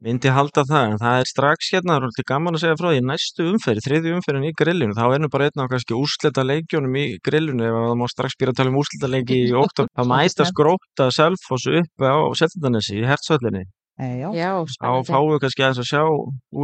Myndi 0.00 0.30
halda 0.32 0.62
það, 0.64 0.84
en 0.94 1.00
það 1.02 1.18
er 1.20 1.26
strax 1.28 1.66
hérna, 1.74 1.92
það 1.92 1.98
er 2.00 2.04
alltaf 2.08 2.26
gaman 2.30 2.56
að 2.56 2.62
segja 2.62 2.76
frá 2.80 2.86
því, 2.88 3.00
næstu 3.04 3.44
umferð, 3.50 3.80
þriðju 3.84 4.12
umferðin 4.16 4.46
í 4.48 4.52
grillinu, 4.56 4.94
þá 4.96 5.02
er 5.12 5.20
nú 5.20 5.28
bara 5.34 5.48
einn 5.50 5.60
á 5.60 5.68
kannski 5.68 5.92
úrslita 5.98 6.44
leikjónum 6.48 6.94
í 6.96 7.02
grillinu, 7.20 7.66
ef 7.68 7.76
það 7.76 7.98
má 8.00 8.06
strax 8.08 8.38
byrja 8.40 8.54
að 8.54 8.60
tala 8.62 8.72
um 8.72 8.78
úrslita 8.80 9.10
leiki 9.12 9.36
í 9.44 9.50
oktober, 9.60 9.90
þá 10.00 10.02
mætast 10.08 10.56
gróta 10.56 11.10
Selfoss 11.12 11.66
upp 11.82 12.06
á 12.08 12.16
Seltendanesi 12.40 12.96
í 12.96 13.04
hertsvöllinni. 13.10 13.66
e, 14.00 14.08
já, 14.22 14.28
Já, 14.40 14.50
Þá 14.64 14.72
spennandi. 14.72 15.10
fáum 15.12 15.28
við 15.34 15.42
kannski 15.44 15.66
aðeins 15.66 15.82
að 15.84 15.90
sjá 15.92 16.02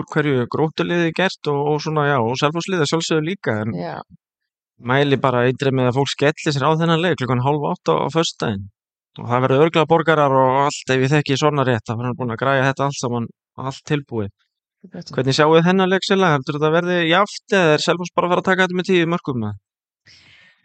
úr 0.00 0.08
hverju 0.14 0.46
grótuliði 0.56 1.10
er 1.10 1.16
gert 1.20 1.50
og, 1.52 1.60
og 1.74 1.82
svona, 1.84 2.06
já, 2.08 2.16
og 2.24 2.40
Selfossliði 2.40 2.88
sjálfsögðu 2.88 3.26
líka, 3.28 3.58
en 3.66 3.76
Já, 3.76 3.98
mæli 4.80 5.20
bara 5.20 5.44
eindrið 5.50 5.76
með 5.76 5.90
að 5.92 5.98
fólk 6.00 6.14
skelli 6.14 6.56
sér 6.56 6.64
á 6.64 6.72
þennan 6.80 7.04
leik 7.04 7.20
klukkan 7.20 7.44
hálf 7.44 7.68
átta 7.74 8.00
á 8.00 8.08
föstudaginn. 8.16 8.64
Og 9.16 9.28
það 9.30 9.44
verður 9.46 9.66
örgla 9.66 9.86
borgarar 9.88 10.34
og 10.36 10.58
allt 10.66 10.92
ef 10.92 11.04
ég 11.04 11.12
þekki 11.12 11.38
svona 11.40 11.64
rétt, 11.66 11.86
þá 11.88 11.94
verður 11.94 12.18
búin 12.18 12.34
að 12.34 12.42
græja 12.42 12.66
þetta 12.68 12.88
allt 12.88 13.00
saman, 13.00 13.28
allt 13.56 13.84
tilbúið. 13.88 14.32
Hvernig 14.86 15.34
sjáu 15.34 15.54
þið 15.54 15.68
þennan 15.70 15.90
leik 15.90 16.04
sérlega? 16.06 16.36
Heldur 16.36 16.58
þetta 16.58 16.74
verði 16.74 16.98
jaft 17.08 17.54
eða 17.58 17.76
er 17.76 17.82
Selfoss 17.82 18.12
bara 18.14 18.28
að 18.28 18.34
fara 18.34 18.42
að 18.44 18.50
taka 18.50 18.66
þetta 18.66 18.78
með 18.80 18.90
tíu 18.90 19.08
mörgum 19.10 19.40
með? 19.42 19.56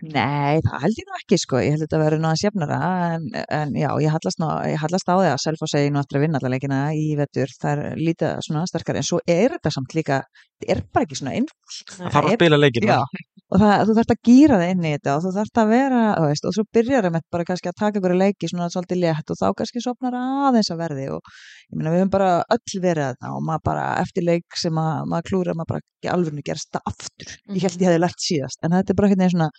Nei, 0.01 0.57
það 0.65 0.81
held 0.81 0.97
ég 0.97 1.05
nú 1.05 1.17
ekki 1.19 1.37
sko, 1.37 1.59
ég 1.61 1.75
held 1.75 1.83
þetta 1.85 1.97
að 2.01 2.15
nú 2.17 2.29
að 2.31 2.39
sjefnara 2.41 2.77
en, 3.13 3.25
en 3.53 3.73
já, 3.77 3.89
ég 4.01 4.13
hallast, 4.15 4.39
ná, 4.41 4.47
ég 4.65 4.81
hallast 4.81 5.11
á 5.13 5.13
því 5.13 5.27
að 5.29 5.41
Selfoss 5.43 5.75
segi 5.75 5.91
nú 5.93 6.01
eftir 6.01 6.17
að 6.17 6.23
vinna 6.25 6.41
alla 6.41 6.51
leikina 6.55 6.79
í 6.97 7.03
vetur, 7.19 7.53
það 7.61 7.83
er 7.83 7.99
lítið 8.01 8.41
svona 8.47 8.63
sterkar 8.69 8.97
en 8.97 9.05
svo 9.05 9.19
er 9.29 9.53
þetta 9.53 9.73
samt 9.75 9.93
líka, 9.93 10.17
þetta 10.57 10.73
er 10.73 10.81
bara 10.89 11.05
ekki 11.05 11.19
svona 11.19 11.35
einfalt. 11.37 11.93
Það 11.93 12.15
þarf 12.17 12.31
að 12.31 12.37
spila 12.39 12.59
leikina. 12.63 12.97
Já, 12.97 13.21
og 13.51 13.59
það, 13.59 13.81
þú 13.87 13.95
þarft 13.97 14.13
að 14.13 14.21
gýra 14.27 14.59
það 14.61 14.71
inn 14.73 14.85
í 14.85 14.91
þetta 14.95 15.13
og 15.13 15.23
þú 15.25 15.31
þarft 15.35 15.59
að 15.61 15.71
vera, 15.71 16.01
veist, 16.23 16.45
og 16.47 16.55
svo 16.55 16.63
byrjar 16.77 17.05
það 17.07 17.15
með 17.15 17.25
bara 17.35 17.47
kannski 17.49 17.71
að 17.71 17.77
taka 17.81 17.99
ykkur 17.99 18.15
leiki 18.21 18.49
svona 18.51 18.69
svolítið 18.71 19.01
létt 19.01 19.33
og 19.33 19.39
þá 19.41 19.45
kannski 19.59 19.83
sopnar 19.83 20.17
aðeins 20.21 20.71
að 20.71 20.81
verði 20.85 21.07
og 21.17 21.33
ég 21.67 21.75
meina 21.75 21.93
við 21.93 22.03
höfum 22.03 22.13
bara 22.15 22.31
öll 22.55 22.81
verið 22.85 23.09
þarna 23.09 23.33
og 23.35 23.45
maður 23.49 23.65
bara 23.67 23.85
eftir 23.99 24.27
leik 24.27 24.59
sem 24.63 24.81
að, 24.81 25.03
maður 25.11 25.27
klúra, 25.31 25.57
maður 25.57 25.73
bara 25.73 25.83
ekki 25.83 26.13
alveg 26.15 26.43
gerst 26.47 26.71
það 26.71 26.91
aftur. 26.93 27.35
Ég 27.51 27.67
held 27.67 27.83
ég 27.83 27.89
hefði 27.89 28.03
lært 28.05 28.23
síðast 28.23 28.63
en 28.63 28.77
þetta 28.77 28.93
er 28.93 29.01
bara 29.01 29.11
eitthvað 29.11 29.35
svona, 29.35 29.49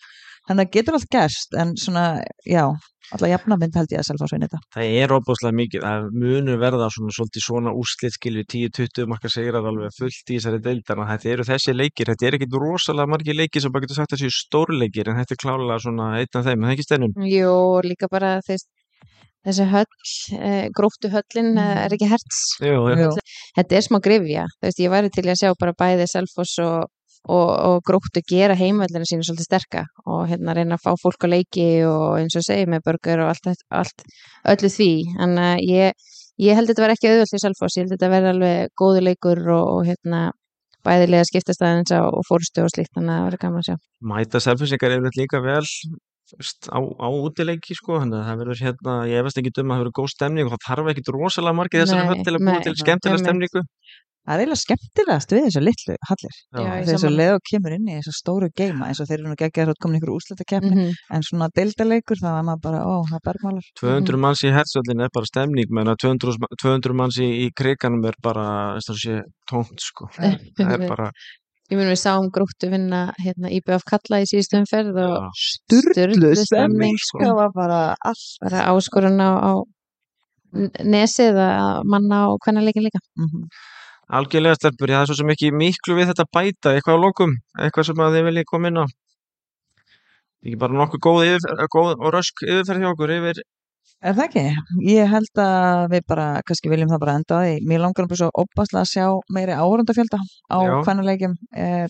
þannig 0.49 0.67
að 0.67 0.75
getur 0.77 0.99
allt 0.99 1.13
gerst 1.13 1.55
en 1.59 1.73
svona, 1.79 2.07
já, 2.49 2.65
alltaf 3.13 3.31
jafnamind 3.31 3.77
held 3.77 3.95
ég 3.95 4.03
að 4.03 4.09
selfa 4.09 4.29
svo 4.29 4.39
inn 4.39 4.45
í 4.45 4.49
þetta. 4.49 4.61
Það 4.77 4.97
er 5.03 5.15
óbúslega 5.17 5.57
mikið, 5.59 5.87
það 5.87 6.09
munu 6.23 6.57
verða 6.61 6.89
svona, 6.95 7.15
svolítið 7.17 7.47
svona 7.47 7.75
úrslit 7.79 8.17
skilju 8.17 8.45
10-20 8.55 9.11
marka 9.13 9.33
segrar 9.33 9.69
alveg 9.71 9.97
fullt 9.99 10.23
í 10.33 10.39
þessari 10.39 10.63
deildar 10.67 11.03
en 11.03 11.11
þetta 11.13 11.33
eru 11.35 11.49
þessi 11.49 11.77
leikir, 11.77 12.13
þetta 12.13 12.29
er 12.29 12.39
ekkit 12.39 12.61
rosalega 12.63 13.13
margir 13.15 13.39
leikir 13.39 13.65
sem 13.65 13.75
bara 13.75 13.87
getur 13.87 14.01
sagt 14.01 14.17
að 14.17 14.25
séu 14.25 14.37
stórleikir 14.37 15.11
en 15.11 15.19
þetta 15.21 15.37
er 15.37 15.43
klálega 15.45 15.81
svona 15.87 16.13
einn 16.21 16.41
af 16.41 16.47
þeim, 16.49 16.57
en 16.57 16.65
það 16.65 16.73
er 16.73 16.79
ekki 16.79 16.89
steinun. 16.89 17.19
Jú, 17.29 17.59
líka 17.87 18.09
bara 18.13 18.33
þess, 18.47 18.71
þessi 19.47 19.69
höll, 19.75 19.87
eh, 20.39 20.65
gróftu 20.75 21.13
höllin 21.13 21.53
mm. 21.55 21.85
er 21.87 21.99
ekki 21.99 22.11
herts. 22.11 22.43
Jú, 22.63 22.83
Jú. 22.99 23.13
Þetta 23.59 23.79
er 23.79 23.87
smá 23.87 24.01
grifja, 24.03 24.49
þú 24.59 24.69
veist, 24.69 24.83
ég 24.83 24.95
væri 24.95 25.13
til 25.13 25.29
að 25.29 25.41
sjá 25.43 25.55
bara 25.61 25.77
bæði 25.79 26.09
Selfoss 26.11 26.59
og, 26.65 26.91
og, 27.29 27.51
og 27.69 27.83
gróftu 27.87 28.23
gera 28.27 28.57
heimvöldina 28.59 29.07
sína 29.07 29.27
svolítið 29.27 29.47
sterka 29.47 29.85
og 30.07 30.27
hérna 30.31 30.57
reyna 30.57 30.79
að 30.79 30.85
fá 30.87 30.97
fólk 30.99 31.27
á 31.27 31.29
leiki 31.31 31.69
og 31.87 32.19
eins 32.19 32.37
og 32.39 32.47
segi 32.47 32.67
með 32.71 32.85
börgur 32.89 33.25
og 33.25 33.33
allt, 33.33 33.65
allt 33.71 34.07
öllu 34.55 34.71
því, 34.73 34.93
en 35.23 35.39
uh, 35.39 35.57
ég, 35.63 35.95
ég 36.43 36.59
held 36.59 36.73
þetta 36.73 36.87
var 36.87 36.95
ekki 36.97 37.13
auðvöld 37.13 37.37
í 37.39 37.43
Selfoss, 37.45 37.79
ég 37.79 37.87
held 37.87 37.97
þetta 37.97 38.13
verði 38.13 38.33
alveg 38.35 38.73
góðu 38.83 39.05
leikur 39.07 39.43
og, 39.55 39.67
og 39.77 39.91
hérna 39.91 40.31
bæðilega 40.83 41.29
skiptast 41.29 41.63
aðeins 41.63 41.95
á 41.95 42.03
og 42.03 42.25
fórstu 42.27 42.65
og 42.65 42.73
slíkt, 42.75 42.95
þannig 42.97 43.13
að 43.13 43.21
það 43.21 43.29
verður 43.29 43.45
gaman 43.45 43.63
að 43.63 43.69
sjá. 43.69 43.77
mæta 44.13 44.43
selfinsingar 44.43 44.97
yfirleitt 44.97 45.21
líka 45.21 45.43
vel 45.45 45.67
á, 46.75 46.79
á 46.83 47.09
útileiki 47.13 47.77
sko, 47.77 48.01
þannig 48.01 48.19
að 48.19 48.29
það 48.29 48.41
verður 48.43 48.63
hérna, 48.67 48.95
ég 49.11 49.23
efast 49.23 49.39
ekki 49.39 49.53
um 49.63 49.71
að 49.71 49.77
það 49.77 49.83
verður 49.83 49.97
góð 49.99 50.13
stemning 50.15 50.49
og 50.49 50.55
það 50.55 50.65
þarf 50.67 50.91
ekki 50.93 51.15
rosalega 51.17 51.59
margið 51.59 51.85
þessari 51.85 52.09
höll 52.11 52.25
til 52.27 52.35
að 52.35 52.47
búa 52.49 52.63
til 52.65 52.75
skemmtilega 52.81 53.23
stemningu. 53.23 53.65
Það 54.23 54.35
er 54.35 54.41
eiginlega 54.43 54.61
skemmtilegast 54.63 55.33
við 55.35 55.41
þessu 55.49 55.61
litlu 55.67 55.95
hallir. 56.09 56.35
Já, 56.55 56.61
ég 56.63 56.85
Þessu 56.87 56.99
sammála. 57.03 57.17
leið 57.19 57.33
og 57.35 57.41
kemur 57.51 57.73
inn 57.75 57.89
í 57.91 57.95
þessu 57.99 58.13
stóru 58.15 58.49
geima 58.55 58.87
eins 58.87 59.01
og 59.03 59.09
þeir 59.09 59.19
eru 59.19 59.27
nú 59.27 59.35
ekki 59.35 59.63
að 59.65 59.73
komin 59.83 59.99
ykkur 59.99 60.13
úrslita 60.15 60.45
keppni 60.47 60.71
Mm 60.77 60.93
en 61.13 61.23
svona 61.27 61.49
deildaleikur 61.59 62.21
þá 62.23 62.29
er 62.39 62.45
maður 62.47 62.61
bara, 62.63 62.81
ó, 62.87 62.95
það 63.11 63.19
er 63.19 63.25
bergmálar 63.27 63.67
200 63.83 64.15
Mhm. 64.15 64.21
manns 64.23 64.43
í 64.47 64.53
hertsöllin 64.55 65.03
er 65.03 65.11
bara 65.13 65.27
stemning 65.27 65.71
menn 65.75 65.91
að 65.91 65.99
200, 66.07 66.39
ma- 66.39 66.53
200 66.63 66.95
manns 66.95 67.19
í, 67.19 67.27
í 67.45 67.51
kriganum 67.51 68.05
er 68.07 68.15
bara, 68.23 68.79
þess 68.79 68.91
að 68.95 68.99
sé, 69.03 69.23
tómt 69.51 69.81
sko. 69.83 70.07
Það 70.57 70.73
er 70.79 70.89
bara, 70.89 71.11
Ég 71.73 71.79
mun 71.79 71.89
við 71.89 71.99
sáum 72.05 72.31
gróttu 72.31 72.69
vinna 72.71 73.15
hérna 73.19 73.49
IBF 73.51 73.83
kalla 73.89 74.21
í 74.21 74.27
síðustu 74.29 74.59
umferð 74.61 74.99
og 75.03 75.31
stemming 75.35 76.37
stemning, 76.47 76.97
sko, 77.01 77.19
það 77.19 77.35
var 77.35 77.51
bara 77.55 77.97
bara 78.43 78.67
áskorun 78.71 79.19
á, 79.19 79.31
á 79.41 79.53
nesið 80.85 81.39
að 81.41 81.85
manna 81.89 82.29
og 82.31 82.39
hvenna 82.45 82.61
leikin 82.65 82.85
líka. 82.85 83.01
Mhm. 83.17 83.47
Algjörlega 84.19 84.59
stelpur, 84.59 84.93
það 84.93 85.03
er 85.03 85.11
svo 85.11 85.17
sem 85.21 85.33
ekki 85.33 85.53
miklu 85.57 85.97
við 85.97 86.13
þetta 86.13 86.29
bæta, 86.37 86.75
eitthvað 86.77 86.99
á 87.01 87.05
lokum, 87.05 87.33
eitthvað 87.59 87.89
sem 87.89 88.03
að 88.05 88.17
þið 88.17 88.29
viljið 88.29 88.49
koma 88.51 88.73
inn 88.73 88.83
á. 88.83 88.87
Ekki 90.43 90.59
bara 90.59 90.79
nokkuð 90.79 91.03
góð, 91.07 91.25
yfir, 91.31 91.65
góð 91.73 91.93
og 91.95 92.15
rösk 92.17 92.45
yfirferð 92.45 92.83
hjá 92.83 92.91
okkur 92.93 93.15
yfir 93.17 93.43
Er 94.03 94.17
það 94.19 94.25
ekki? 94.25 94.43
Ég 94.91 95.11
held 95.13 95.39
að 95.39 95.81
við 95.93 96.01
bara, 96.11 96.25
kannski 96.47 96.71
viljum 96.73 96.91
það 96.91 97.01
bara 97.05 97.13
enda 97.21 97.37
því. 97.45 97.53
Mér 97.71 97.83
langar 97.85 98.09
bara 98.11 98.19
svo 98.19 98.31
opaslega 98.43 98.81
að 98.83 98.89
sjá 98.91 99.05
meiri 99.37 99.55
áhörundafjölda 99.55 100.19
á 100.19 100.59
Já. 100.59 100.73
hvernalegjum. 100.83 101.37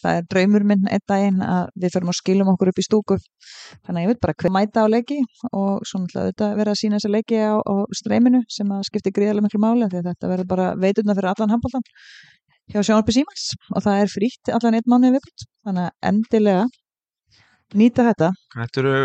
Það 0.03 0.19
er 0.19 0.27
draumur 0.35 0.67
minn 0.69 0.85
einn 0.93 1.05
daginn 1.09 1.41
að 1.47 1.71
við 1.81 1.95
förum 1.97 2.13
og 2.13 2.19
skilum 2.19 2.51
okkur 2.53 2.73
upp 2.73 2.83
í 2.83 2.85
stúku. 2.85 3.19
Þannig 3.87 3.97
að 3.97 4.05
ég 4.05 4.13
veit 4.13 4.23
bara 4.27 4.37
hver 4.45 4.55
mæta 4.59 4.85
á 4.85 4.93
leiki 4.93 5.19
og 5.57 5.89
svo 5.89 6.03
náttúrulega 6.03 6.29
auðvitað 6.29 6.55
vera 6.61 6.77
að 6.77 6.81
sína 6.83 7.01
þessa 7.01 7.15
leiki 7.17 7.41
á, 7.41 7.55
á 7.65 7.75
streyminu 7.97 8.45
sem 8.53 8.77
að 8.77 8.87
skipti 8.91 9.17
gríðarlega 9.17 9.49
miklu 9.49 9.65
máli 9.65 9.89
því 9.89 10.03
að 10.03 10.13
þetta 10.13 10.33
verður 10.35 10.53
bara 10.53 10.71
veiturna 10.85 11.17
fyrir 11.17 11.33
allan 11.33 11.57
handbóltan 11.57 11.91
hjá 12.73 12.81
Sjónarpi 12.85 13.17
Símax 13.17 13.51
og 13.73 13.87
það 13.89 14.05
er 14.05 14.13
frýtt 14.13 14.53
allan 14.53 14.77
einn 14.77 14.89
mánuði 14.93 15.17
viðbútt. 15.17 15.49
Þannig 15.65 15.89
að 15.89 16.13
endilega 16.13 16.65
nýta 17.73 18.11
þetta. 18.13 18.35
Þetta 18.53 18.85
eru 18.85 18.99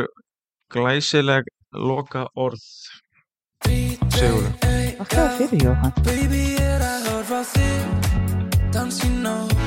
glæsileg 0.75 1.47
loka 1.77 2.27
orð 2.35 2.63
Sigur 4.17 4.43
fyrir 5.37 5.63
Jóhann. 5.63 5.93
Baby, 6.05 6.43
er 6.61 6.81
að 6.81 7.09
horfa 7.11 7.41
á 9.27 9.66